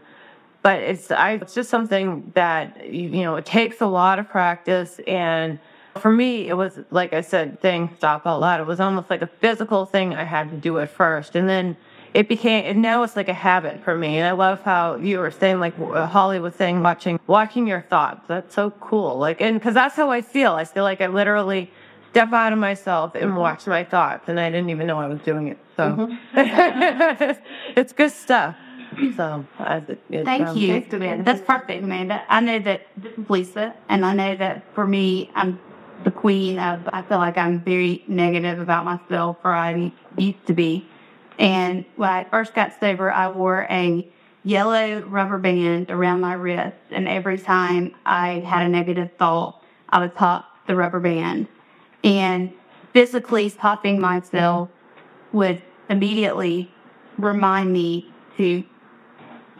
but 0.62 0.80
it's 0.80 1.10
I 1.10 1.32
it's 1.34 1.56
just 1.56 1.70
something 1.72 2.32
that 2.36 2.88
you, 2.88 3.10
know, 3.10 3.36
it 3.38 3.46
takes 3.46 3.82
a 3.82 3.88
lot 3.88 4.20
of 4.20 4.30
practice 4.30 5.00
and 5.08 5.60
for 5.98 6.12
me, 6.12 6.48
it 6.48 6.54
was 6.54 6.80
like 6.92 7.14
I 7.14 7.22
said, 7.22 7.58
saying 7.62 7.90
stop 7.98 8.26
out 8.26 8.40
loud. 8.40 8.62
It 8.62 8.68
was 8.68 8.80
almost 8.80 9.10
like 9.10 9.22
a 9.22 9.28
physical 9.28 9.86
thing 9.86 10.14
I 10.14 10.24
had 10.24 10.50
to 10.52 10.56
do 10.56 10.80
at 10.80 10.90
first, 10.90 11.36
and 11.36 11.50
then 11.50 11.76
it 12.14 12.28
became 12.28 12.66
and 12.66 12.82
now 12.82 13.04
it's 13.04 13.16
like 13.16 13.30
a 13.30 13.34
habit 13.34 13.84
for 13.84 13.98
me. 13.98 14.18
And 14.18 14.28
i 14.28 14.32
love 14.32 14.62
how 14.62 14.96
you 14.96 15.20
were 15.20 15.32
saying 15.32 15.60
like 15.60 15.74
uh, 15.80 16.06
holly 16.06 16.40
was 16.40 16.56
saying 16.56 16.82
watching 16.82 17.20
watching 17.28 17.68
your 17.68 17.82
thoughts. 17.82 18.28
That's 18.28 18.54
so 18.54 18.72
cool. 18.72 19.18
Like 19.18 19.42
and 19.42 19.60
because 19.60 19.74
that's 19.74 19.96
how 19.96 20.10
i 20.10 20.22
feel. 20.22 20.54
I 20.54 20.66
feel 20.66 20.84
like 20.84 21.02
i 21.02 21.08
literally 21.08 21.72
step 22.12 22.34
out 22.34 22.52
of 22.52 22.60
myself 22.60 23.16
and 23.16 23.38
watch 23.38 23.66
my 23.68 23.86
thoughts 23.86 24.28
and 24.28 24.38
i 24.38 24.50
didn't 24.50 24.70
even 24.70 24.86
know 24.86 25.00
i 25.00 25.08
was 25.08 25.20
doing 25.22 25.48
it 25.48 25.58
so. 25.78 26.18
It's 27.78 27.94
good 27.94 28.12
stuff. 28.12 28.56
So 29.16 29.46
I, 29.58 29.78
it, 29.78 30.26
Thank 30.26 30.48
um, 30.48 30.58
you. 30.58 30.82
That's 31.24 31.42
perfect, 31.42 31.84
Amanda. 31.84 32.24
I 32.28 32.42
know 32.42 32.60
that 32.60 32.88
this 32.98 33.18
is 33.18 33.30
Lisa, 33.30 33.74
and 33.88 34.06
I 34.06 34.14
know 34.14 34.36
that 34.36 34.64
for 34.76 34.86
me, 34.86 35.32
I'm 35.34 35.60
the 36.04 36.12
queen 36.12 36.60
of, 36.60 36.90
I 36.92 37.02
feel 37.04 37.18
like 37.18 37.38
I'm 37.38 37.62
very 37.62 38.04
negative 38.08 38.60
about 38.60 38.86
myself, 38.86 39.38
or 39.44 39.54
I 39.54 39.92
used 40.18 40.46
to 40.48 40.54
be. 40.54 40.88
And 41.40 41.86
when 41.96 42.10
I 42.10 42.24
first 42.26 42.54
got 42.54 42.80
sober, 42.80 43.12
I 43.12 43.30
wore 43.30 43.68
a 43.70 44.08
yellow 44.44 45.02
rubber 45.02 45.38
band 45.38 45.90
around 45.90 46.22
my 46.22 46.34
wrist, 46.34 46.78
and 46.90 47.08
every 47.08 47.38
time 47.38 47.96
I 48.06 48.40
had 48.40 48.66
a 48.66 48.70
negative 48.70 49.12
thought, 49.18 49.62
I 49.90 50.00
would 50.00 50.16
pop 50.16 50.46
the 50.68 50.76
rubber 50.76 51.00
band. 51.00 51.48
And 52.04 52.54
physically 52.94 53.50
popping 53.50 54.00
myself 54.00 54.70
would 55.32 55.62
immediately 55.90 56.72
remind 57.18 57.72
me 57.72 58.12
to 58.38 58.64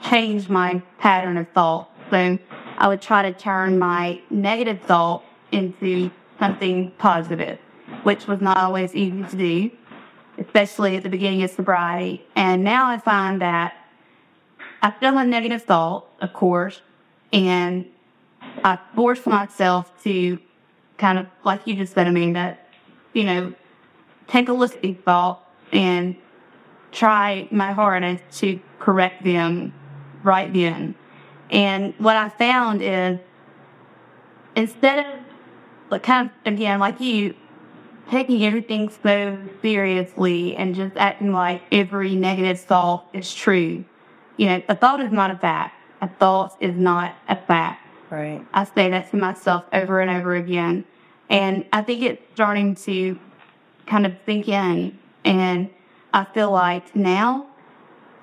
change 0.04 0.50
my 0.50 0.82
pattern 0.98 1.38
of 1.38 1.48
thought. 1.50 1.90
So 2.10 2.38
I 2.78 2.88
would 2.88 3.02
try 3.02 3.22
to 3.22 3.34
turn 3.34 3.78
my 3.78 4.22
negative 4.30 4.82
thought 4.82 5.24
into 5.52 6.10
something 6.40 6.92
positive, 6.98 7.60
which 8.04 8.28
was 8.28 8.42
not 8.42 8.58
always 8.58 8.96
easy 8.96 9.24
to 9.24 9.38
do, 9.38 9.72
especially 10.42 10.98
at 10.98 11.04
the 11.04 11.10
beginning 11.10 11.44
of 11.44 11.52
sobriety. 11.52 12.26
And 12.36 12.64
now 12.64 12.90
I 12.90 12.98
find 12.98 13.42
that 13.42 13.76
I 14.82 14.92
feel 14.92 15.18
a 15.18 15.26
negative 15.26 15.64
thought, 15.64 16.08
of 16.20 16.34
course, 16.34 16.82
and 17.32 17.86
I 18.64 18.80
force 18.96 19.26
myself 19.26 19.92
to 20.04 20.40
kind 20.98 21.20
of, 21.20 21.28
like 21.44 21.68
you 21.68 21.76
just 21.76 21.94
said, 21.94 22.08
Amanda, 22.08 22.58
you 23.14 23.24
know, 23.24 23.54
take 24.28 24.50
a 24.50 24.54
look 24.54 24.74
at 24.76 24.82
these 24.82 24.98
thoughts 24.98 25.44
and 25.72 26.16
try 26.92 27.48
my 27.52 27.72
hardest 27.72 28.24
to 28.40 28.60
correct 28.80 29.24
them 29.24 29.74
right 30.24 30.52
then. 30.52 30.96
And 31.52 31.94
what 31.98 32.16
I 32.16 32.30
found 32.30 32.82
is 32.82 33.20
instead 34.56 35.06
of 35.06 35.20
like 35.90 36.04
kind 36.04 36.30
of 36.30 36.54
again 36.54 36.80
like 36.80 37.00
you 37.00 37.36
taking 38.12 38.44
everything 38.44 38.92
so 39.02 39.40
seriously 39.62 40.56
and 40.58 40.76
just 40.76 40.96
acting 40.98 41.32
like 41.32 41.64
every 41.72 42.14
negative 42.14 42.60
thought 42.60 43.08
is 43.14 43.34
true. 43.34 43.86
You 44.36 44.48
know, 44.48 44.62
a 44.68 44.76
thought 44.76 45.00
is 45.00 45.12
not 45.12 45.32
a 45.32 45.38
fact. 45.38 45.76
A 46.02 46.10
thought 46.10 46.58
is 46.60 46.76
not 46.76 47.16
a 47.30 47.38
fact. 47.38 47.88
right 48.10 48.46
I 48.54 48.66
say 48.66 48.90
that 48.90 49.10
to 49.12 49.18
myself 49.18 49.64
over 49.72 50.02
and 50.02 50.12
over 50.12 50.36
again. 50.36 50.84
And 51.30 51.66
I 51.72 51.82
think 51.82 52.02
it's 52.02 52.22
starting 52.34 52.76
to 52.76 53.18
kind 53.86 54.06
of 54.06 54.14
sink 54.26 54.50
in. 54.50 55.00
And 55.24 55.70
I 56.14 56.26
feel 56.26 56.52
like 56.52 56.94
now 56.94 57.48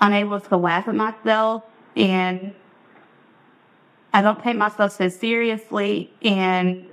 I'm 0.01 0.12
able 0.12 0.40
to 0.40 0.57
laugh 0.57 0.87
at 0.87 0.94
myself 0.94 1.62
and 1.96 2.55
I 4.12 4.20
don't 4.20 4.42
take 4.42 4.57
myself 4.57 4.92
so 4.92 5.09
seriously. 5.09 6.12
And 6.20 6.87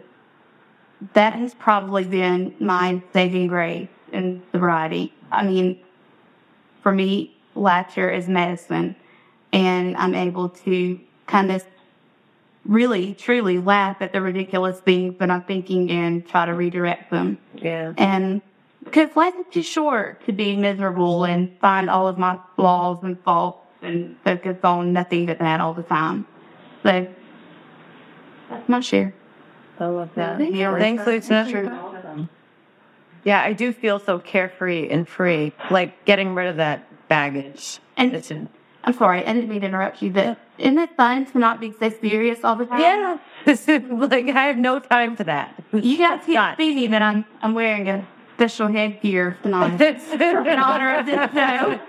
that 1.14 1.34
has 1.34 1.54
probably 1.54 2.04
been 2.04 2.56
my 2.60 3.02
saving 3.14 3.48
grace 3.48 3.90
in 4.12 4.42
sobriety. 4.52 5.14
I 5.32 5.44
mean, 5.44 5.80
for 6.82 6.92
me, 6.92 7.36
laughter 7.56 8.10
is 8.10 8.28
medicine. 8.28 8.96
And 9.52 9.96
I'm 9.98 10.16
able 10.16 10.50
to 10.50 11.00
kind 11.28 11.52
of 11.52 11.66
really, 12.66 13.14
truly 13.14 13.60
laugh 13.60 13.98
at 14.02 14.12
the 14.12 14.22
ridiculous 14.22 14.80
things 14.80 15.18
that 15.20 15.30
I'm 15.30 15.44
thinking 15.44 15.90
and 15.92 16.28
try 16.28 16.46
to 16.46 16.54
redirect 16.54 17.12
them. 17.12 17.38
yeah 17.56 17.94
And 17.98 18.42
because 18.84 19.16
life 19.16 19.34
is 19.40 19.46
too 19.52 19.64
short 19.64 20.26
to 20.26 20.32
be 20.32 20.56
miserable 20.56 21.26
and 21.26 21.58
find 21.60 21.90
all 21.90 22.08
of 22.08 22.18
my 22.18 22.40
flaws 22.56 23.00
and 23.04 23.20
faults 23.24 23.60
and 23.82 24.16
focus 24.24 24.58
on 24.64 24.94
nothing 24.94 25.26
but 25.26 25.40
that 25.40 25.60
all 25.62 25.74
the 25.74 25.84
time. 25.84 26.26
So 26.84 27.08
that's 28.50 28.70
my 28.70 28.80
share. 28.80 29.14
I 29.80 29.86
love 29.88 30.10
that. 30.16 30.38
Thank 30.38 30.56
you. 30.56 30.72
Thanks, 30.78 31.06
Lisa. 31.06 32.20
Yeah, 33.24 33.42
I 33.42 33.54
do 33.54 33.74
feel 33.74 33.98
so 34.00 34.20
carefree 34.20 34.90
and 34.90 35.08
free, 35.08 35.52
like 35.72 36.06
getting 36.06 36.36
rid 36.36 36.48
of 36.48 36.58
that 36.58 36.88
baggage. 37.08 37.80
And 37.98 38.14
That's 38.14 38.30
in- 38.30 38.50
I'm 38.84 38.94
sorry, 38.94 39.26
I 39.26 39.34
didn't 39.34 39.50
mean 39.50 39.62
to 39.62 39.68
interrupt 39.68 40.04
you, 40.04 40.12
but 40.12 40.38
isn't 40.60 40.78
it 40.78 40.96
fun 40.96 41.26
to 41.32 41.40
not 41.40 41.60
be 41.60 41.74
so 41.80 41.90
serious 41.90 42.44
all 42.44 42.56
the 42.56 42.68
time? 42.68 42.80
yeah, 42.80 43.18
this 43.46 43.68
is 43.68 43.82
like 43.90 44.28
I 44.28 44.44
have 44.44 44.58
no 44.58 44.80
time 44.80 45.16
for 45.16 45.24
that. 45.24 45.56
You 45.74 45.98
guys 45.98 46.22
can't 46.26 46.56
see 46.56 46.76
me, 46.76 46.88
but 46.88 47.02
I'm 47.02 47.26
I'm 47.42 47.56
wearing 47.56 47.90
a 47.90 48.08
special 48.36 48.68
headgear 48.68 49.38
tonight 49.42 49.82
in 50.12 50.60
honor 50.60 51.00
of 51.00 51.06
this 51.08 51.32
show. 51.34 51.80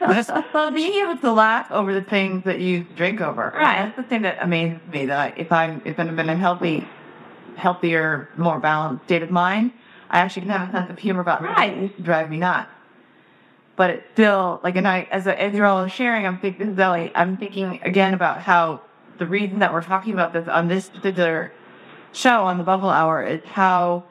well, 0.54 0.70
being 0.70 1.02
able 1.02 1.16
to 1.18 1.32
laugh 1.32 1.70
over 1.72 1.92
the 1.92 2.02
things 2.02 2.44
that 2.44 2.60
you 2.60 2.84
drink 2.96 3.20
over. 3.20 3.52
Right. 3.54 3.86
That's 3.86 3.96
the 3.96 4.02
thing 4.04 4.22
that 4.22 4.38
amazes 4.40 4.80
me. 4.92 5.06
That 5.06 5.18
I, 5.18 5.34
if 5.36 5.50
I'm 5.50 5.82
if 5.84 5.98
I'm 5.98 6.16
in 6.18 6.28
a 6.28 6.36
healthy, 6.36 6.86
healthier, 7.56 8.28
more 8.36 8.58
balanced 8.58 9.04
state 9.04 9.22
of 9.22 9.30
mind, 9.30 9.72
I 10.10 10.18
actually 10.20 10.42
can 10.42 10.50
have 10.50 10.68
a 10.68 10.72
sense 10.72 10.90
of 10.90 10.98
humor 10.98 11.20
about 11.20 11.42
Right. 11.42 12.02
drive 12.02 12.30
me 12.30 12.36
nuts. 12.38 12.70
But 13.76 13.90
it's 13.90 14.10
still 14.12 14.60
like, 14.62 14.76
and 14.76 14.86
I 14.86 15.08
as 15.10 15.26
a, 15.26 15.40
as 15.40 15.54
you're 15.54 15.66
all 15.66 15.86
sharing, 15.88 16.26
I'm 16.26 16.38
thinking, 16.38 16.74
Zelly, 16.76 17.10
I'm 17.14 17.36
thinking 17.36 17.80
again 17.82 18.12
about 18.12 18.40
how 18.40 18.82
the 19.18 19.26
reason 19.26 19.60
that 19.60 19.72
we're 19.72 19.82
talking 19.82 20.12
about 20.12 20.32
this 20.32 20.46
on 20.48 20.68
this 20.68 20.90
particular 20.90 21.52
show 22.12 22.44
on 22.44 22.58
the 22.58 22.64
Bubble 22.64 22.90
Hour 22.90 23.24
is 23.24 23.42
how 23.44 24.04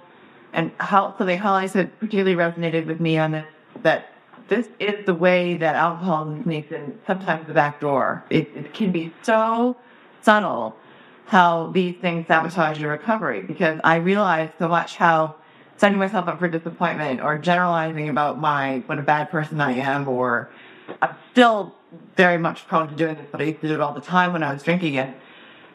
and 0.54 0.72
how 0.80 1.16
so 1.18 1.26
they 1.26 1.38
Holly 1.38 1.68
said 1.68 1.98
particularly 2.00 2.36
resonated 2.36 2.88
with 2.88 3.00
me 3.00 3.18
on 3.18 3.32
this 3.32 3.46
that 3.84 4.08
this 4.48 4.68
is 4.80 5.06
the 5.06 5.14
way 5.14 5.56
that 5.58 5.76
alcohol 5.76 6.38
sneaks 6.44 6.72
in 6.72 7.00
sometimes 7.08 7.48
the 7.48 7.54
back 7.54 7.80
door. 7.80 8.24
It, 8.30 8.50
it 8.56 8.74
can 8.74 8.92
be 8.92 9.14
so 9.22 9.78
subtle 10.22 10.76
how 11.26 11.72
these 11.74 11.96
things 12.02 12.28
sabotage 12.28 12.80
your 12.80 12.92
recovery 12.92 13.42
because 13.42 13.80
I 13.84 13.96
realized 13.98 14.54
so 14.60 14.68
much 14.68 14.96
how 14.98 15.36
setting 15.78 15.98
myself 15.98 16.28
up 16.28 16.40
for 16.40 16.48
disappointment 16.48 17.22
or 17.22 17.38
generalizing 17.38 18.10
about 18.10 18.40
my 18.40 18.84
what 18.86 19.00
a 19.00 19.02
bad 19.02 19.32
person 19.32 19.60
I 19.60 19.74
am 19.74 20.08
or 20.08 20.50
I'm 21.02 21.16
still 21.32 21.74
very 22.16 22.38
much 22.38 22.68
prone 22.68 22.88
to 22.88 22.96
doing 22.96 23.16
this, 23.16 23.28
but 23.32 23.42
I 23.42 23.46
used 23.46 23.62
to 23.62 23.68
do 23.68 23.74
it 23.74 23.82
all 23.82 23.94
the 23.94 24.02
time 24.02 24.34
when 24.34 24.44
I 24.44 24.54
was 24.54 24.64
drinking 24.64 24.96
it. 24.96 25.14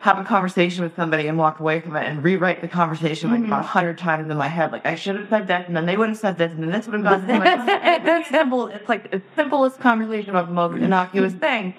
have 0.01 0.19
a 0.19 0.25
conversation 0.25 0.85
with 0.85 0.95
somebody 0.95 1.27
and 1.27 1.37
walk 1.37 1.59
away 1.59 1.81
from 1.81 1.97
it 1.97 2.05
and 2.07 2.23
rewrite 2.23 2.61
the 2.61 2.69
conversation 2.69 3.31
like 3.31 3.41
mm-hmm. 3.41 3.53
a 3.53 3.63
hundred 3.63 3.99
times 3.99 4.31
in 4.31 4.37
my 4.37 4.47
head. 4.47 4.71
Like 4.71 4.87
I 4.87 4.95
should 4.95 5.17
have 5.17 5.29
said 5.29 5.49
that 5.49 5.67
and 5.67 5.77
then 5.77 5.87
they 5.87 5.97
would 5.97 6.09
have 6.09 6.19
said 6.19 6.39
this, 6.39 6.53
and 6.53 6.63
then 6.63 6.71
this 6.71 6.87
would 6.87 7.03
have 7.03 7.05
gone. 7.05 7.25
it's 7.29 8.29
simple. 8.29 8.69
It's 8.69 8.89
like 8.89 9.11
the 9.11 9.23
simplest 9.35 9.81
conversation 9.81 10.37
of 10.37 10.47
the 10.49 10.55
most 10.55 10.81
innocuous 10.81 11.33
thing. 11.33 11.75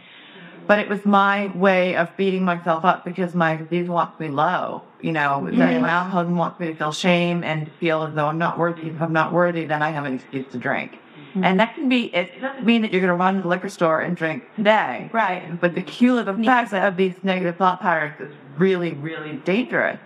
But 0.67 0.79
it 0.79 0.89
was 0.89 1.05
my 1.05 1.47
way 1.55 1.95
of 1.95 2.15
beating 2.17 2.43
myself 2.43 2.83
up 2.83 3.05
because 3.05 3.33
my 3.33 3.55
disease 3.55 3.87
wants 3.87 4.19
me 4.19 4.27
low. 4.27 4.83
You 5.01 5.13
know, 5.13 5.47
that 5.51 5.81
my 5.81 5.89
alcoholism 5.89 6.35
wants 6.35 6.59
me 6.59 6.67
to 6.67 6.75
feel 6.75 6.91
shame 6.91 7.43
and 7.43 7.71
feel 7.79 8.03
as 8.03 8.15
though 8.15 8.27
I'm 8.27 8.37
not 8.37 8.57
worthy. 8.59 8.89
If 8.89 9.01
I'm 9.01 9.13
not 9.13 9.31
worthy, 9.31 9.65
then 9.65 9.81
I 9.81 9.91
have 9.91 10.05
an 10.05 10.15
excuse 10.15 10.51
to 10.51 10.57
drink. 10.57 10.93
Mm-hmm. 11.29 11.43
And 11.43 11.59
that 11.59 11.75
can 11.75 11.87
be, 11.87 12.13
it 12.15 12.41
doesn't 12.41 12.65
mean 12.65 12.81
that 12.81 12.91
you're 12.91 13.01
going 13.01 13.09
to 13.09 13.15
run 13.15 13.35
to 13.35 13.41
the 13.43 13.47
liquor 13.47 13.69
store 13.69 14.01
and 14.01 14.17
drink 14.17 14.43
today. 14.55 15.09
Right. 15.13 15.59
But 15.61 15.75
the 15.75 15.83
cumulative 15.83 16.39
effects 16.39 16.73
of 16.73 16.97
these 16.97 17.13
negative 17.23 17.57
thought 17.57 17.79
patterns 17.79 18.19
is 18.19 18.35
really, 18.57 18.93
really 18.93 19.33
dangerous. 19.37 19.99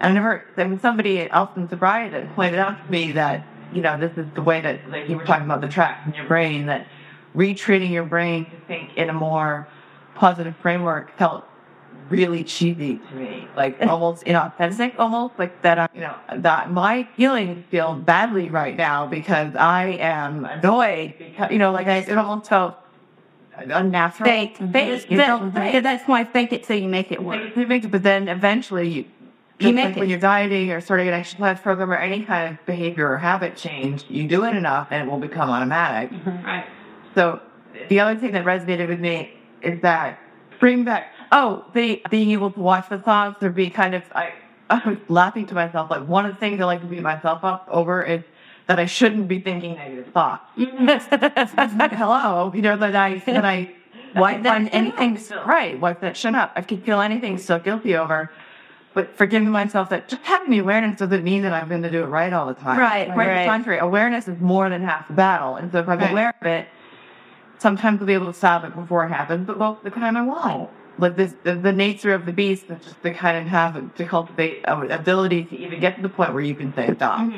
And 0.00 0.12
I 0.12 0.14
never, 0.14 0.44
when 0.54 0.80
somebody 0.80 1.28
else 1.30 1.50
in 1.56 1.68
sobriety 1.68 2.28
pointed 2.34 2.60
out 2.60 2.84
to 2.84 2.90
me 2.90 3.12
that, 3.12 3.46
you 3.72 3.82
know, 3.82 3.98
this 3.98 4.16
is 4.16 4.26
the 4.34 4.42
way 4.42 4.60
that, 4.60 4.88
like 4.88 5.08
you 5.08 5.16
were 5.16 5.24
talking 5.24 5.46
about 5.46 5.60
the 5.60 5.68
tracks 5.68 6.06
in 6.06 6.14
your 6.14 6.26
brain, 6.26 6.66
that 6.66 6.86
retreating 7.34 7.90
your 7.90 8.04
brain 8.04 8.44
to 8.44 8.56
think 8.66 8.96
in 8.96 9.08
a 9.08 9.12
more 9.12 9.66
positive 10.14 10.54
framework 10.56 11.16
felt 11.18 11.44
really 12.08 12.44
cheesy 12.44 12.98
to 12.98 13.14
me, 13.14 13.48
like 13.56 13.80
almost 13.86 14.24
inauthentic, 14.24 14.94
almost 14.98 15.38
like 15.38 15.62
that. 15.62 15.78
I, 15.78 15.88
you 15.94 16.00
know, 16.02 16.14
that 16.36 16.70
my 16.70 17.04
feelings 17.16 17.64
feel 17.70 17.94
badly 17.94 18.50
right 18.50 18.76
now 18.76 19.06
because 19.06 19.54
I 19.56 19.96
am 20.00 20.44
annoyed 20.44 21.14
because 21.18 21.50
you 21.50 21.58
know, 21.58 21.72
like 21.72 21.86
I, 21.86 21.98
it 21.98 22.16
almost 22.18 22.48
felt 22.50 22.76
unnatural. 23.56 24.28
Fake. 24.28 24.56
Mm-hmm. 24.58 24.72
Fake. 24.72 25.10
You 25.10 25.16
don't 25.18 25.54
That- 25.54 25.72
think- 25.72 25.82
that's 25.84 26.06
why 26.08 26.24
fake 26.24 26.52
it 26.52 26.66
so 26.66 26.74
you 26.74 26.88
make 26.88 27.12
it 27.12 27.22
work. 27.22 27.56
you 27.56 27.66
make 27.66 27.84
it, 27.84 27.90
but 27.90 28.02
then 28.02 28.28
eventually 28.28 28.88
you, 28.88 29.04
You 29.60 29.72
make 29.72 29.84
like 29.86 29.96
it. 29.96 30.00
when 30.00 30.08
you're 30.10 30.18
dieting 30.18 30.70
or 30.72 30.80
starting 30.80 31.08
an 31.08 31.14
exercise 31.14 31.60
program 31.60 31.90
or 31.92 31.96
any 31.96 32.24
kind 32.24 32.50
of 32.58 32.66
behavior 32.66 33.10
or 33.10 33.18
habit 33.18 33.56
change, 33.56 34.04
you 34.08 34.26
do 34.26 34.44
it 34.44 34.54
enough 34.56 34.88
and 34.90 35.06
it 35.08 35.10
will 35.10 35.18
become 35.20 35.48
automatic. 35.50 36.10
Mm-hmm. 36.10 36.44
Right. 36.44 36.66
So 37.14 37.40
the 37.88 38.00
other 38.00 38.18
thing 38.18 38.32
that 38.32 38.44
resonated 38.44 38.88
with 38.88 39.00
me 39.00 39.32
is 39.62 39.80
that 39.82 40.18
bring 40.60 40.84
back 40.84 41.08
oh 41.32 41.64
the 41.74 42.02
being 42.10 42.30
able 42.30 42.50
to 42.50 42.60
watch 42.60 42.88
the 42.88 42.98
thoughts 42.98 43.42
or 43.42 43.50
be 43.50 43.68
kind 43.70 43.94
of 43.94 44.02
I 44.14 44.32
I 44.70 44.88
was 44.88 44.98
laughing 45.08 45.46
to 45.46 45.54
myself 45.54 45.90
like 45.90 46.06
one 46.06 46.24
of 46.26 46.32
the 46.34 46.38
things 46.40 46.60
I 46.60 46.64
like 46.64 46.80
to 46.80 46.86
beat 46.86 47.02
myself 47.02 47.44
up 47.44 47.66
over 47.70 48.02
is 48.02 48.22
that 48.68 48.78
I 48.78 48.86
shouldn't 48.86 49.28
be 49.28 49.40
thinking 49.40 49.74
negative 49.74 50.12
thoughts. 50.14 50.44
Hello, 50.56 52.52
you 52.54 52.62
know 52.62 52.76
that 52.76 52.94
I 52.96 53.18
that 53.26 53.44
I 53.44 53.72
why 54.14 54.42
find 54.42 54.68
anything 54.72 55.18
so 55.18 55.42
right? 55.44 55.78
Why 55.80 55.92
that 55.94 56.16
shut 56.16 56.34
up? 56.34 56.52
I 56.56 56.62
could 56.62 56.84
feel 56.84 57.00
anything 57.00 57.38
so 57.38 57.58
guilty 57.58 57.96
over. 57.96 58.30
But 58.94 59.16
forgiving 59.16 59.48
myself 59.48 59.88
that 59.88 60.08
just 60.08 60.22
having 60.22 60.50
the 60.50 60.58
awareness 60.58 60.98
doesn't 60.98 61.24
mean 61.24 61.42
that 61.42 61.52
I'm 61.54 61.66
going 61.66 61.80
to 61.82 61.90
do 61.90 62.02
it 62.02 62.06
right 62.08 62.30
all 62.30 62.46
the 62.46 62.52
time. 62.52 62.78
Right, 62.78 63.06
Quite 63.10 63.26
right. 63.26 63.44
the 63.44 63.48
contrary. 63.48 63.78
Awareness 63.78 64.28
is 64.28 64.38
more 64.38 64.68
than 64.68 64.82
half 64.82 65.08
the 65.08 65.14
battle. 65.14 65.56
And 65.56 65.72
so 65.72 65.78
if 65.78 65.88
I'm 65.88 65.98
Right. 65.98 66.10
aware 66.10 66.34
of 66.38 66.46
it, 66.46 66.68
sometimes 67.62 68.00
I'll 68.00 68.06
be 68.06 68.12
able 68.12 68.26
to 68.26 68.34
stop 68.34 68.64
it 68.64 68.74
before 68.74 69.06
it 69.06 69.10
happens, 69.10 69.46
but 69.46 69.56
most 69.56 69.78
of 69.78 69.84
the 69.84 69.90
time 69.90 70.16
I 70.16 70.22
won't. 70.22 70.70
Like 70.98 71.16
this, 71.16 71.34
the, 71.42 71.54
the 71.54 71.72
nature 71.72 72.12
of 72.12 72.26
the 72.26 72.32
beast 72.32 72.64
is 72.68 72.84
just 72.84 73.02
to 73.02 73.14
kind 73.14 73.38
of 73.38 73.46
have 73.46 73.94
to 73.94 74.04
cultivate 74.04 74.62
an 74.66 74.90
ability 74.90 75.44
to 75.44 75.56
even 75.56 75.80
get 75.80 75.96
to 75.96 76.02
the 76.02 76.08
point 76.08 76.34
where 76.34 76.42
you 76.42 76.54
can 76.54 76.74
say 76.74 76.92
stop. 76.94 77.32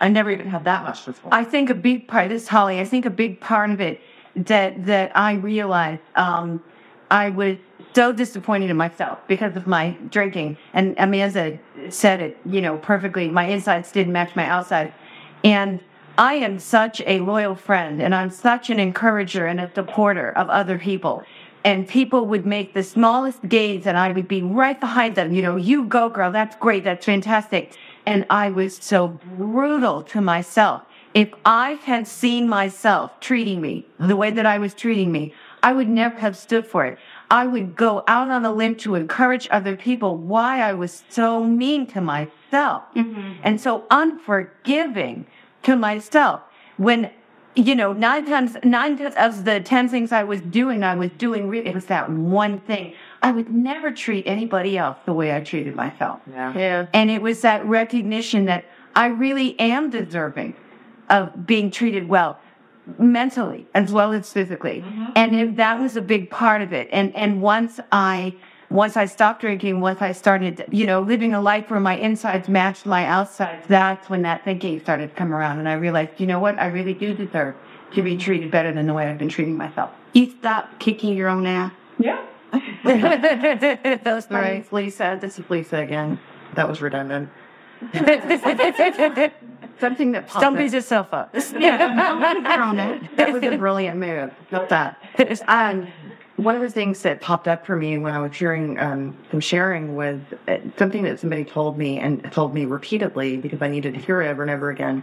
I 0.00 0.08
never 0.08 0.30
even 0.30 0.48
had 0.48 0.64
that 0.64 0.82
much 0.82 1.04
before. 1.04 1.32
I 1.32 1.44
think 1.44 1.70
a 1.70 1.74
big 1.74 2.08
part, 2.08 2.30
this 2.30 2.42
is 2.42 2.48
Holly, 2.48 2.80
I 2.80 2.84
think 2.84 3.06
a 3.06 3.10
big 3.10 3.40
part 3.40 3.70
of 3.70 3.80
it 3.80 4.00
that, 4.34 4.86
that 4.86 5.16
I 5.16 5.34
realized, 5.34 6.02
um, 6.16 6.62
I 7.10 7.30
was 7.30 7.56
so 7.94 8.12
disappointed 8.12 8.70
in 8.70 8.76
myself 8.76 9.18
because 9.28 9.56
of 9.56 9.66
my 9.66 9.96
drinking. 10.10 10.58
And 10.74 10.94
Amanda 10.98 11.58
said 11.88 12.20
it, 12.20 12.36
you 12.44 12.60
know, 12.60 12.76
perfectly. 12.78 13.28
My 13.28 13.44
insides 13.44 13.90
didn't 13.92 14.12
match 14.12 14.36
my 14.36 14.46
outside. 14.46 14.92
And 15.42 15.80
I 16.18 16.34
am 16.34 16.58
such 16.58 17.00
a 17.06 17.20
loyal 17.20 17.54
friend 17.54 18.02
and 18.02 18.12
I'm 18.12 18.30
such 18.30 18.70
an 18.70 18.80
encourager 18.80 19.46
and 19.46 19.60
a 19.60 19.70
supporter 19.72 20.32
of 20.32 20.50
other 20.50 20.76
people. 20.76 21.22
And 21.64 21.86
people 21.86 22.26
would 22.26 22.44
make 22.44 22.74
the 22.74 22.82
smallest 22.82 23.48
gains 23.48 23.86
and 23.86 23.96
I 23.96 24.10
would 24.10 24.26
be 24.26 24.42
right 24.42 24.78
behind 24.78 25.14
them. 25.14 25.32
You 25.32 25.42
know, 25.42 25.54
you 25.54 25.84
go 25.84 26.08
girl. 26.08 26.32
That's 26.32 26.56
great. 26.56 26.82
That's 26.82 27.06
fantastic. 27.06 27.76
And 28.04 28.26
I 28.30 28.50
was 28.50 28.76
so 28.76 29.08
brutal 29.36 30.02
to 30.04 30.20
myself. 30.20 30.82
If 31.14 31.32
I 31.44 31.72
had 31.84 32.08
seen 32.08 32.48
myself 32.48 33.20
treating 33.20 33.60
me 33.60 33.86
the 34.00 34.16
way 34.16 34.32
that 34.32 34.44
I 34.44 34.58
was 34.58 34.74
treating 34.74 35.12
me, 35.12 35.34
I 35.62 35.72
would 35.72 35.88
never 35.88 36.16
have 36.16 36.36
stood 36.36 36.66
for 36.66 36.84
it. 36.84 36.98
I 37.30 37.46
would 37.46 37.76
go 37.76 38.02
out 38.08 38.28
on 38.28 38.44
a 38.44 38.52
limb 38.52 38.74
to 38.76 38.96
encourage 38.96 39.46
other 39.50 39.76
people 39.76 40.16
why 40.16 40.62
I 40.62 40.72
was 40.72 41.04
so 41.08 41.44
mean 41.44 41.86
to 41.88 42.00
myself 42.00 42.84
mm-hmm. 42.96 43.34
and 43.42 43.60
so 43.60 43.84
unforgiving 43.90 45.26
to 45.62 45.76
myself 45.76 46.40
when 46.76 47.10
you 47.54 47.74
know 47.74 47.92
nine 47.92 48.24
times 48.26 48.56
nine 48.62 48.96
times 48.96 49.14
of 49.16 49.44
the 49.44 49.60
ten 49.60 49.88
things 49.88 50.12
I 50.12 50.24
was 50.24 50.40
doing 50.40 50.82
I 50.84 50.94
was 50.94 51.10
doing 51.18 51.48
really 51.48 51.68
it 51.68 51.74
was 51.74 51.86
that 51.86 52.10
one 52.10 52.60
thing 52.60 52.94
I 53.22 53.32
would 53.32 53.50
never 53.50 53.90
treat 53.90 54.26
anybody 54.26 54.78
else 54.78 54.98
the 55.06 55.12
way 55.12 55.34
I 55.34 55.40
treated 55.40 55.74
myself 55.74 56.20
yeah. 56.30 56.86
and 56.92 57.10
it 57.10 57.22
was 57.22 57.40
that 57.42 57.64
recognition 57.66 58.44
that 58.46 58.64
I 58.94 59.06
really 59.06 59.58
am 59.58 59.90
deserving 59.90 60.54
of 61.10 61.46
being 61.46 61.70
treated 61.70 62.08
well 62.08 62.38
mentally 62.98 63.66
as 63.74 63.92
well 63.92 64.12
as 64.12 64.32
physically. 64.32 64.82
Mm-hmm. 64.84 65.06
And 65.14 65.36
if 65.36 65.56
that 65.56 65.80
was 65.80 65.96
a 65.96 66.02
big 66.02 66.30
part 66.30 66.62
of 66.62 66.72
it. 66.72 66.88
And, 66.90 67.14
and 67.14 67.42
once 67.42 67.80
I, 67.92 68.34
once 68.70 68.96
I 68.96 69.06
stopped 69.06 69.40
drinking, 69.40 69.80
once 69.80 70.02
I 70.02 70.12
started, 70.12 70.66
you 70.70 70.86
know, 70.86 71.00
living 71.00 71.32
a 71.34 71.40
life 71.40 71.70
where 71.70 71.80
my 71.80 71.96
insides 71.96 72.48
matched 72.48 72.84
my 72.86 73.06
outsides, 73.06 73.66
that's 73.66 74.10
when 74.10 74.22
that 74.22 74.44
thinking 74.44 74.78
started 74.80 75.08
to 75.10 75.14
come 75.14 75.32
around. 75.32 75.58
And 75.58 75.68
I 75.68 75.74
realized, 75.74 76.12
you 76.18 76.26
know 76.26 76.38
what? 76.38 76.58
I 76.58 76.66
really 76.66 76.94
do 76.94 77.14
deserve 77.14 77.54
to 77.94 78.02
be 78.02 78.16
treated 78.18 78.50
better 78.50 78.72
than 78.72 78.86
the 78.86 78.92
way 78.94 79.06
I've 79.06 79.18
been 79.18 79.30
treating 79.30 79.56
myself. 79.56 79.90
You 80.12 80.30
stop 80.38 80.78
kicking 80.78 81.16
your 81.16 81.28
own 81.28 81.46
ass. 81.46 81.72
Yeah. 81.98 82.22
Those 84.04 84.26
things. 84.26 84.30
Right. 84.30 84.72
Lisa, 84.72 85.18
this 85.20 85.38
is 85.38 85.48
Lisa 85.48 85.78
again. 85.78 86.18
That 86.54 86.68
was 86.68 86.80
redundant. 86.82 87.30
Something 89.80 90.10
that 90.12 90.26
popped 90.26 90.42
Don't 90.42 90.54
up- 90.54 90.58
beat 90.58 90.72
yourself 90.72 91.12
up. 91.14 91.32
That 91.34 93.30
was 93.32 93.42
a 93.42 93.56
brilliant 93.56 93.98
move. 93.98 94.32
Not 94.50 94.68
that. 94.70 94.98
Um, 95.46 95.88
one 96.38 96.54
of 96.54 96.62
the 96.62 96.70
things 96.70 97.02
that 97.02 97.20
popped 97.20 97.48
up 97.48 97.66
for 97.66 97.74
me 97.74 97.98
when 97.98 98.14
I 98.14 98.20
was 98.20 98.34
hearing 98.34 98.78
um, 98.78 99.16
some 99.30 99.40
sharing 99.40 99.96
was 99.96 100.20
uh, 100.46 100.58
something 100.78 101.02
that 101.02 101.18
somebody 101.18 101.44
told 101.44 101.76
me 101.76 101.98
and 101.98 102.32
told 102.32 102.54
me 102.54 102.64
repeatedly 102.64 103.36
because 103.36 103.60
I 103.60 103.68
needed 103.68 103.94
to 103.94 104.00
hear 104.00 104.22
it 104.22 104.28
over 104.28 104.42
and 104.42 104.50
over 104.50 104.70
again 104.70 105.02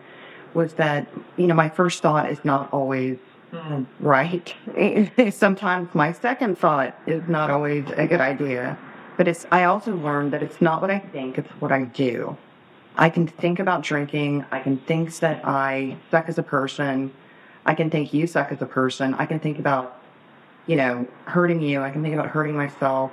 was 0.53 0.73
that, 0.75 1.07
you 1.35 1.47
know, 1.47 1.53
my 1.53 1.67
first 1.67 2.01
thought 2.01 2.31
is 2.31 2.43
not 2.45 2.71
always 2.71 3.17
right. 3.99 4.55
Sometimes 5.31 5.93
my 5.93 6.13
second 6.13 6.57
thought 6.57 6.97
is 7.05 7.23
not 7.27 7.49
always 7.49 7.85
a 7.97 8.07
good 8.07 8.21
idea. 8.21 8.77
But 9.17 9.27
it's, 9.27 9.45
I 9.51 9.65
also 9.65 9.95
learned 9.95 10.33
that 10.33 10.43
it's 10.43 10.61
not 10.61 10.81
what 10.81 10.91
I 10.91 10.99
think, 10.99 11.37
it's 11.37 11.49
what 11.59 11.71
I 11.71 11.83
do. 11.83 12.37
I 12.97 13.09
can 13.09 13.27
think 13.27 13.59
about 13.59 13.81
drinking. 13.81 14.45
I 14.51 14.59
can 14.59 14.77
think 14.77 15.13
that 15.19 15.45
I 15.45 15.97
suck 16.11 16.29
as 16.29 16.37
a 16.37 16.43
person. 16.43 17.11
I 17.65 17.75
can 17.75 17.89
think 17.89 18.13
you 18.13 18.25
suck 18.25 18.51
as 18.51 18.61
a 18.61 18.65
person. 18.65 19.13
I 19.15 19.25
can 19.25 19.39
think 19.39 19.59
about, 19.59 19.99
you 20.67 20.75
know, 20.75 21.07
hurting 21.25 21.61
you. 21.61 21.81
I 21.81 21.91
can 21.91 22.01
think 22.01 22.13
about 22.13 22.27
hurting 22.27 22.55
myself. 22.55 23.11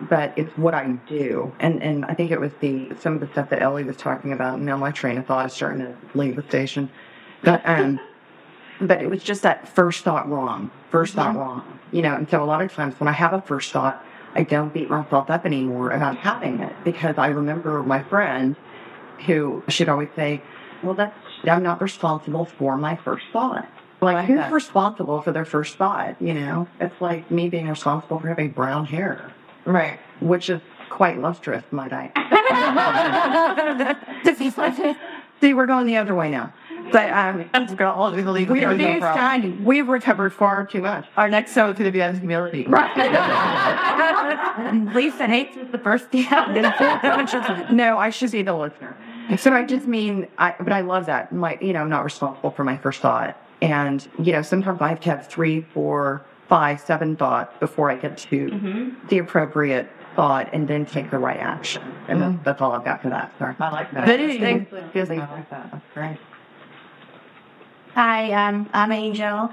But 0.00 0.32
it's 0.36 0.56
what 0.58 0.74
I 0.74 0.90
do. 1.08 1.52
And 1.60 1.82
and 1.82 2.04
I 2.04 2.14
think 2.14 2.30
it 2.30 2.40
was 2.40 2.50
the 2.60 2.92
some 2.98 3.14
of 3.14 3.20
the 3.20 3.28
stuff 3.28 3.50
that 3.50 3.62
Ellie 3.62 3.84
was 3.84 3.96
talking 3.96 4.32
about. 4.32 4.60
Now 4.60 4.76
my 4.76 4.90
train 4.90 5.18
of 5.18 5.26
thought 5.26 5.46
is 5.46 5.52
starting 5.52 5.80
to 5.80 5.94
leave 6.14 6.36
the 6.36 6.42
station. 6.42 6.90
But 7.42 7.62
um 7.64 8.00
but 8.80 9.00
it 9.02 9.08
was 9.08 9.22
just 9.22 9.42
that 9.42 9.68
first 9.68 10.04
thought 10.04 10.28
wrong. 10.28 10.70
1st 10.92 11.10
thought 11.10 11.36
wrong. 11.36 11.78
You 11.92 12.02
know, 12.02 12.14
and 12.14 12.28
so 12.28 12.42
a 12.42 12.44
lot 12.44 12.62
of 12.62 12.72
times 12.72 12.98
when 12.98 13.08
I 13.08 13.12
have 13.12 13.32
a 13.32 13.40
first 13.40 13.72
thought, 13.72 14.04
I 14.34 14.42
don't 14.42 14.74
beat 14.74 14.90
myself 14.90 15.30
up 15.30 15.46
anymore 15.46 15.90
about 15.90 16.16
having 16.16 16.60
it 16.60 16.72
because 16.82 17.16
I 17.18 17.28
remember 17.28 17.82
my 17.82 18.02
friend 18.02 18.56
who 19.26 19.62
should 19.68 19.88
always 19.88 20.08
say, 20.16 20.42
Well, 20.82 20.94
that's, 20.94 21.16
I'm 21.44 21.62
not 21.62 21.80
responsible 21.80 22.44
for 22.44 22.76
my 22.76 22.96
first 22.96 23.24
thought. 23.32 23.68
Like, 24.04 24.26
who's 24.26 24.52
responsible 24.52 25.22
for 25.22 25.32
their 25.32 25.44
first 25.44 25.76
thought? 25.76 26.20
You 26.20 26.34
know, 26.34 26.68
it's 26.80 27.00
like 27.00 27.30
me 27.30 27.48
being 27.48 27.68
responsible 27.68 28.20
for 28.20 28.28
having 28.28 28.50
brown 28.50 28.86
hair. 28.86 29.32
Right. 29.64 29.98
Which 30.20 30.50
is 30.50 30.60
quite 30.90 31.20
lustrous, 31.20 31.64
might 31.70 31.92
I? 31.92 32.12
See, 35.40 35.52
we're 35.52 35.66
going 35.66 35.86
the 35.86 35.96
other 35.96 36.14
way 36.14 36.30
now. 36.30 36.52
But 36.92 37.10
um, 37.10 37.38
we 37.38 37.44
are 37.54 37.66
going 37.74 37.90
all 37.90 38.10
the 38.10 38.30
legal. 38.30 38.54
We've 39.64 39.88
recovered 39.88 40.32
far 40.32 40.66
too 40.66 40.82
much. 40.82 41.06
Our 41.16 41.28
next 41.28 41.54
show 41.54 41.70
is 41.70 41.78
going 41.78 41.86
to 41.86 41.92
be 41.92 42.02
on 42.02 42.18
humility. 42.18 42.66
Right. 42.66 42.94
Lisa 44.94 45.26
hates 45.26 45.56
is 45.56 45.70
the 45.72 45.78
first 45.78 46.06
yeah. 46.12 47.66
no, 47.72 47.98
I 47.98 48.10
should 48.10 48.30
be 48.30 48.42
the 48.42 48.54
listener. 48.54 48.96
So 49.38 49.52
I 49.52 49.64
just 49.64 49.86
mean, 49.86 50.28
I, 50.38 50.54
but 50.58 50.72
I 50.72 50.82
love 50.82 51.06
that. 51.06 51.32
My, 51.32 51.58
you 51.60 51.72
know, 51.72 51.80
I'm 51.80 51.88
not 51.88 52.04
responsible 52.04 52.50
for 52.50 52.62
my 52.62 52.76
first 52.76 53.00
thought. 53.00 53.36
And, 53.64 54.06
you 54.18 54.32
know, 54.32 54.42
sometimes 54.42 54.80
I 54.80 54.88
have 54.88 55.00
to 55.00 55.10
have 55.10 55.26
three, 55.28 55.62
four 55.62 56.24
five, 56.48 56.78
seven 56.78 57.16
thoughts 57.16 57.56
before 57.58 57.90
I 57.90 57.96
get 57.96 58.18
to 58.18 58.48
Mm-hmm. 58.48 59.08
the 59.08 59.18
appropriate 59.18 59.88
thought 60.14 60.50
and 60.52 60.68
then 60.68 60.84
take 60.84 61.10
the 61.10 61.18
right 61.18 61.38
action. 61.40 61.82
And 62.06 62.20
that- 62.20 62.44
that's 62.44 62.60
all 62.60 62.72
I've 62.72 62.84
got 62.84 63.00
for 63.02 63.08
that. 63.08 63.32
Sorry. 63.38 63.54
I 63.58 63.70
like 63.70 63.90
that. 63.92 64.04
But 64.06 64.20
it 64.20 64.40
thanks 64.40 64.72
I 64.72 65.14
like 65.14 65.50
that. 65.50 65.70
That's 65.72 65.84
great. 65.94 66.18
Hi, 67.94 68.32
um, 68.32 68.68
I'm 68.72 68.92
Angel. 68.92 69.50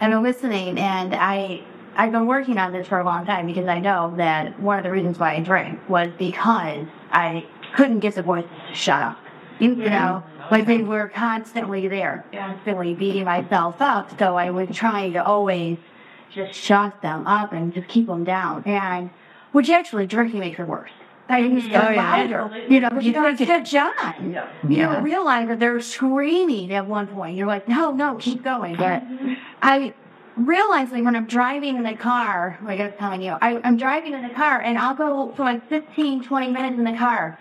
I'm 0.00 0.22
listening, 0.22 0.78
and 0.78 1.14
I 1.14 1.62
I've 1.96 2.12
been 2.12 2.26
working 2.26 2.56
on 2.56 2.72
this 2.72 2.86
for 2.88 2.98
a 3.00 3.04
long 3.04 3.26
time 3.26 3.46
because 3.46 3.66
I 3.68 3.78
know 3.78 4.14
that 4.16 4.58
one 4.58 4.78
of 4.78 4.84
the 4.84 4.90
reasons 4.90 5.18
why 5.18 5.34
I 5.34 5.40
drank 5.40 5.78
was 5.88 6.10
because 6.18 6.86
I 7.12 7.44
couldn't 7.74 8.00
get 8.00 8.14
the 8.14 8.22
voices 8.22 8.50
to 8.70 8.74
shut 8.74 9.02
up. 9.02 9.18
You 9.58 9.74
know, 9.76 10.22
like 10.50 10.66
they 10.66 10.82
were 10.82 11.08
constantly 11.08 11.88
there, 11.88 12.24
constantly 12.32 12.94
beating 12.94 13.24
myself 13.24 13.80
up. 13.80 14.18
So 14.18 14.36
I 14.36 14.50
was 14.50 14.68
trying 14.74 15.12
to 15.14 15.24
always 15.24 15.78
just 16.30 16.54
shut 16.58 17.00
them 17.02 17.26
up 17.26 17.52
and 17.52 17.72
just 17.74 17.88
keep 17.88 18.06
them 18.06 18.24
down, 18.24 18.62
and 18.64 19.10
which 19.52 19.68
actually 19.70 20.06
drinking 20.06 20.40
makes 20.40 20.58
it 20.58 20.66
worse. 20.66 20.90
I 21.28 21.42
mean, 21.42 21.56
it's 21.58 21.66
Oh, 21.66 21.90
yeah. 21.90 22.50
you 22.68 22.80
know, 22.80 22.90
you 23.00 23.12
don't 23.12 23.38
get 23.38 23.64
John. 23.64 23.92
You 24.20 24.42
Yeah. 24.68 24.86
don't 24.94 25.02
realize 25.02 25.48
that 25.48 25.60
they're 25.60 25.80
screaming 25.80 26.72
at 26.74 26.86
one 26.86 27.06
point. 27.06 27.36
You're 27.36 27.46
like, 27.46 27.68
no, 27.68 27.92
no, 27.92 28.16
keep 28.16 28.42
going. 28.42 28.76
But 28.76 29.02
I 29.62 29.94
realizing 30.36 31.04
when 31.04 31.14
I'm 31.14 31.26
driving 31.26 31.76
in 31.76 31.82
the 31.82 31.94
car, 31.94 32.58
like 32.64 32.80
I 32.80 32.86
was 32.86 32.94
telling 32.98 33.22
you, 33.22 33.36
I, 33.40 33.60
I'm 33.64 33.76
driving 33.76 34.14
in 34.14 34.22
the 34.22 34.30
car 34.34 34.60
and 34.60 34.78
I'll 34.78 34.94
go 34.94 35.32
for 35.36 35.44
like 35.44 35.68
15, 35.68 36.24
20 36.24 36.50
minutes 36.50 36.78
in 36.78 36.84
the 36.84 36.96
car. 36.96 37.38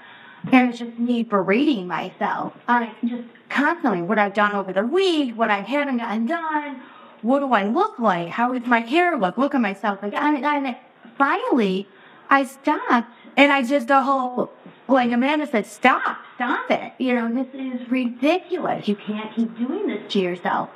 And 0.51 0.69
it's 0.69 0.79
just 0.79 0.97
me 0.97 1.23
berating 1.23 1.87
myself. 1.87 2.53
I 2.67 2.93
just 3.05 3.23
constantly 3.49 4.01
what 4.01 4.17
I've 4.17 4.33
done 4.33 4.53
over 4.53 4.73
the 4.73 4.85
week, 4.85 5.35
what 5.35 5.51
I 5.51 5.61
haven't 5.61 5.97
gotten 5.97 6.25
done, 6.25 6.81
what 7.21 7.39
do 7.39 7.53
I 7.53 7.65
look 7.65 7.99
like? 7.99 8.29
How 8.29 8.53
does 8.53 8.67
my 8.67 8.79
hair 8.79 9.17
look? 9.17 9.37
Look 9.37 9.53
at 9.53 9.61
myself. 9.61 9.99
Like, 10.01 10.13
and, 10.13 10.43
and 10.43 10.75
finally, 11.17 11.87
I 12.29 12.45
stopped 12.45 13.09
and 13.37 13.51
I 13.51 13.63
just 13.63 13.87
the 13.87 14.01
whole, 14.01 14.51
like 14.87 15.11
Amanda 15.11 15.47
said, 15.47 15.65
stop, 15.65 16.17
stop 16.35 16.69
it. 16.71 16.93
You 16.97 17.15
know, 17.15 17.43
this 17.43 17.53
is 17.53 17.89
ridiculous. 17.89 18.87
You 18.87 18.95
can't 18.95 19.33
keep 19.35 19.55
doing 19.57 19.87
this 19.87 20.11
to 20.13 20.19
yourself. 20.19 20.69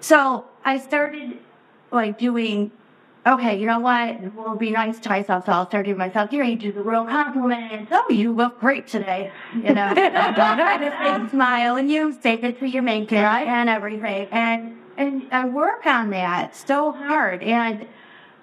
So 0.00 0.46
I 0.64 0.78
started 0.78 1.38
like 1.90 2.18
doing, 2.18 2.72
okay, 3.26 3.58
you 3.58 3.66
know 3.66 3.78
what? 3.78 4.34
We'll 4.34 4.56
be 4.56 4.70
nice 4.70 4.98
to 5.00 5.08
myself. 5.08 5.46
So 5.46 5.52
I'll 5.52 5.66
start 5.66 5.86
doing 5.86 5.98
myself, 5.98 6.30
here, 6.30 6.44
you 6.44 6.56
do 6.56 6.72
the 6.72 6.82
real 6.82 7.04
compliments. 7.04 7.90
Oh, 7.92 8.06
you 8.10 8.32
look 8.32 8.60
great 8.60 8.86
today. 8.86 9.32
You 9.54 9.74
know, 9.74 9.82
and 9.94 11.30
smile 11.30 11.76
and 11.76 11.90
you 11.90 12.16
say 12.20 12.34
it 12.34 12.58
to 12.60 12.66
your 12.66 12.82
mate 12.82 13.10
right? 13.12 13.46
and 13.46 13.68
everything. 13.68 14.28
And, 14.30 14.78
and 14.96 15.26
I 15.32 15.46
work 15.46 15.86
on 15.86 16.10
that 16.10 16.56
so 16.56 16.92
hard. 16.92 17.42
And 17.42 17.86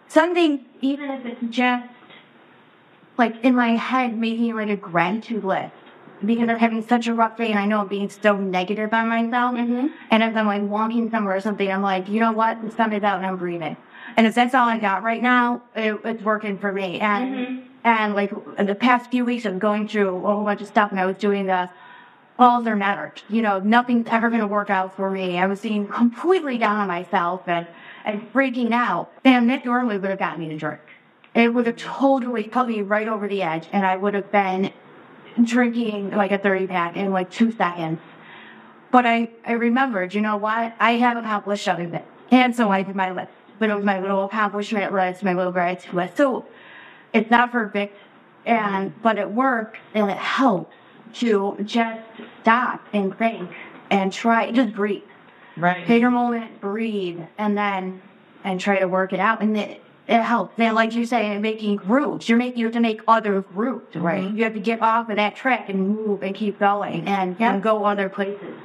something, 0.07 0.65
even 0.81 1.09
if 1.11 1.25
it's 1.25 1.41
just 1.49 1.89
like 3.17 3.43
in 3.43 3.55
my 3.55 3.75
head, 3.75 4.17
making 4.17 4.55
like 4.55 4.69
a 4.69 4.75
gratitude 4.75 5.43
list 5.43 5.73
because 6.25 6.49
I'm 6.49 6.57
having 6.57 6.87
such 6.87 7.07
a 7.07 7.13
rough 7.13 7.37
day 7.37 7.51
and 7.51 7.59
I 7.59 7.65
know 7.65 7.81
I'm 7.81 7.87
being 7.87 8.09
so 8.09 8.35
negative 8.35 8.91
on 8.93 9.07
myself. 9.07 9.55
Mm-hmm. 9.55 9.87
And 10.09 10.23
if 10.23 10.35
I'm 10.35 10.47
like 10.47 10.63
walking 10.63 11.11
somewhere 11.11 11.35
or 11.35 11.41
something, 11.41 11.71
I'm 11.71 11.81
like, 11.81 12.09
you 12.09 12.19
know 12.19 12.31
what? 12.31 12.61
The 12.63 12.71
sun 12.71 12.93
is 12.93 13.03
out 13.03 13.17
and 13.17 13.25
I'm 13.25 13.37
breathing. 13.37 13.77
And 14.17 14.25
if 14.25 14.33
that's 14.33 14.55
all 14.55 14.67
I 14.67 14.79
got 14.79 15.03
right 15.03 15.21
now, 15.21 15.61
it, 15.75 15.99
it's 16.03 16.23
working 16.23 16.57
for 16.57 16.71
me. 16.71 16.99
And 16.99 17.35
mm-hmm. 17.35 17.67
and 17.83 18.15
like 18.15 18.33
in 18.57 18.65
the 18.65 18.75
past 18.75 19.11
few 19.11 19.23
weeks, 19.23 19.45
I'm 19.45 19.59
going 19.59 19.87
through 19.87 20.17
a 20.17 20.19
whole 20.19 20.43
bunch 20.43 20.61
of 20.61 20.67
stuff, 20.67 20.89
and 20.89 20.99
I 20.99 21.05
was 21.05 21.17
doing 21.17 21.45
the 21.45 21.69
all 22.39 22.67
or 22.67 22.75
never. 22.75 23.13
You 23.29 23.43
know, 23.43 23.59
nothing's 23.59 24.07
ever 24.09 24.29
going 24.29 24.41
to 24.41 24.47
work 24.47 24.69
out 24.71 24.95
for 24.95 25.09
me. 25.09 25.37
I 25.37 25.45
was 25.45 25.61
being 25.61 25.87
completely 25.87 26.57
down 26.57 26.77
on 26.77 26.87
myself 26.87 27.43
and 27.45 27.67
and 28.05 28.33
freaking 28.33 28.71
out. 28.71 29.11
Damn, 29.23 29.47
that 29.47 29.63
normally 29.65 29.99
would 29.99 30.09
have 30.09 30.19
gotten 30.19 30.39
me 30.39 30.49
to 30.49 30.57
drink. 30.57 30.81
It 31.35 31.53
would 31.53 31.67
have 31.67 31.77
totally 31.77 32.43
put 32.43 32.67
me 32.67 32.81
right 32.81 33.07
over 33.07 33.27
the 33.27 33.43
edge, 33.43 33.67
and 33.71 33.85
I 33.85 33.97
would 33.97 34.15
have 34.15 34.31
been 34.31 34.73
drinking 35.43 36.09
like 36.11 36.31
a 36.31 36.39
30 36.39 36.65
pack 36.65 36.97
in 36.97 37.11
like 37.11 37.29
two 37.29 37.51
seconds. 37.51 37.99
But 38.89 39.05
I, 39.05 39.29
I 39.45 39.51
remembered, 39.51 40.15
you 40.15 40.21
know 40.21 40.37
what? 40.37 40.73
I 40.79 40.93
have 40.93 41.17
accomplished 41.17 41.67
other 41.67 41.87
things. 41.87 42.05
And 42.31 42.55
so 42.55 42.71
I 42.71 42.81
did 42.81 42.95
my 42.95 43.11
list. 43.11 43.31
But 43.59 43.69
it 43.69 43.75
was 43.75 43.85
my 43.85 43.99
little 43.99 44.25
accomplishment 44.25 44.93
list, 44.93 45.23
my 45.23 45.33
little 45.33 45.51
gratitude 45.51 45.93
list. 45.93 46.17
So 46.17 46.45
it's 47.13 47.29
not 47.31 47.51
perfect, 47.51 47.97
and 48.45 48.93
but 49.01 49.17
it 49.17 49.29
works 49.29 49.79
and 49.93 50.09
it 50.09 50.17
helps 50.17 50.73
to 51.15 51.57
just 51.63 52.01
stop 52.41 52.81
and 52.93 53.17
think 53.17 53.49
and 53.89 54.11
try, 54.11 54.51
just 54.51 54.73
breathe. 54.73 55.03
Right. 55.55 55.85
Take 55.87 56.03
a 56.03 56.11
moment, 56.11 56.61
breathe, 56.61 57.21
and 57.37 57.57
then 57.57 58.01
and 58.43 58.59
try 58.59 58.79
to 58.79 58.87
work 58.87 59.13
it 59.13 59.19
out. 59.19 59.41
And 59.41 59.57
it, 59.57 59.83
it 60.07 60.21
helps. 60.21 60.53
And 60.57 60.75
like 60.75 60.93
you 60.93 61.05
say, 61.05 61.33
in 61.33 61.41
making 61.41 61.77
groups, 61.77 62.29
you're 62.29 62.37
making 62.37 62.59
you 62.59 62.65
have 62.65 62.73
to 62.73 62.79
make 62.79 63.01
other 63.07 63.41
groups, 63.41 63.95
mm-hmm. 63.95 64.05
right? 64.05 64.31
You 64.31 64.43
have 64.43 64.53
to 64.53 64.59
get 64.59 64.81
off 64.81 65.09
of 65.09 65.15
that 65.15 65.35
track 65.35 65.69
and 65.69 65.89
move 65.89 66.23
and 66.23 66.35
keep 66.35 66.59
going 66.59 67.07
and, 67.07 67.35
and 67.39 67.61
go 67.61 67.85
other 67.85 68.07
places. 68.07 68.55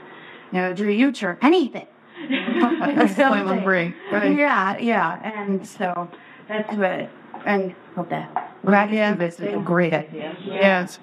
You 0.53 0.59
know, 0.59 0.75
do 0.75 0.89
a 0.89 0.93
U-turn, 0.93 1.39
anything. 1.41 1.87
Employment 2.31 3.65
break. 3.65 3.95
Right. 4.11 4.37
Yeah, 4.37 4.79
yeah. 4.79 5.33
And 5.35 5.67
so 5.67 6.09
that's 6.49 6.75
what 6.77 7.11
and 7.45 7.75
hope 7.95 8.09
that. 8.11 8.55
Gratitude 8.65 9.23
is 9.23 9.41
a 9.41 9.59
great 9.59 9.93
idea. 9.93 10.37
Yes. 10.45 10.99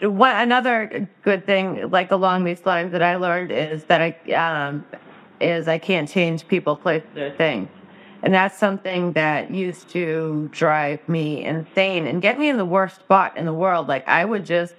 One 0.00 0.36
another 0.36 1.08
good 1.22 1.46
thing, 1.46 1.90
like 1.90 2.10
along 2.10 2.44
these 2.44 2.66
lines, 2.66 2.92
that 2.92 3.02
I 3.02 3.16
learned 3.16 3.50
is 3.50 3.84
that 3.84 4.02
I 4.02 4.32
um, 4.32 4.84
is 5.40 5.68
I 5.68 5.78
can't 5.78 6.08
change 6.08 6.46
people, 6.48 6.76
places, 6.76 7.08
or 7.16 7.30
things, 7.36 7.68
and 8.22 8.34
that's 8.34 8.58
something 8.58 9.12
that 9.12 9.50
used 9.50 9.88
to 9.90 10.48
drive 10.52 11.08
me 11.08 11.44
insane 11.44 12.06
and 12.06 12.20
get 12.20 12.38
me 12.38 12.48
in 12.48 12.58
the 12.58 12.64
worst 12.64 12.96
spot 12.96 13.36
in 13.38 13.46
the 13.46 13.54
world. 13.54 13.88
Like 13.88 14.06
I 14.06 14.24
would 14.24 14.44
just, 14.44 14.74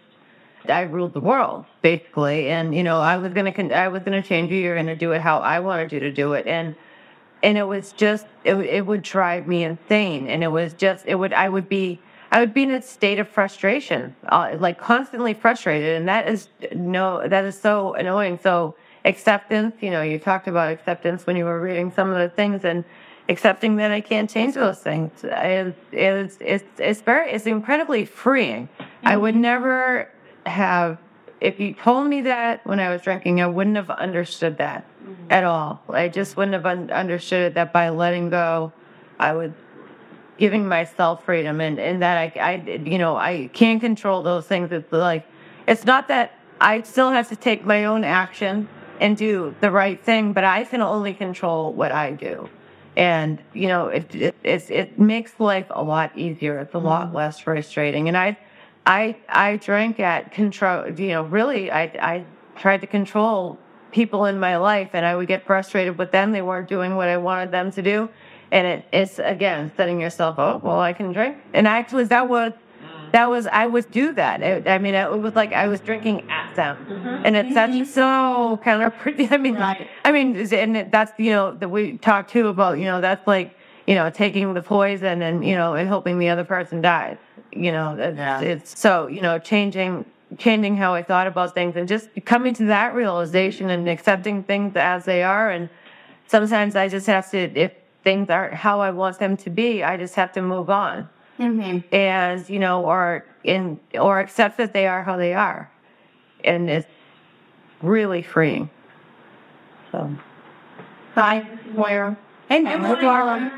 I 0.69 0.81
ruled 0.81 1.13
the 1.13 1.19
world 1.19 1.65
basically, 1.81 2.49
and 2.49 2.75
you 2.75 2.83
know 2.83 2.99
I 2.99 3.17
was 3.17 3.33
gonna, 3.33 3.51
con- 3.51 3.73
I 3.73 3.87
was 3.87 4.03
gonna 4.03 4.21
change 4.21 4.51
you. 4.51 4.57
You're 4.57 4.75
gonna 4.75 4.95
do 4.95 5.11
it 5.11 5.21
how 5.21 5.39
I 5.39 5.59
wanted 5.59 5.91
you 5.91 5.99
to 5.99 6.11
do 6.11 6.33
it, 6.33 6.47
and 6.47 6.75
and 7.43 7.57
it 7.57 7.63
was 7.63 7.91
just 7.93 8.25
it, 8.43 8.55
it 8.55 8.85
would 8.85 9.01
drive 9.01 9.47
me 9.47 9.63
insane. 9.63 10.27
And 10.27 10.43
it 10.43 10.47
was 10.47 10.73
just 10.73 11.05
it 11.05 11.15
would 11.15 11.33
i 11.33 11.47
would 11.49 11.69
be 11.69 11.99
i 12.31 12.39
would 12.39 12.53
be 12.53 12.63
in 12.63 12.71
a 12.71 12.81
state 12.81 13.19
of 13.19 13.27
frustration 13.27 14.15
uh, 14.29 14.55
like 14.59 14.79
constantly 14.79 15.33
frustrated. 15.33 15.97
And 15.97 16.07
that 16.07 16.27
is 16.27 16.49
no 16.73 17.27
that 17.27 17.45
is 17.45 17.59
so 17.59 17.93
annoying. 17.93 18.39
So 18.41 18.75
acceptance 19.05 19.75
you 19.81 19.89
know 19.89 20.01
you 20.01 20.19
talked 20.19 20.47
about 20.47 20.69
acceptance 20.69 21.25
when 21.25 21.37
you 21.37 21.45
were 21.45 21.61
reading 21.61 21.89
some 21.91 22.09
of 22.09 22.17
the 22.17 22.27
things 22.27 22.65
and 22.65 22.83
accepting 23.29 23.77
that 23.77 23.89
i 23.89 24.01
can't 24.01 24.29
change 24.29 24.55
those 24.55 24.79
things 24.79 25.11
is 25.23 25.73
is 25.93 26.37
it's 26.41 26.65
it's 26.77 27.01
very 27.01 27.31
it's 27.31 27.45
incredibly 27.45 28.03
freeing. 28.03 28.67
I 29.03 29.15
would 29.15 29.35
never 29.35 30.09
have 30.47 30.97
if 31.39 31.59
you 31.59 31.73
told 31.73 32.07
me 32.07 32.21
that 32.21 32.65
when 32.65 32.79
I 32.79 32.89
was 32.89 33.01
drinking, 33.01 33.41
I 33.41 33.47
wouldn't 33.47 33.75
have 33.75 33.89
understood 33.89 34.57
that 34.57 34.85
mm-hmm. 35.03 35.31
at 35.31 35.43
all. 35.43 35.83
I 35.89 36.09
just 36.09 36.35
wouldn't 36.35 36.53
have 36.53 36.65
un- 36.65 36.89
understood 36.89 37.43
it 37.43 37.53
that 37.53 37.71
by 37.71 37.89
letting 37.89 38.29
go, 38.29 38.73
I 39.19 39.33
would 39.33 39.53
giving 40.37 40.67
myself 40.67 41.25
freedom 41.25 41.61
and, 41.61 41.79
and 41.79 42.01
that 42.01 42.17
I, 42.17 42.39
I, 42.39 42.77
you 42.77 42.97
know, 42.97 43.15
I 43.15 43.49
can't 43.53 43.81
control 43.81 44.21
those 44.21 44.45
things. 44.45 44.71
It's 44.71 44.91
like, 44.91 45.25
it's 45.67 45.85
not 45.85 46.07
that 46.09 46.33
I 46.61 46.81
still 46.83 47.09
have 47.09 47.29
to 47.29 47.35
take 47.35 47.65
my 47.65 47.85
own 47.85 48.03
action 48.03 48.69
and 48.99 49.17
do 49.17 49.55
the 49.61 49.71
right 49.71 50.03
thing, 50.03 50.33
but 50.33 50.43
I 50.43 50.63
can 50.63 50.81
only 50.81 51.13
control 51.13 51.73
what 51.73 51.91
I 51.91 52.11
do. 52.11 52.49
And, 52.95 53.41
you 53.53 53.67
know, 53.67 53.87
it, 53.87 54.13
it, 54.13 54.35
it's, 54.43 54.69
it 54.69 54.99
makes 54.99 55.39
life 55.39 55.67
a 55.69 55.83
lot 55.83 56.15
easier. 56.17 56.59
It's 56.59 56.73
a 56.73 56.79
lot 56.79 57.07
mm-hmm. 57.07 57.17
less 57.17 57.39
frustrating. 57.39 58.07
And 58.07 58.17
I, 58.17 58.37
I 58.87 59.17
I 59.27 59.57
drank 59.57 59.99
at 59.99 60.31
control. 60.31 60.89
You 60.89 61.09
know, 61.09 61.23
really, 61.23 61.69
I 61.69 61.83
I 61.83 62.25
tried 62.55 62.81
to 62.81 62.87
control 62.87 63.59
people 63.91 64.25
in 64.25 64.39
my 64.39 64.55
life, 64.57 64.91
and 64.93 65.05
I 65.05 65.15
would 65.15 65.27
get 65.27 65.45
frustrated 65.45 65.97
with 65.97 66.11
them. 66.11 66.31
They 66.31 66.41
weren't 66.41 66.69
doing 66.69 66.95
what 66.95 67.09
I 67.09 67.17
wanted 67.17 67.51
them 67.51 67.69
to 67.71 67.81
do, 67.81 68.09
and 68.49 68.65
it, 68.65 68.85
it's 68.93 69.19
again 69.19 69.73
setting 69.75 69.99
yourself 69.99 70.39
up. 70.39 70.63
Well, 70.63 70.79
I 70.79 70.93
can 70.93 71.11
drink, 71.11 71.37
and 71.53 71.67
actually, 71.67 72.05
that 72.05 72.29
was 72.29 72.53
mm. 72.53 73.11
that 73.11 73.29
was 73.29 73.45
I 73.47 73.67
would 73.67 73.91
do 73.91 74.13
that. 74.13 74.41
It, 74.41 74.69
I 74.69 74.77
mean, 74.77 74.95
it 74.95 75.11
was 75.11 75.35
like 75.35 75.51
I 75.51 75.67
was 75.67 75.81
drinking 75.81 76.29
at 76.31 76.55
them, 76.55 76.77
mm-hmm. 76.89 77.25
and 77.25 77.35
it's 77.35 77.53
that's 77.53 77.93
so 77.93 78.57
kind 78.63 78.81
of 78.83 78.95
pretty. 78.99 79.27
I 79.29 79.37
mean, 79.37 79.57
I 79.57 80.11
mean, 80.13 80.37
and 80.37 80.77
it, 80.77 80.91
that's 80.91 81.11
you 81.19 81.31
know 81.31 81.53
that 81.55 81.67
we 81.67 81.97
talked 81.97 82.31
too 82.31 82.47
about. 82.47 82.79
You 82.79 82.85
know, 82.85 83.01
that's 83.01 83.27
like 83.27 83.53
you 83.85 83.95
know 83.95 84.09
taking 84.09 84.53
the 84.53 84.61
poison 84.61 85.21
and 85.21 85.45
you 85.45 85.55
know 85.55 85.73
and 85.73 85.89
hoping 85.89 86.19
the 86.19 86.29
other 86.29 86.45
person 86.45 86.79
dies. 86.79 87.17
You 87.63 87.71
know, 87.71 87.95
it's, 87.97 88.17
Yeah. 88.17 88.41
it's 88.41 88.79
so 88.79 89.07
you 89.07 89.21
know 89.21 89.39
changing 89.39 90.05
changing 90.37 90.75
how 90.77 90.93
I 90.93 91.03
thought 91.03 91.27
about 91.27 91.53
things 91.53 91.75
and 91.77 91.87
just 91.87 92.09
coming 92.25 92.53
to 92.55 92.65
that 92.65 92.93
realization 92.93 93.69
and 93.69 93.87
accepting 93.87 94.43
things 94.43 94.75
as 94.75 95.05
they 95.05 95.23
are. 95.23 95.49
And 95.49 95.69
sometimes 96.27 96.75
I 96.75 96.89
just 96.89 97.07
have 97.07 97.29
to 97.31 97.37
if 97.37 97.71
things 98.03 98.29
aren't 98.29 98.53
how 98.53 98.79
I 98.81 98.91
want 98.91 99.19
them 99.19 99.37
to 99.37 99.49
be, 99.49 99.83
I 99.83 99.97
just 99.97 100.15
have 100.15 100.31
to 100.33 100.41
move 100.41 100.69
on 100.69 101.09
Mm-hmm. 101.39 101.93
and 101.95 102.49
you 102.49 102.57
know, 102.59 102.83
or 102.83 103.23
in 103.43 103.79
or 103.93 104.19
accept 104.19 104.57
that 104.57 104.73
they 104.73 104.87
are 104.87 105.03
how 105.03 105.17
they 105.17 105.33
are, 105.35 105.69
and 106.43 106.67
it's 106.69 106.87
really 107.81 108.23
freeing. 108.23 108.69
So 109.91 110.09
Hi, 111.13 111.45
Moira. 111.73 112.17
Hey, 112.49 112.63
Darla. 112.63 113.51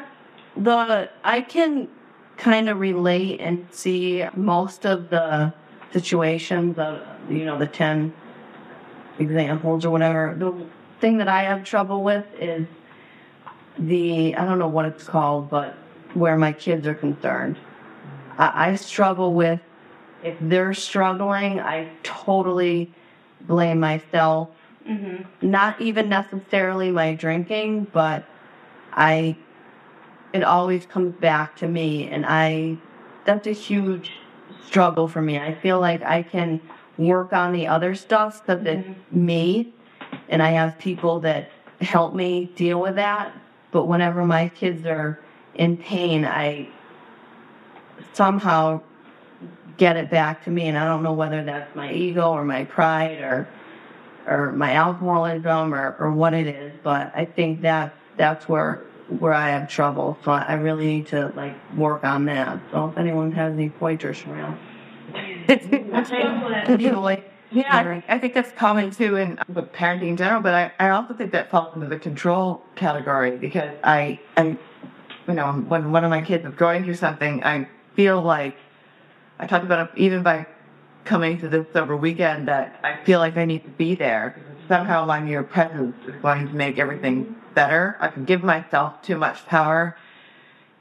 The 0.58 1.10
I 1.24 1.42
can 1.42 1.88
kind 2.40 2.70
of 2.70 2.80
relate 2.80 3.40
and 3.42 3.68
see 3.72 4.26
most 4.36 4.86
of 4.86 5.10
the 5.10 5.54
situations 5.92 6.80
of 6.80 7.02
you 7.30 7.46
know 7.46 7.60
the 7.60 7.68
ten 7.68 8.14
examples 9.20 9.86
or 9.86 9.92
whatever. 9.92 10.36
The 10.38 10.66
thing 11.02 11.18
that 11.18 11.28
I 11.28 11.44
have 11.44 11.64
trouble 11.64 12.04
with 12.04 12.26
is 12.40 12.66
the 13.78 14.36
I 14.36 14.46
don't 14.46 14.58
know 14.58 14.68
what 14.68 14.86
it's 14.86 15.04
called, 15.04 15.50
but 15.50 15.76
where 16.14 16.38
my 16.38 16.54
kids 16.54 16.88
are 16.88 16.96
concerned. 16.96 17.58
I, 18.38 18.70
I 18.70 18.76
struggle 18.76 19.34
with 19.34 19.60
if 20.24 20.36
they're 20.42 20.74
struggling, 20.74 21.60
I 21.60 21.92
totally 22.04 22.92
blame 23.42 23.80
myself. 23.80 24.50
Mm-hmm. 24.88 25.50
Not 25.50 25.80
even 25.80 26.10
necessarily 26.10 26.92
my 26.92 27.14
drinking, 27.14 27.88
but 27.94 28.26
I 28.92 29.38
it 30.34 30.44
always 30.44 30.86
comes 30.86 31.16
back 31.16 31.56
to 31.58 31.68
me 31.68 32.08
and 32.08 32.26
I 32.26 32.78
that's 33.26 33.48
a 33.48 33.52
huge 33.52 34.12
struggle 34.66 35.08
for 35.08 35.22
me. 35.22 35.38
I 35.38 35.54
feel 35.56 35.80
like 35.80 36.02
I 36.04 36.24
can 36.24 36.62
work 36.98 37.34
on 37.34 37.54
the 37.54 37.68
other 37.68 37.96
stuff 37.96 38.42
because 38.42 38.66
it's 38.66 38.88
mm-hmm. 38.88 39.26
me 39.26 39.74
and 40.28 40.42
I 40.42 40.52
have 40.52 40.78
people 40.80 41.20
that 41.22 41.52
help 41.82 42.14
me 42.14 42.52
deal 42.56 42.80
with 42.82 42.96
that. 42.96 43.36
But 43.72 43.86
whenever 43.86 44.26
my 44.26 44.50
kids 44.50 44.86
are 44.86 45.20
in 45.56 45.78
pain, 45.78 46.26
I 46.26 46.70
somehow 48.14 48.82
get 49.78 49.96
it 49.96 50.10
back 50.10 50.44
to 50.44 50.50
me 50.50 50.68
and 50.68 50.78
I 50.78 50.86
don't 50.86 51.04
know 51.04 51.14
whether 51.14 51.44
that's 51.44 51.74
my 51.76 51.92
ego 51.94 52.32
or 52.32 52.44
my 52.44 52.66
pride 52.66 53.20
or 53.22 53.48
or 54.28 54.52
my 54.52 54.74
alcoholism 54.74 55.74
or, 55.74 55.96
or 56.00 56.12
what 56.12 56.36
it 56.36 56.46
is, 56.46 56.72
but 56.84 57.12
I 57.16 57.26
think 57.26 57.62
that 57.62 57.96
that's 58.16 58.48
where 58.48 58.84
where 59.20 59.34
I 59.34 59.50
have 59.50 59.70
trouble. 59.70 60.18
So 60.24 60.32
I 60.32 60.54
really 60.54 60.86
need 60.86 61.08
to 61.08 61.32
like 61.36 61.56
work 61.76 62.04
on 62.04 62.26
that. 62.26 62.60
So 62.72 62.90
if 62.90 62.98
anyone 62.98 63.32
has 63.34 63.54
any 63.54 63.70
pointers 63.70 64.24
around. 64.26 64.60
Yeah, 67.52 67.76
I 67.76 67.84
think, 67.84 68.06
I 68.08 68.20
think 68.20 68.34
that's 68.36 68.52
common 68.52 68.92
too 68.92 69.16
in 69.16 69.38
parenting 69.74 70.10
in 70.10 70.18
general, 70.18 70.40
but 70.40 70.54
I, 70.54 70.72
I 70.80 70.90
also 70.92 71.16
think 71.16 71.32
that 71.32 71.50
falls 71.50 71.74
into 71.74 71.88
the 71.88 71.98
control 71.98 72.62
category 72.76 73.38
because 73.38 73.72
I, 73.84 74.20
I, 74.38 74.56
you 75.28 75.34
know, 75.34 75.54
when 75.54 75.92
one 75.92 76.04
of 76.04 76.12
my 76.12 76.22
kids 76.22 76.46
is 76.46 76.54
going 76.54 76.84
through 76.84 76.96
something, 76.96 77.44
I 77.44 77.68
feel 77.96 78.22
like, 78.22 78.56
I 79.40 79.48
talked 79.48 79.66
about 79.66 79.90
it 79.90 79.98
even 79.98 80.22
by 80.22 80.46
coming 81.06 81.40
to 81.40 81.50
this 81.50 81.66
sober 81.74 81.98
weekend 81.98 82.48
that 82.48 82.80
I 82.84 83.04
feel 83.04 83.20
like 83.20 83.36
I 83.36 83.46
need 83.46 83.64
to 83.64 83.70
be 83.72 83.96
there 83.96 84.36
because 84.36 84.68
somehow 84.68 85.06
my 85.06 85.20
mere 85.20 85.42
presence 85.42 85.96
is 86.08 86.22
going 86.22 86.48
to 86.48 86.54
make 86.54 86.78
everything 86.78 87.36
better. 87.60 87.98
I 88.00 88.08
can 88.08 88.24
give 88.24 88.42
myself 88.42 89.02
too 89.02 89.18
much 89.18 89.46
power 89.46 89.98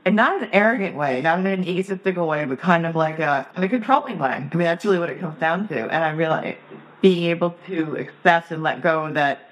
and 0.05 0.15
not 0.15 0.37
in 0.37 0.45
an 0.45 0.51
arrogant 0.53 0.95
way, 0.95 1.21
not 1.21 1.41
in 1.41 1.47
an 1.47 1.67
egotistical 1.67 2.29
way, 2.29 2.45
but 2.45 2.61
kind 2.61 2.87
of 2.87 2.95
like 2.95 3.19
a, 3.19 3.49
a 3.57 3.69
controlling 3.69 4.21
way. 4.21 4.31
I 4.31 4.55
mean, 4.55 4.65
that's 4.71 4.85
really 4.85 5.01
what 5.01 5.11
it 5.11 5.19
comes 5.19 5.41
down 5.41 5.67
to. 5.69 5.81
And 5.81 6.05
I 6.05 6.11
realize 6.13 6.57
being 7.01 7.25
able 7.25 7.57
to 7.67 7.97
accept 7.97 8.53
and 8.53 8.63
let 8.63 8.81
go 8.81 9.13
that, 9.13 9.51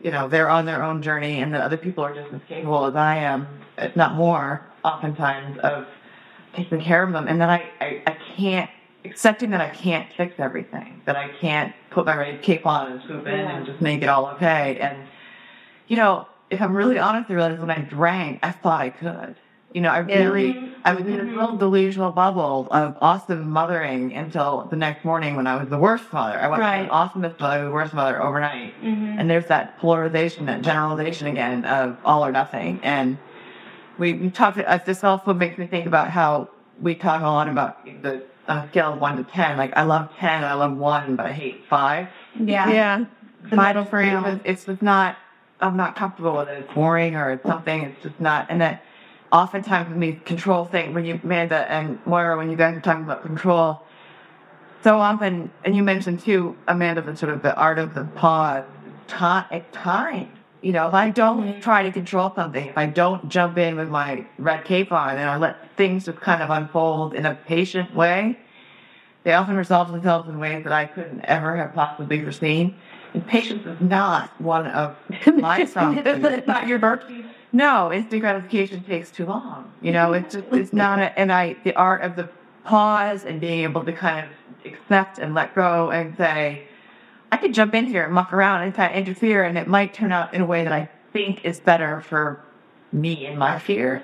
you 0.00 0.10
know, 0.10 0.28
they're 0.28 0.48
on 0.48 0.64
their 0.64 0.82
own 0.82 1.02
journey 1.02 1.42
and 1.42 1.52
that 1.52 1.60
other 1.60 1.76
people 1.76 2.02
are 2.02 2.14
just 2.14 2.32
as 2.32 2.40
capable 2.48 2.86
as 2.86 2.96
I 2.96 3.16
am, 3.16 3.46
if 3.76 3.94
not 3.94 4.14
more, 4.14 4.64
oftentimes, 4.82 5.58
of 5.58 5.86
taking 6.54 6.80
care 6.80 7.02
of 7.02 7.12
them. 7.12 7.28
And 7.28 7.38
that 7.42 7.50
I, 7.50 7.70
I, 7.82 8.02
I 8.06 8.16
can't, 8.34 8.70
accepting 9.04 9.50
that 9.50 9.60
I 9.60 9.68
can't 9.68 10.08
fix 10.16 10.34
everything, 10.38 11.02
that 11.04 11.16
I 11.16 11.28
can't 11.38 11.74
put 11.90 12.06
my 12.06 12.16
red 12.16 12.42
cape 12.42 12.66
on 12.66 12.92
and 12.92 13.02
swoop 13.02 13.26
in 13.26 13.40
and 13.52 13.66
just 13.66 13.82
make 13.82 14.02
it 14.02 14.08
all 14.08 14.26
okay. 14.28 14.78
And, 14.80 15.06
you 15.86 15.96
know, 15.96 16.26
if 16.50 16.60
I'm 16.60 16.74
really 16.76 16.98
honest, 16.98 17.30
I 17.30 17.34
realized 17.34 17.60
when 17.60 17.70
I 17.70 17.78
drank, 17.78 18.40
I 18.42 18.50
thought 18.50 18.80
I 18.80 18.90
could. 18.90 19.36
You 19.72 19.80
know, 19.82 19.90
I 19.90 19.98
really, 19.98 20.72
I 20.84 20.94
was 20.94 21.06
in 21.06 21.12
this 21.12 21.36
little 21.36 21.56
delusional 21.56 22.10
bubble 22.10 22.66
of 22.72 22.96
awesome 23.00 23.48
mothering 23.48 24.12
until 24.14 24.66
the 24.68 24.74
next 24.74 25.04
morning 25.04 25.36
when 25.36 25.46
I 25.46 25.56
was 25.60 25.68
the 25.68 25.78
worst 25.78 26.12
mother. 26.12 26.36
I 26.40 26.48
went 26.48 26.60
Right. 26.60 26.88
from 26.88 26.96
awesomest 26.96 27.38
mother 27.38 27.58
to 27.60 27.64
the 27.66 27.70
worst 27.70 27.94
mother 27.94 28.20
overnight. 28.20 28.74
And 28.82 29.30
there's 29.30 29.46
that 29.46 29.78
polarization, 29.78 30.46
that 30.46 30.62
generalization 30.62 31.28
again 31.28 31.64
of 31.66 31.96
all 32.04 32.24
or 32.26 32.32
nothing. 32.32 32.80
And 32.82 33.16
we, 33.96 34.14
we 34.14 34.30
talked, 34.30 34.58
uh, 34.58 34.78
this 34.84 35.04
also 35.04 35.32
makes 35.32 35.56
me 35.56 35.68
think 35.68 35.86
about 35.86 36.10
how 36.10 36.48
we 36.80 36.96
talk 36.96 37.20
a 37.22 37.26
lot 37.26 37.48
about 37.48 37.84
the 38.02 38.24
uh, 38.48 38.66
scale 38.70 38.94
of 38.94 39.00
one 39.00 39.18
to 39.18 39.22
10. 39.22 39.56
Like, 39.56 39.76
I 39.76 39.84
love 39.84 40.10
10, 40.18 40.42
I 40.42 40.54
love 40.54 40.76
one, 40.76 41.14
but 41.14 41.26
I 41.26 41.32
hate 41.32 41.62
five. 41.70 42.08
Yeah. 42.36 42.68
Yeah. 42.70 43.04
Vital 43.44 43.84
for 43.84 44.02
you. 44.02 44.18
It's, 44.26 44.40
it's 44.44 44.64
just 44.64 44.82
not, 44.82 45.16
I'm 45.60 45.76
not 45.76 45.96
comfortable 45.96 46.36
with 46.36 46.48
it. 46.48 46.64
It's 46.64 46.74
boring 46.74 47.14
or 47.16 47.32
it's 47.32 47.46
something. 47.46 47.82
It's 47.82 48.02
just 48.02 48.20
not. 48.20 48.46
And 48.50 48.60
that 48.60 48.82
oftentimes 49.32 49.90
when 49.90 50.00
we 50.00 50.12
control 50.14 50.64
things, 50.64 50.94
when 50.94 51.04
you, 51.04 51.20
Amanda 51.22 51.70
and 51.70 52.04
Moira, 52.06 52.36
when 52.36 52.50
you 52.50 52.56
guys 52.56 52.76
are 52.76 52.80
talking 52.80 53.04
about 53.04 53.22
control, 53.22 53.82
so 54.82 54.98
often, 54.98 55.50
and 55.64 55.76
you 55.76 55.82
mentioned 55.82 56.20
too, 56.20 56.56
Amanda, 56.66 57.02
the 57.02 57.16
sort 57.16 57.32
of 57.32 57.42
the 57.42 57.54
art 57.54 57.78
of 57.78 57.94
the 57.94 58.04
pause, 58.04 58.64
time, 59.08 59.44
it's 59.50 59.66
time. 59.76 60.30
You 60.62 60.72
know, 60.72 60.88
if 60.88 60.94
I 60.94 61.10
don't 61.10 61.42
mm-hmm. 61.42 61.60
try 61.60 61.82
to 61.82 61.92
control 61.92 62.32
something, 62.34 62.66
if 62.66 62.78
I 62.78 62.86
don't 62.86 63.28
jump 63.28 63.56
in 63.58 63.76
with 63.76 63.88
my 63.88 64.26
red 64.38 64.64
cape 64.64 64.92
on 64.92 65.16
and 65.16 65.28
I 65.28 65.36
let 65.36 65.76
things 65.76 66.04
just 66.04 66.20
kind 66.20 66.42
of 66.42 66.50
unfold 66.50 67.14
in 67.14 67.26
a 67.26 67.34
patient 67.34 67.94
way, 67.94 68.38
they 69.22 69.32
often 69.32 69.56
resolve 69.56 69.90
themselves 69.90 70.28
in 70.28 70.38
ways 70.38 70.64
that 70.64 70.72
I 70.72 70.86
couldn't 70.86 71.20
ever 71.24 71.56
have 71.56 71.74
possibly 71.74 72.22
foreseen. 72.22 72.76
Patience 73.26 73.66
is 73.66 73.80
not 73.80 74.30
one 74.40 74.66
of 74.66 74.96
my 75.34 75.64
songs. 75.64 76.02
It's 76.04 76.46
not 76.46 76.66
your 76.66 76.78
virtue. 76.78 77.24
No, 77.52 77.92
instant 77.92 78.20
gratification 78.20 78.84
takes 78.84 79.10
too 79.10 79.26
long. 79.26 79.72
You 79.82 79.92
know, 79.92 80.12
it's 80.12 80.34
just, 80.34 80.46
it's 80.52 80.72
not, 80.72 81.00
a, 81.00 81.18
and 81.18 81.32
I, 81.32 81.56
the 81.64 81.74
art 81.74 82.02
of 82.02 82.14
the 82.14 82.28
pause 82.64 83.24
and 83.24 83.40
being 83.40 83.64
able 83.64 83.84
to 83.84 83.92
kind 83.92 84.26
of 84.26 84.72
accept 84.72 85.18
and 85.18 85.34
let 85.34 85.54
go 85.54 85.90
and 85.90 86.16
say, 86.16 86.64
I 87.32 87.36
could 87.36 87.54
jump 87.54 87.74
in 87.74 87.86
here 87.86 88.04
and 88.04 88.12
muck 88.12 88.32
around 88.32 88.62
and 88.62 88.74
kind 88.74 88.92
of 88.92 88.98
interfere 88.98 89.42
and 89.44 89.58
it 89.58 89.66
might 89.66 89.94
turn 89.94 90.12
out 90.12 90.34
in 90.34 90.42
a 90.42 90.46
way 90.46 90.64
that 90.64 90.72
I 90.72 90.88
think 91.12 91.44
is 91.44 91.58
better 91.58 92.00
for 92.00 92.40
me 92.92 93.26
and 93.26 93.38
my 93.38 93.58
fear, 93.58 94.02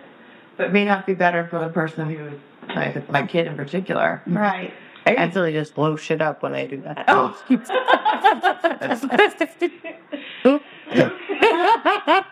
but 0.57 0.73
may 0.73 0.85
not 0.85 1.07
be 1.07 1.15
better 1.15 1.47
for 1.47 1.59
the 1.61 1.69
person 1.69 2.09
who, 2.11 2.31
like, 2.75 3.09
my 3.11 3.27
kid 3.27 3.47
in 3.47 3.57
particular. 3.57 4.23
Right. 4.27 4.73
I 5.07 5.15
actually 5.15 5.53
just 5.53 5.75
blow 5.75 5.95
shit 5.95 6.21
up 6.21 6.43
when 6.43 6.55
I 6.55 6.67
do 6.67 6.81
that. 6.83 7.05
Oh, 7.07 7.41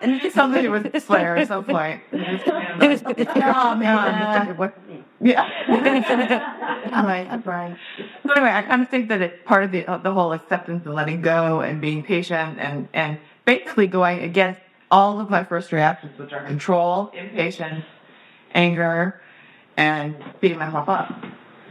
and 0.00 0.20
it's 0.20 0.34
something 0.34 0.62
to 0.62 0.68
do 0.68 0.72
with 0.72 1.02
Slayer 1.04 1.36
at 1.36 1.48
some 1.48 1.64
point. 1.64 2.02
Oh, 2.12 3.74
man. 3.76 4.56
Yeah. 5.20 5.48
right, 7.04 7.46
right. 7.46 7.76
So 8.24 8.32
anyway, 8.32 8.50
I 8.50 8.62
kind 8.62 8.82
of 8.82 8.88
think 8.88 9.08
that 9.08 9.22
it's 9.22 9.36
part 9.44 9.64
of 9.64 9.70
the 9.70 9.86
uh, 9.86 9.98
the 9.98 10.12
whole 10.12 10.32
acceptance 10.32 10.84
and 10.84 10.94
letting 10.94 11.22
go 11.22 11.60
and 11.60 11.80
being 11.80 12.02
patient 12.02 12.58
and 12.58 12.88
and 12.92 13.18
basically 13.44 13.86
going 13.86 14.20
against 14.20 14.60
all 14.90 15.20
of 15.20 15.30
my 15.30 15.44
first 15.44 15.72
reactions, 15.72 16.18
which 16.18 16.32
are 16.32 16.44
control, 16.44 17.10
impatience, 17.14 17.84
anger, 18.54 19.20
and 19.76 20.16
beating 20.40 20.58
myself 20.58 20.88
up. 20.88 21.24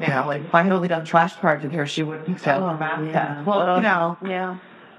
Know, 0.10 0.28
like 0.28 0.42
if 0.44 0.54
I 0.56 0.64
had 0.64 0.72
only 0.72 0.88
done 0.88 1.06
flashcards 1.06 1.64
with 1.64 1.72
her, 1.74 1.86
she 1.86 2.04
wouldn't 2.04 2.40
fail 2.40 2.68
her 2.68 2.78
math 2.78 3.12
test. 3.12 3.46
Well, 3.46 3.78
you 3.78 3.84
know, 3.84 4.18
Yeah. 4.24 4.58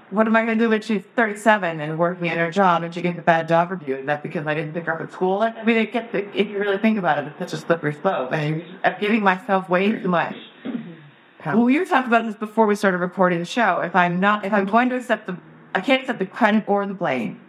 what 0.09 0.27
am 0.27 0.35
I 0.35 0.45
going 0.45 0.57
to 0.57 0.63
do 0.65 0.69
when 0.69 0.81
she's 0.81 1.03
37 1.15 1.79
and 1.79 1.97
working 1.97 2.29
at 2.29 2.37
her 2.37 2.51
job 2.51 2.83
and 2.83 2.93
she 2.93 3.01
gets 3.01 3.19
a 3.19 3.21
bad 3.21 3.47
job 3.47 3.71
review? 3.71 3.95
Is 3.97 4.05
that 4.05 4.23
because 4.23 4.45
I 4.47 4.53
didn't 4.53 4.73
pick 4.73 4.85
her 4.85 4.93
up 4.93 5.01
at 5.01 5.11
school? 5.11 5.41
I 5.41 5.63
mean, 5.63 5.77
it 5.77 5.91
gets, 5.91 6.13
if 6.13 6.47
you 6.47 6.57
really 6.59 6.77
think 6.77 6.97
about 6.97 7.19
it, 7.19 7.27
it's 7.27 7.51
such 7.51 7.53
a 7.53 7.65
slippery 7.65 7.93
slope. 7.93 8.31
And 8.33 8.63
I'm 8.83 8.95
giving 8.99 9.21
myself 9.23 9.69
way 9.69 9.91
too 9.91 10.07
much. 10.07 10.35
Well, 11.45 11.61
we 11.63 11.77
were 11.77 11.85
talking 11.85 12.07
about 12.07 12.25
this 12.25 12.35
before 12.35 12.65
we 12.65 12.75
started 12.75 12.97
recording 12.97 13.37
the 13.39 13.45
show. 13.45 13.81
If 13.81 13.95
I'm 13.95 14.19
not, 14.19 14.45
if 14.45 14.51
I'm 14.53 14.65
going 14.65 14.89
to 14.89 14.95
accept 14.95 15.27
the, 15.27 15.37
I 15.75 15.81
can't 15.81 16.01
accept 16.01 16.17
the 16.19 16.25
credit 16.25 16.63
or 16.67 16.85
the 16.87 16.95
blame. 16.95 17.39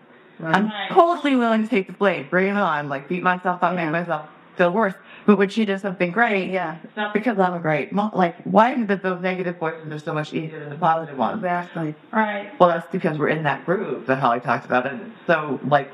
I'm 0.43 0.71
totally 0.91 1.35
willing 1.35 1.63
to 1.63 1.69
take 1.69 1.87
the 1.87 1.95
blame, 1.95 2.27
bring 2.29 2.49
it 2.49 2.59
on, 2.59 2.91
like 2.91 3.09
beat 3.09 3.23
myself 3.23 3.63
up, 3.63 3.75
make 3.75 3.91
myself 3.91 4.29
feel 4.57 4.73
worse. 4.73 4.95
But 5.27 5.39
when 5.39 5.49
she 5.49 5.65
does 5.65 5.83
something 5.83 6.13
great, 6.13 6.51
yeah, 6.51 6.79
it's 6.85 6.97
not 6.97 7.13
because 7.13 7.39
I'm 7.39 7.55
a 7.55 7.59
great 7.59 7.93
mom. 7.93 8.13
Like, 8.15 8.41
why 8.45 8.75
is 8.75 8.89
it 8.89 9.03
those 9.03 9.21
negative 9.21 9.59
voices 9.59 9.91
are 9.93 9.99
so 9.99 10.15
much 10.15 10.33
easier 10.33 10.61
than 10.61 10.71
the 10.71 10.77
positive 10.77 11.19
ones? 11.19 11.39
Exactly. 11.39 11.95
Right. 12.13 12.53
Well, 12.61 12.69
that's 12.69 12.87
because 12.93 13.19
we're 13.19 13.29
in 13.29 13.43
that 13.43 13.67
groove 13.67 14.07
that 14.07 14.19
Holly 14.19 14.41
talked 14.41 14.65
about. 14.65 14.87
And 14.87 15.13
so, 15.27 15.59
like, 15.67 15.91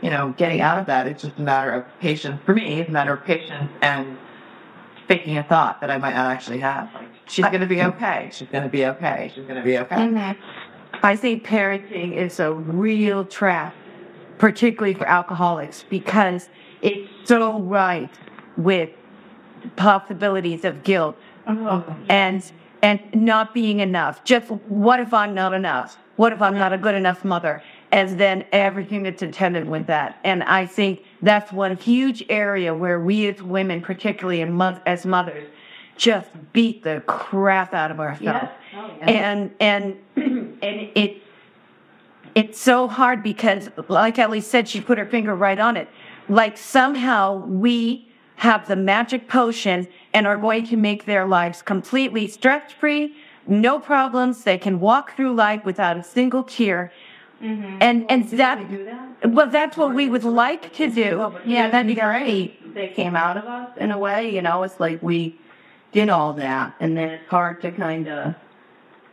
you 0.00 0.10
know, 0.10 0.34
getting 0.36 0.60
out 0.60 0.78
of 0.78 0.86
that, 0.86 1.06
it's 1.06 1.22
just 1.22 1.38
a 1.38 1.42
matter 1.42 1.72
of 1.72 1.84
patience. 2.00 2.40
For 2.46 2.54
me, 2.54 2.80
it's 2.80 2.88
a 2.88 2.92
matter 2.92 3.12
of 3.12 3.24
patience 3.24 3.70
and 3.82 4.16
faking 5.06 5.36
a 5.36 5.42
thought 5.42 5.80
that 5.80 5.90
I 5.90 5.98
might 5.98 6.14
not 6.14 6.30
actually 6.30 6.60
have. 6.60 6.88
Like, 6.94 7.08
she's 7.26 7.44
going 7.44 7.60
to 7.60 7.66
be 7.66 7.82
okay. 7.82 8.30
She's 8.32 8.48
going 8.48 8.64
to 8.64 8.70
be 8.70 8.86
okay. 8.86 9.30
She's 9.34 9.44
going 9.44 9.56
to 9.56 9.62
be 9.62 9.78
okay. 9.78 10.36
I 11.02 11.16
think 11.16 11.44
parenting 11.44 12.14
is 12.14 12.40
a 12.40 12.52
real 12.52 13.24
trap, 13.24 13.74
particularly 14.38 14.94
for 14.94 15.06
alcoholics, 15.06 15.84
because 15.88 16.48
it's 16.82 17.28
so 17.28 17.60
right 17.60 18.10
with 18.56 18.90
possibilities 19.76 20.64
of 20.64 20.82
guilt 20.84 21.16
oh. 21.46 21.84
and 22.08 22.52
and 22.80 23.00
not 23.12 23.52
being 23.52 23.80
enough. 23.80 24.22
Just 24.24 24.50
what 24.50 25.00
if 25.00 25.12
I'm 25.12 25.34
not 25.34 25.52
enough? 25.52 25.98
What 26.16 26.32
if 26.32 26.40
I'm 26.40 26.54
not 26.54 26.72
a 26.72 26.78
good 26.78 26.94
enough 26.94 27.24
mother? 27.24 27.62
and 27.90 28.18
then 28.20 28.44
everything 28.52 29.02
that's 29.02 29.22
attended 29.22 29.68
with 29.68 29.86
that. 29.86 30.18
And 30.24 30.42
I 30.42 30.66
think 30.66 31.04
that's 31.22 31.52
one 31.52 31.76
huge 31.76 32.24
area 32.28 32.74
where 32.74 33.00
we 33.00 33.28
as 33.28 33.42
women, 33.42 33.80
particularly 33.80 34.42
as 34.86 35.06
mothers, 35.06 35.48
just 35.96 36.28
beat 36.52 36.84
the 36.84 37.02
crap 37.06 37.74
out 37.74 37.90
of 37.90 37.98
ourselves. 37.98 38.50
Oh, 38.76 38.90
and 39.00 39.50
and 39.58 39.96
and 40.16 40.58
it 40.62 41.22
it's 42.34 42.60
so 42.60 42.86
hard 42.86 43.22
because 43.22 43.70
like 43.88 44.18
Ellie 44.18 44.40
said, 44.40 44.68
she 44.68 44.80
put 44.80 44.98
her 44.98 45.06
finger 45.06 45.34
right 45.34 45.58
on 45.58 45.76
it. 45.76 45.88
Like 46.28 46.56
somehow 46.58 47.44
we 47.46 48.08
have 48.36 48.68
the 48.68 48.76
magic 48.76 49.28
potion 49.28 49.88
and 50.14 50.26
are 50.26 50.36
going 50.36 50.66
to 50.66 50.76
make 50.76 51.04
their 51.06 51.26
lives 51.26 51.62
completely 51.62 52.28
stress 52.28 52.70
free, 52.72 53.16
no 53.46 53.80
problems. 53.80 54.44
They 54.44 54.58
can 54.58 54.78
walk 54.78 55.16
through 55.16 55.34
life 55.34 55.64
without 55.64 55.96
a 55.96 56.04
single 56.04 56.44
tear. 56.44 56.92
Mm-hmm. 57.42 57.78
And 57.80 58.10
and 58.10 58.28
that, 58.30 58.58
well, 59.24 59.48
that's 59.48 59.76
what 59.76 59.94
we 59.94 60.08
would 60.08 60.24
like 60.24 60.72
to 60.74 60.90
do. 60.90 61.32
Yeah, 61.44 61.70
that'd 61.70 61.86
be 61.86 61.94
great. 61.94 62.74
They 62.74 62.88
came 62.88 63.16
out 63.16 63.36
of 63.36 63.44
us 63.44 63.70
in 63.76 63.90
a 63.90 63.98
way, 63.98 64.34
you 64.34 64.42
know, 64.42 64.62
it's 64.64 64.78
like 64.80 65.02
we 65.02 65.38
did 65.92 66.08
all 66.08 66.32
that 66.34 66.74
and 66.80 66.96
then 66.96 67.08
it's 67.10 67.28
hard 67.28 67.60
to 67.62 67.72
kind 67.72 68.08
of 68.08 68.34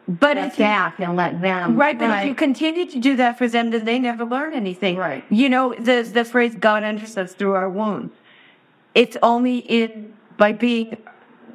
But 0.08 0.34
step 0.34 0.48
if 0.48 0.60
you, 0.60 0.66
back 0.66 1.00
and 1.00 1.16
let 1.16 1.42
them. 1.42 1.78
right, 1.78 1.98
but 1.98 2.20
if 2.20 2.28
you 2.28 2.36
continue 2.36 2.86
to 2.86 3.00
do 3.00 3.16
that 3.16 3.38
for 3.40 3.48
them, 3.48 3.72
then 3.72 3.86
they 3.86 3.98
never 3.98 4.24
learn 4.24 4.54
anything. 4.54 4.98
Right. 4.98 5.24
You 5.32 5.50
know, 5.50 5.74
the 5.74 6.04
the 6.04 6.24
phrase 6.24 6.56
"God 6.56 6.84
enters 6.84 7.18
us 7.18 7.34
through 7.34 7.54
our 7.54 7.70
wounds." 7.70 8.14
It's 8.94 9.18
only 9.24 9.58
in 9.58 10.14
by 10.38 10.52
being 10.52 10.98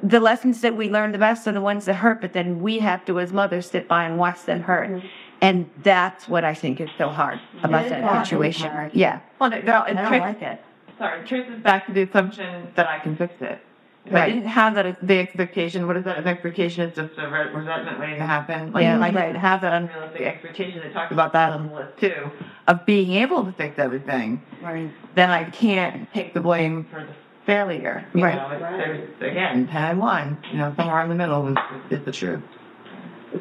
the 0.03 0.19
lessons 0.19 0.61
that 0.61 0.75
we 0.75 0.89
learn 0.89 1.11
the 1.11 1.17
best 1.17 1.47
are 1.47 1.51
the 1.51 1.61
ones 1.61 1.85
that 1.85 1.95
hurt, 1.95 2.21
but 2.21 2.33
then 2.33 2.61
we 2.61 2.79
have 2.79 3.05
to, 3.05 3.19
as 3.19 3.31
mothers, 3.31 3.69
sit 3.69 3.87
by 3.87 4.05
and 4.05 4.17
watch 4.17 4.43
them 4.43 4.61
hurt. 4.63 4.89
Mm-hmm. 4.89 5.07
And 5.41 5.69
that's 5.81 6.27
what 6.27 6.43
I 6.43 6.53
think 6.53 6.79
is 6.79 6.89
so 6.97 7.09
hard 7.09 7.39
about 7.63 7.85
is 7.85 7.91
that 7.91 8.03
hard. 8.03 8.27
situation. 8.27 8.91
Yeah. 8.93 9.21
Well, 9.39 9.49
no, 9.49 9.59
no, 9.61 9.83
I 9.87 9.93
don't 9.93 10.07
truth, 10.07 10.21
like 10.21 10.41
it. 10.41 10.63
sorry, 10.97 11.27
truth 11.27 11.47
is 11.49 11.63
back 11.63 11.87
to 11.87 11.93
the 11.93 12.03
assumption 12.03 12.67
that 12.75 12.87
I 12.87 12.99
can 12.99 13.15
fix 13.15 13.33
it. 13.41 13.59
If 14.05 14.15
I 14.15 14.27
didn't 14.27 14.47
have 14.47 14.73
that, 14.75 15.05
the 15.05 15.19
expectation, 15.19 15.85
what 15.85 15.95
is 15.95 16.03
that? 16.05 16.17
An 16.17 16.27
expectation 16.27 16.89
is 16.89 16.95
just 16.95 17.11
a 17.19 17.29
re- 17.29 17.51
resentment 17.53 17.99
waiting 17.99 18.17
to 18.17 18.25
happen. 18.25 18.71
Like, 18.73 18.81
Yeah. 18.83 18.95
if 18.97 19.01
I 19.01 19.11
didn't 19.11 19.35
have 19.39 19.61
that 19.61 19.73
unrealistic 19.73 20.21
expectation, 20.21 20.81
I 20.83 20.91
talked 20.91 21.11
about 21.11 21.33
that 21.33 21.53
on 21.53 21.67
the 21.67 21.75
list 21.75 21.97
too, 21.99 22.31
of 22.67 22.85
being 22.85 23.11
able 23.13 23.45
to 23.45 23.51
fix 23.51 23.77
everything, 23.77 24.41
Right. 24.61 24.89
then 25.15 25.29
I 25.29 25.43
can't 25.45 26.11
take 26.13 26.33
the 26.33 26.39
blame 26.39 26.85
for 26.91 27.01
the 27.01 27.13
failure. 27.45 28.03
You 28.13 28.23
Right. 28.23 28.35
know, 28.35 28.49
it's, 28.51 28.61
there's, 28.61 29.31
again, 29.31 29.67
10 29.67 29.83
and 29.91 29.99
1, 29.99 30.37
you 30.51 30.57
know, 30.57 30.73
somewhere 30.75 31.01
in 31.03 31.09
the 31.09 31.15
middle 31.15 31.47
is, 31.49 31.57
is 31.91 32.03
the 32.03 32.11
truth. 32.11 32.41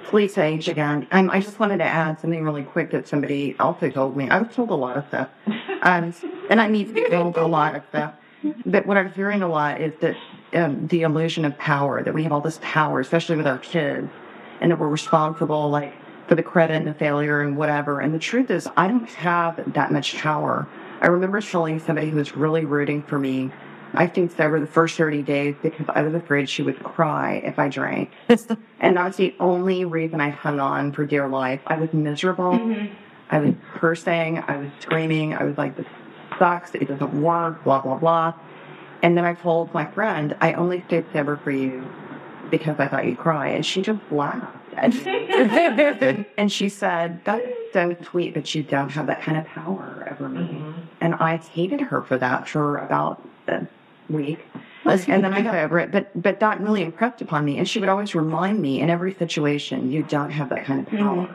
Please 0.05 0.39
age 0.39 0.69
again. 0.69 1.07
Um, 1.11 1.31
I 1.31 1.41
just 1.41 1.59
wanted 1.59 1.79
to 1.79 1.85
add 1.85 2.21
something 2.21 2.45
really 2.45 2.63
quick 2.63 2.91
that 2.93 3.09
somebody 3.09 3.57
also 3.59 3.91
told 3.91 4.17
me. 4.17 4.29
I 4.31 4.39
was 4.39 4.55
told 4.55 4.71
a 4.71 4.75
lot 4.75 4.97
of 4.97 5.05
stuff. 5.09 5.29
Um, 5.83 6.15
and 6.49 6.61
I 6.61 6.69
need 6.69 6.89
to 6.89 6.93
be 6.93 7.09
told 7.09 7.37
a 7.39 7.47
lot 7.47 7.75
of 7.75 7.83
stuff. 7.89 8.13
But 8.67 8.87
what 8.87 8.97
I'm 8.97 9.11
hearing 9.13 9.43
a 9.43 9.49
lot 9.49 9.81
is 9.81 9.95
that 10.01 10.15
um, 10.55 10.87
the 10.89 11.03
illusion 11.03 11.45
of 11.45 11.57
power, 11.59 12.03
that 12.03 12.15
we 12.15 12.23
have 12.25 12.33
all 12.33 12.41
this 12.41 12.59
power, 12.63 13.01
especially 13.01 13.37
with 13.37 13.47
our 13.47 13.59
kids, 13.59 14.09
and 14.61 14.71
that 14.71 14.79
we're 14.79 14.89
responsible, 14.89 15.71
like, 15.71 15.95
for 16.29 16.35
the 16.35 16.43
credit 16.43 16.77
and 16.77 16.87
the 16.87 16.95
failure 16.95 17.41
and 17.41 17.57
whatever. 17.57 18.01
And 18.01 18.15
the 18.15 18.19
truth 18.19 18.51
is, 18.51 18.69
I 18.77 18.87
don't 18.89 19.09
have 19.11 19.73
that 19.75 19.91
much 19.93 20.17
power. 20.17 20.69
I 21.01 21.09
remember 21.09 21.41
telling 21.41 21.81
somebody 21.81 22.11
who 22.11 22.17
was 22.17 22.37
really 22.37 22.65
rooting 22.65 23.03
for 23.03 23.19
me, 23.19 23.51
I 23.95 24.07
think 24.07 24.39
over 24.39 24.61
the 24.61 24.67
first 24.67 24.97
30 24.97 25.23
days, 25.23 25.57
because 25.63 25.87
I 25.89 26.03
was 26.03 26.15
afraid 26.15 26.49
she 26.49 26.63
would 26.63 26.81
cry 26.85 27.43
if 27.45 27.59
I 27.59 27.69
drank. 27.69 28.11
And 28.83 28.97
that's 28.97 29.19
the 29.19 29.35
only 29.41 29.85
reason 29.85 30.23
I 30.23 30.31
hung 30.31 30.59
on 30.59 30.93
for 30.93 31.05
dear 31.05 31.29
life. 31.29 31.61
I 31.67 31.77
was 31.77 31.93
miserable. 31.93 32.55
I 33.31 33.39
was 33.39 33.55
cursing. 33.75 34.39
I 34.39 34.57
was 34.57 34.71
screaming. 34.81 35.35
I 35.35 35.45
was 35.45 35.59
like, 35.59 35.77
this 35.77 35.87
sucks. 36.39 36.75
It 36.75 36.89
doesn't 36.89 37.21
work, 37.21 37.63
blah, 37.63 37.83
blah, 37.83 37.99
blah. 37.99 38.35
And 39.03 39.17
then 39.17 39.25
I 39.25 39.35
told 39.35 39.73
my 39.73 39.87
friend, 39.87 40.37
I 40.41 40.53
only 40.55 40.83
stayed 40.87 41.07
sober 41.13 41.37
for 41.37 41.51
you 41.51 41.85
because 42.51 42.79
I 42.79 42.89
thought 42.89 43.07
you'd 43.07 43.19
cry. 43.19 43.49
And 43.49 43.65
she 43.65 43.83
just 43.83 44.01
laughed. 44.11 44.57
and 44.77 46.51
she 46.53 46.69
said, 46.69 47.25
that 47.25 47.41
is 47.41 47.73
so 47.73 47.97
sweet, 48.03 48.35
but 48.35 48.55
you 48.55 48.63
don't 48.63 48.91
have 48.91 49.07
that 49.07 49.23
kind 49.23 49.37
of 49.37 49.47
power 49.47 50.09
over 50.11 50.29
me. 50.29 50.41
Mm-hmm. 50.41 50.81
And 51.01 51.15
I 51.17 51.37
hated 51.37 51.81
her 51.81 52.03
for 52.03 52.19
that 52.19 52.49
for 52.49 52.79
about 52.79 53.27
a 53.49 53.67
week. 54.09 54.41
And 54.85 55.25
then 55.25 55.35
I 55.35 55.43
got 55.43 55.57
over 55.57 55.79
it. 55.79 55.93
But 55.93 56.11
but 56.21 56.41
that 56.41 56.61
really 56.61 56.83
impressed 56.83 57.21
upon 57.21 57.45
me. 57.45 57.59
And 57.59 57.69
she 57.69 57.81
would 57.81 57.89
always 57.89 58.15
remind 58.15 58.61
me 58.61 58.81
in 58.81 58.91
every 58.91 59.15
situation, 59.15 59.91
you 59.91 60.03
don't 60.03 60.31
have 60.31 60.49
that 60.51 60.65
kind 60.65 60.81
of 60.81 60.87
power. 60.87 61.27
Mm-hmm. 61.27 61.35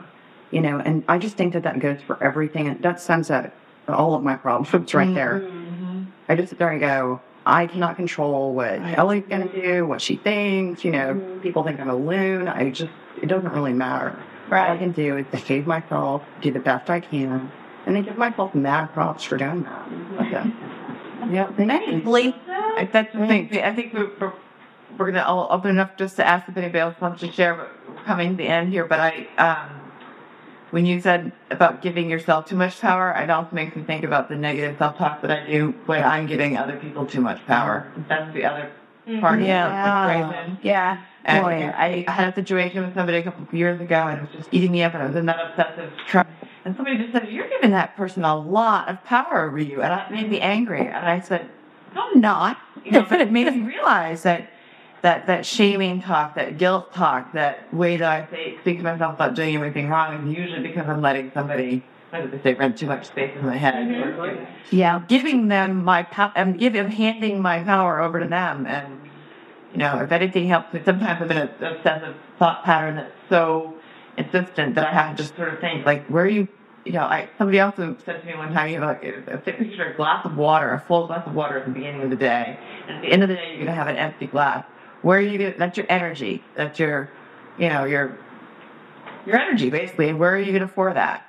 You 0.50 0.60
know, 0.60 0.78
and 0.78 1.04
I 1.08 1.18
just 1.18 1.36
think 1.36 1.52
that 1.52 1.62
that 1.64 1.78
goes 1.78 2.00
for 2.06 2.22
everything. 2.22 2.68
And 2.68 2.82
that 2.82 3.00
sums 3.00 3.30
up 3.30 3.52
all 3.88 4.14
of 4.14 4.22
my 4.22 4.36
problems 4.36 4.94
right 4.94 5.14
there. 5.14 5.40
Mm-hmm. 5.40 6.04
I 6.28 6.34
just 6.34 6.58
there 6.58 6.70
and 6.70 6.80
go, 6.80 7.20
I 7.46 7.66
cannot 7.68 7.96
control 7.96 8.52
what 8.54 8.80
Ellie's 8.80 9.24
going 9.28 9.48
to 9.48 9.62
do, 9.62 9.86
what 9.86 10.02
she 10.02 10.16
thinks. 10.16 10.84
You 10.84 10.90
know, 10.90 11.38
people 11.42 11.62
think 11.62 11.78
I'm 11.80 11.88
a 11.88 11.94
loon. 11.96 12.48
I 12.48 12.70
just, 12.70 12.90
it 13.22 13.26
doesn't 13.26 13.52
really 13.52 13.72
matter. 13.72 14.18
All 14.50 14.72
I 14.72 14.76
can 14.76 14.92
do 14.92 15.16
is 15.16 15.26
behave 15.30 15.66
myself, 15.66 16.22
do 16.42 16.50
the 16.50 16.58
best 16.60 16.90
I 16.90 17.00
can, 17.00 17.50
and 17.86 17.96
then 17.96 18.02
give 18.02 18.18
myself 18.18 18.54
mad 18.54 18.92
props 18.92 19.22
for 19.24 19.36
doing 19.36 19.62
that. 19.62 19.88
Okay. 20.26 20.52
Yeah, 21.32 21.52
thank 21.56 21.68
you. 21.86 22.00
That's 22.92 23.12
the 23.14 23.26
thing. 23.26 23.48
I 23.62 23.74
think 23.74 23.92
we're, 23.94 24.10
we're, 24.20 24.32
we're 24.98 25.06
gonna 25.12 25.24
I'll 25.26 25.48
open 25.50 25.78
it 25.78 25.80
up 25.80 25.96
just 25.98 26.16
to 26.16 26.26
ask 26.26 26.48
if 26.48 26.56
anybody 26.56 26.78
else 26.80 27.00
wants 27.00 27.20
to 27.20 27.30
share. 27.32 27.54
But 27.54 27.70
we're 27.88 28.02
coming 28.04 28.30
to 28.30 28.36
the 28.36 28.48
end 28.48 28.72
here, 28.72 28.84
but 28.86 29.00
I, 29.00 29.26
um, 29.38 29.75
when 30.70 30.84
you 30.86 31.00
said 31.00 31.32
about 31.50 31.82
giving 31.82 32.10
yourself 32.10 32.46
too 32.46 32.56
much 32.56 32.80
power, 32.80 33.12
it 33.12 33.30
also 33.30 33.54
makes 33.54 33.76
me 33.76 33.82
think 33.82 34.04
about 34.04 34.28
the 34.28 34.36
negative 34.36 34.76
self-talk 34.78 35.22
that 35.22 35.30
I 35.30 35.46
do 35.46 35.74
when 35.86 36.02
I'm 36.02 36.26
giving 36.26 36.56
other 36.56 36.76
people 36.76 37.06
too 37.06 37.20
much 37.20 37.44
power. 37.46 37.90
That's 38.08 38.32
the 38.34 38.44
other 38.44 38.70
mm-hmm. 39.06 39.20
part 39.20 39.40
of 39.40 39.46
Yeah. 39.46 40.06
the 40.06 40.26
equation. 40.26 40.58
Yeah. 40.62 41.02
And 41.24 41.44
Boy. 41.44 41.72
I 41.76 42.04
had 42.08 42.28
a 42.28 42.34
situation 42.34 42.84
with 42.84 42.94
somebody 42.94 43.18
a 43.18 43.22
couple 43.22 43.42
of 43.42 43.52
years 43.52 43.80
ago, 43.80 44.06
and 44.06 44.18
it 44.18 44.22
was 44.22 44.30
just 44.30 44.48
eating 44.52 44.70
me 44.70 44.82
up, 44.84 44.94
and 44.94 45.02
I 45.02 45.06
was 45.06 45.16
in 45.16 45.26
that 45.26 45.38
obsessive 45.50 45.92
trap. 46.06 46.28
And 46.64 46.74
somebody 46.76 46.98
just 46.98 47.12
said, 47.12 47.28
"You're 47.28 47.48
giving 47.48 47.72
that 47.72 47.96
person 47.96 48.24
a 48.24 48.36
lot 48.36 48.88
of 48.88 49.02
power 49.04 49.46
over 49.46 49.58
you," 49.58 49.82
and 49.82 49.90
that 49.90 50.12
made 50.12 50.30
me 50.30 50.40
angry. 50.40 50.80
And 50.80 50.94
I 51.08 51.20
said, 51.20 51.48
"No, 51.94 52.02
I'm 52.12 52.20
not." 52.20 52.58
You 52.84 52.90
know, 52.92 53.06
but 53.08 53.20
it 53.20 53.32
made 53.32 53.52
me 53.52 53.62
realize 53.62 54.22
that 54.22 54.50
that 55.06 55.28
that 55.28 55.46
shaming 55.46 56.02
talk, 56.02 56.34
that 56.34 56.58
guilt 56.58 56.92
talk, 56.92 57.32
that 57.32 57.72
way 57.72 57.96
that 57.96 58.10
I 58.32 58.56
speak 58.62 58.78
to 58.78 58.82
myself 58.82 59.14
about 59.14 59.34
doing 59.36 59.54
anything 59.54 59.88
wrong 59.88 60.28
is 60.28 60.36
usually 60.36 60.66
because 60.66 60.88
I'm 60.88 61.00
letting 61.00 61.30
somebody. 61.32 61.84
They 62.10 62.40
say? 62.42 62.54
Rent 62.54 62.76
too 62.76 62.86
much 62.86 63.06
space 63.06 63.30
in 63.38 63.46
my 63.46 63.56
head. 63.56 63.88
Or, 63.88 64.48
Yeah. 64.70 65.02
giving 65.06 65.46
them 65.46 65.84
my 65.84 66.02
power, 66.02 66.32
I'm 66.34 66.56
giving, 66.56 66.90
handing 66.90 67.40
my 67.40 67.62
power 67.62 68.00
over 68.00 68.18
to 68.18 68.26
them. 68.26 68.66
And, 68.66 68.98
you 69.72 69.78
know, 69.78 70.00
if 70.00 70.10
anything 70.10 70.48
helps 70.48 70.74
me, 70.74 70.80
sometimes 70.84 71.22
I'm 71.22 71.30
in 71.30 71.36
a 71.36 71.50
obsessive 71.60 72.16
thought 72.40 72.64
pattern 72.64 72.96
that's 72.96 73.12
so 73.28 73.74
insistent 74.16 74.74
that 74.74 74.88
I 74.88 74.92
have 74.92 75.16
to 75.16 75.22
just 75.22 75.36
sort 75.36 75.54
of 75.54 75.60
think, 75.60 75.86
like, 75.86 76.04
where 76.06 76.24
are 76.24 76.28
you, 76.28 76.48
you 76.84 76.92
know, 76.92 77.02
I, 77.02 77.28
somebody 77.38 77.60
else 77.60 77.76
said 77.76 78.22
to 78.22 78.26
me 78.26 78.34
one 78.34 78.52
time, 78.52 78.70
you 78.70 78.80
know, 78.80 78.86
like, 78.86 79.04
if 79.04 79.44
they 79.44 79.52
picture 79.52 79.84
a 79.84 79.94
glass 79.96 80.24
of 80.26 80.36
water, 80.36 80.72
a 80.72 80.80
full 80.80 81.06
glass 81.06 81.24
of 81.26 81.34
water 81.34 81.58
at 81.58 81.66
the 81.66 81.70
beginning 81.72 82.02
of 82.02 82.10
the 82.10 82.16
day, 82.16 82.58
and 82.88 82.96
at 82.96 83.02
the 83.02 83.08
end 83.08 83.22
of 83.22 83.28
the 83.28 83.36
day, 83.36 83.50
you're 83.50 83.66
going 83.66 83.66
to 83.66 83.72
have 83.74 83.88
an 83.88 83.96
empty 83.96 84.26
glass. 84.26 84.64
Where 85.06 85.18
are 85.18 85.22
you 85.22 85.38
going 85.38 85.52
to, 85.52 85.58
that's 85.58 85.76
your 85.76 85.86
energy. 85.88 86.42
That's 86.56 86.80
your, 86.80 87.08
you 87.58 87.68
know, 87.68 87.84
your, 87.84 88.18
your 89.24 89.38
energy, 89.38 89.70
basically. 89.70 90.12
Where 90.12 90.34
are 90.34 90.38
you 90.40 90.50
going 90.50 90.66
to 90.66 90.74
pour 90.74 90.92
that? 90.92 91.22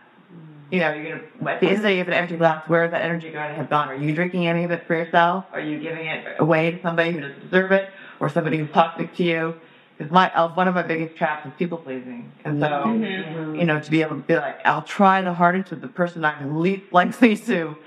you 0.72 0.80
know, 0.80 0.94
you're 0.94 1.20
gonna 1.20 1.52
at 1.52 1.62
the 1.62 1.68
end 1.68 1.78
of 1.78 1.82
the 1.84 1.88
day, 1.88 1.94
you 1.94 2.00
have 2.00 2.08
an 2.08 2.14
empty 2.14 2.38
glass. 2.38 2.68
Where 2.68 2.86
is 2.86 2.92
that 2.92 3.02
energy 3.02 3.30
going 3.30 3.50
to 3.50 3.56
have 3.56 3.70
gone? 3.70 3.88
Are 3.90 3.96
you 3.96 4.14
drinking 4.14 4.48
any 4.48 4.64
of 4.64 4.72
it 4.72 4.86
for 4.86 4.96
yourself? 4.96 5.46
Are 5.54 5.62
you 5.62 5.80
giving 5.80 6.08
it 6.08 6.40
away 6.40 6.72
to 6.72 6.82
somebody 6.82 7.12
who 7.12 7.22
doesn't 7.22 7.40
deserve 7.40 7.72
it, 7.72 7.90
or 8.20 8.30
somebody 8.30 8.58
who's 8.58 8.70
toxic 8.72 9.16
to 9.16 9.24
you? 9.24 9.56
Because 9.98 10.12
my 10.12 10.34
uh, 10.34 10.54
one 10.54 10.68
of 10.68 10.76
my 10.76 10.82
biggest 10.82 11.16
traps 11.16 11.46
is 11.46 11.54
people 11.58 11.78
pleasing, 11.78 12.32
and 12.44 12.60
so 12.60 12.92
you 12.92 13.66
know, 13.66 13.80
to 13.80 13.90
be 13.90 14.02
able 14.02 14.18
to 14.18 14.24
be 14.24 14.36
like, 14.36 14.60
I'll 14.66 14.82
try 14.82 15.22
the 15.22 15.34
hardest 15.34 15.70
with 15.70 15.82
the 15.82 15.88
person 15.88 16.26
I'm 16.26 16.60
least 16.60 16.92
likely 16.92 17.38
to 17.48 17.78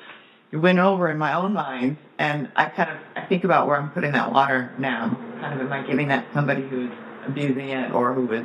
win 0.52 0.78
over 0.78 1.10
in 1.10 1.18
my 1.18 1.32
own 1.34 1.52
mind, 1.52 1.96
and 2.18 2.50
I 2.56 2.66
kind 2.66 2.90
of 2.90 2.96
I 3.16 3.22
think 3.26 3.44
about 3.44 3.66
where 3.66 3.76
I'm 3.76 3.90
putting 3.90 4.12
that 4.12 4.32
water 4.32 4.72
now. 4.78 5.16
Kind 5.40 5.60
of, 5.60 5.66
am 5.66 5.72
I 5.72 5.82
giving 5.86 6.08
that 6.08 6.26
to 6.28 6.34
somebody 6.34 6.62
who's 6.68 6.90
abusing 7.26 7.68
it 7.70 7.92
or 7.92 8.12
who 8.14 8.30
is 8.32 8.44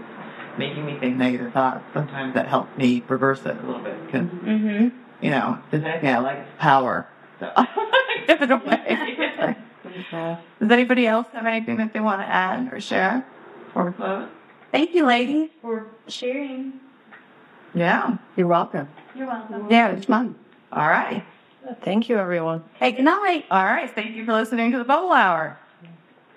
making 0.58 0.86
me 0.86 0.98
think 1.00 1.18
negative 1.18 1.52
thoughts? 1.54 1.84
Sometimes 1.94 2.34
that 2.36 2.48
helps 2.48 2.78
me 2.78 3.04
reverse 3.08 3.42
it 3.46 3.58
a 3.58 3.66
little 3.66 3.82
bit 3.82 4.06
because 4.06 4.28
Mm-hmm. 4.28 4.88
you 5.26 5.32
know, 5.32 5.60
if 5.66 5.72
there's 5.72 5.84
anything 5.84 6.10
I 6.10 6.20
like, 6.20 6.58
power. 6.58 7.08
So 7.40 7.52
give 8.28 8.42
it 8.42 8.52
away. 8.52 9.58
Does 10.60 10.72
anybody 10.72 11.08
else 11.08 11.28
have 11.34 11.46
anything 11.46 11.78
that 11.78 11.94
they 11.94 12.00
want 12.00 12.22
to 12.22 12.26
add 12.28 12.72
or 12.72 12.80
share 12.80 13.26
before 13.66 13.86
we 13.86 13.92
close? 13.94 14.30
Thank 14.72 14.94
you, 14.94 15.06
ladies, 15.06 15.50
for 15.62 15.88
sharing. 16.08 16.74
Yeah. 17.74 18.18
You're 18.36 18.48
welcome. 18.48 18.88
You're 19.16 19.28
welcome. 19.28 19.68
Yeah, 19.70 19.90
it's 19.90 20.06
fun. 20.06 20.36
All 20.72 20.88
right. 20.88 21.24
Thank 21.82 22.10
you, 22.10 22.18
everyone. 22.18 22.64
Hey, 22.76 22.92
good 22.92 23.06
night. 23.06 23.46
All 23.50 23.64
right. 23.64 23.90
Thank 23.94 24.16
you 24.16 24.26
for 24.26 24.34
listening 24.34 24.72
to 24.72 24.78
the 24.78 24.84
Bubble 24.84 25.12
Hour. 25.12 25.58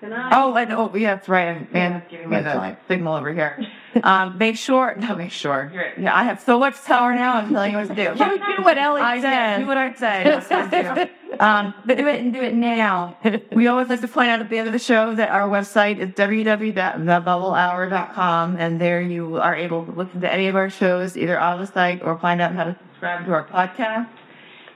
Good 0.01 0.09
night. 0.11 0.31
Oh, 0.33 0.55
and 0.55 0.71
oh, 0.71 0.95
yeah, 0.95 1.15
that's 1.15 1.27
right. 1.27 1.67
And 1.73 2.01
giving 2.09 2.29
me 2.29 2.37
That's 2.39 2.55
the 2.55 2.59
fine. 2.59 2.77
signal 2.87 3.15
over 3.15 3.33
here. 3.33 3.65
Um, 4.03 4.37
make 4.37 4.55
sure, 4.55 4.93
no, 4.97 5.15
make 5.15 5.31
sure. 5.31 5.71
Yeah, 5.97 6.15
I 6.15 6.23
have 6.23 6.39
so 6.41 6.59
much 6.59 6.75
power 6.85 7.11
now. 7.15 7.37
I'm 7.37 7.49
telling 7.51 7.71
you 7.71 7.77
what 7.79 7.87
to 7.87 7.95
do. 7.95 8.13
Do 8.13 8.37
what 8.63 8.77
Ellie 8.77 9.01
I 9.01 9.19
said. 9.19 9.57
do 9.61 9.65
what 9.65 9.77
I 9.77 9.91
say. 9.95 10.23
That's 10.25 10.47
what 10.47 10.71
I. 10.71 11.09
Um, 11.39 11.73
but 11.87 11.97
do 11.97 12.07
it 12.07 12.19
and 12.21 12.31
do 12.31 12.39
it 12.39 12.53
now. 12.53 13.17
We 13.51 13.65
always 13.65 13.89
like 13.89 14.01
to 14.01 14.07
point 14.07 14.29
out 14.29 14.41
at 14.41 14.49
the 14.51 14.59
end 14.59 14.67
of 14.67 14.73
the 14.73 14.79
show 14.79 15.15
that 15.15 15.31
our 15.31 15.49
website 15.49 15.97
is 15.97 16.09
www.thebubblehour.com, 16.11 18.57
and 18.57 18.79
there 18.79 19.01
you 19.01 19.37
are 19.37 19.55
able 19.55 19.85
to 19.85 19.91
listen 19.91 20.21
to 20.21 20.31
any 20.31 20.45
of 20.47 20.55
our 20.55 20.69
shows 20.69 21.17
either 21.17 21.39
on 21.39 21.59
the 21.59 21.65
site 21.65 22.03
or 22.03 22.15
find 22.19 22.41
out 22.41 22.53
how 22.53 22.65
to 22.65 22.77
subscribe 22.91 23.25
to 23.25 23.33
our 23.33 23.47
podcast. 23.47 24.07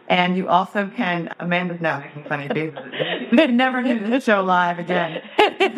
And 0.09 0.35
you 0.35 0.49
also 0.49 0.91
can, 0.95 1.33
Amanda's 1.39 1.79
now 1.79 1.99
making 1.99 2.25
funny 2.25 2.47
faces. 2.49 2.77
We 3.31 3.47
never 3.47 3.81
do 3.81 3.99
the 3.99 4.19
show 4.19 4.43
live 4.43 4.77
again. 4.77 5.21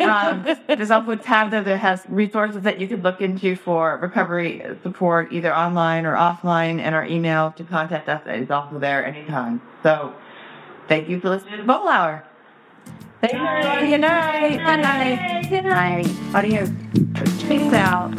Um, 0.00 0.44
there's 0.66 0.90
also 0.90 1.12
a 1.12 1.16
tab 1.16 1.50
there 1.52 1.62
that 1.62 1.78
has 1.78 2.04
resources 2.08 2.62
that 2.62 2.80
you 2.80 2.88
could 2.88 3.04
look 3.04 3.20
into 3.20 3.54
for 3.54 3.98
recovery 3.98 4.62
support, 4.82 5.32
either 5.32 5.54
online 5.54 6.04
or 6.06 6.16
offline, 6.16 6.80
and 6.80 6.94
our 6.94 7.04
email 7.06 7.52
to 7.52 7.64
contact 7.64 8.08
us 8.08 8.22
is 8.26 8.50
also 8.50 8.80
there 8.80 9.06
anytime. 9.06 9.62
So, 9.82 10.12
thank 10.88 11.08
you 11.08 11.20
for 11.20 11.28
listening 11.30 11.52
to 11.52 11.58
the 11.58 11.64
Bubble 11.64 11.88
Hour. 11.88 12.24
Thank 13.20 13.34
you, 13.34 13.46
everybody. 13.46 13.90
Good 13.90 14.00
night. 14.00 14.50
Good 14.58 14.82
night. 14.82 15.48
Good 15.48 15.64
night. 15.64 16.34
Adios. 16.34 16.70
Peace 17.48 17.72
out. 17.72 18.12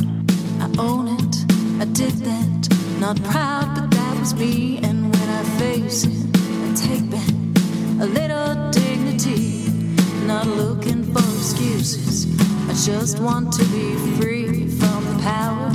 I 0.59 0.73
own 0.79 1.07
it, 1.09 1.81
I 1.81 1.85
did 1.85 2.13
that. 2.25 2.99
Not 2.99 3.21
proud, 3.23 3.75
but 3.75 3.91
that 3.91 4.19
was 4.19 4.33
me. 4.33 4.79
And 4.79 5.06
I 5.37 5.43
face 5.59 6.03
I 6.05 6.73
take 6.73 7.11
back 7.11 7.29
a 8.01 8.07
little 8.07 8.71
dignity. 8.71 9.69
Not 10.25 10.47
looking 10.47 11.03
for 11.13 11.19
excuses. 11.19 12.25
I 12.67 12.73
just 12.73 13.19
want 13.19 13.53
to 13.53 13.63
be 13.65 13.93
free 14.19 14.67
from 14.67 15.05
the 15.05 15.19
power 15.21 15.71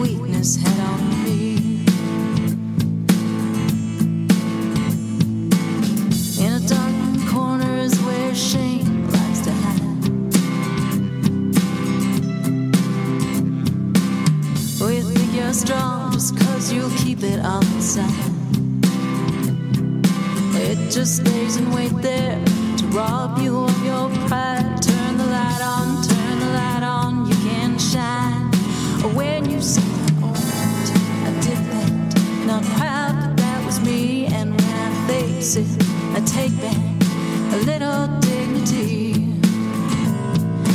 weakness 0.00 0.54
had 0.54 0.78
on 0.90 1.24
me. 1.24 1.82
In 6.40 6.52
a 6.52 6.60
dark 6.68 7.28
corner 7.32 7.78
is 7.78 7.98
where 8.02 8.32
shame 8.32 9.08
likes 9.10 9.40
to 9.40 9.52
hide. 9.52 9.82
You 14.80 15.02
think 15.02 15.34
you're 15.34 15.52
strong 15.52 16.12
just 16.12 16.38
cause 16.38 16.72
you'll 16.72 16.90
keep 16.90 17.22
it 17.22 17.40
on 17.40 17.60
the 17.60 17.82
side. 17.82 18.47
It 20.80 20.90
just 20.90 21.16
stays 21.16 21.56
and 21.56 21.74
wait 21.74 21.92
there 22.02 22.42
to 22.78 22.86
rob 22.86 23.38
you 23.38 23.64
of 23.64 23.84
your 23.84 24.08
pride. 24.28 24.80
Turn 24.82 25.18
the 25.18 25.26
light 25.26 25.62
on, 25.62 26.02
turn 26.02 26.38
the 26.40 26.50
light 26.60 26.82
on, 26.82 27.26
you 27.26 27.34
can 27.48 27.78
shine. 27.78 28.46
Or 29.04 29.10
when 29.14 29.50
you 29.50 29.60
say, 29.60 29.82
Oh, 30.22 30.34
I 31.28 31.30
did 31.40 31.58
that, 31.72 32.46
not 32.46 32.62
proud, 32.76 33.14
but 33.20 33.36
that 33.36 33.66
was 33.66 33.80
me. 33.80 34.26
And 34.26 34.50
when 34.50 34.74
I 34.86 35.06
face 35.08 35.56
it, 35.56 35.66
I 36.16 36.20
take 36.20 36.54
back 36.60 36.98
a 37.52 37.58
little 37.70 38.06
dignity. 38.20 39.12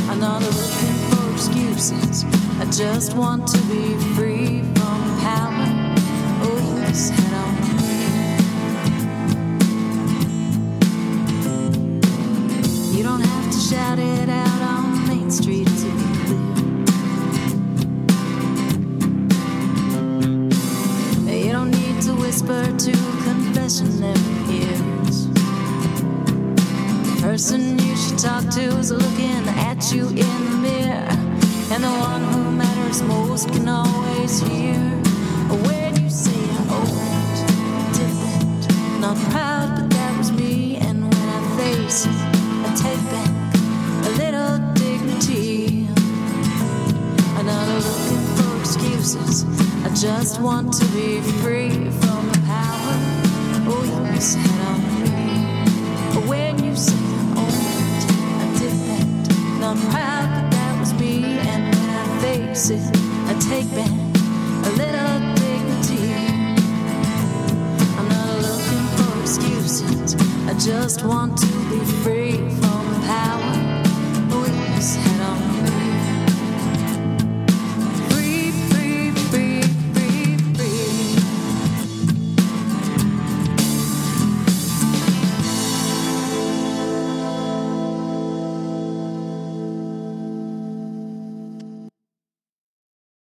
I'm 0.08 0.20
not 0.20 0.42
looking 0.42 0.96
for 1.10 1.32
excuses. 1.32 2.24
I 2.60 2.64
just 2.70 3.16
want 3.16 3.48
to 3.48 3.63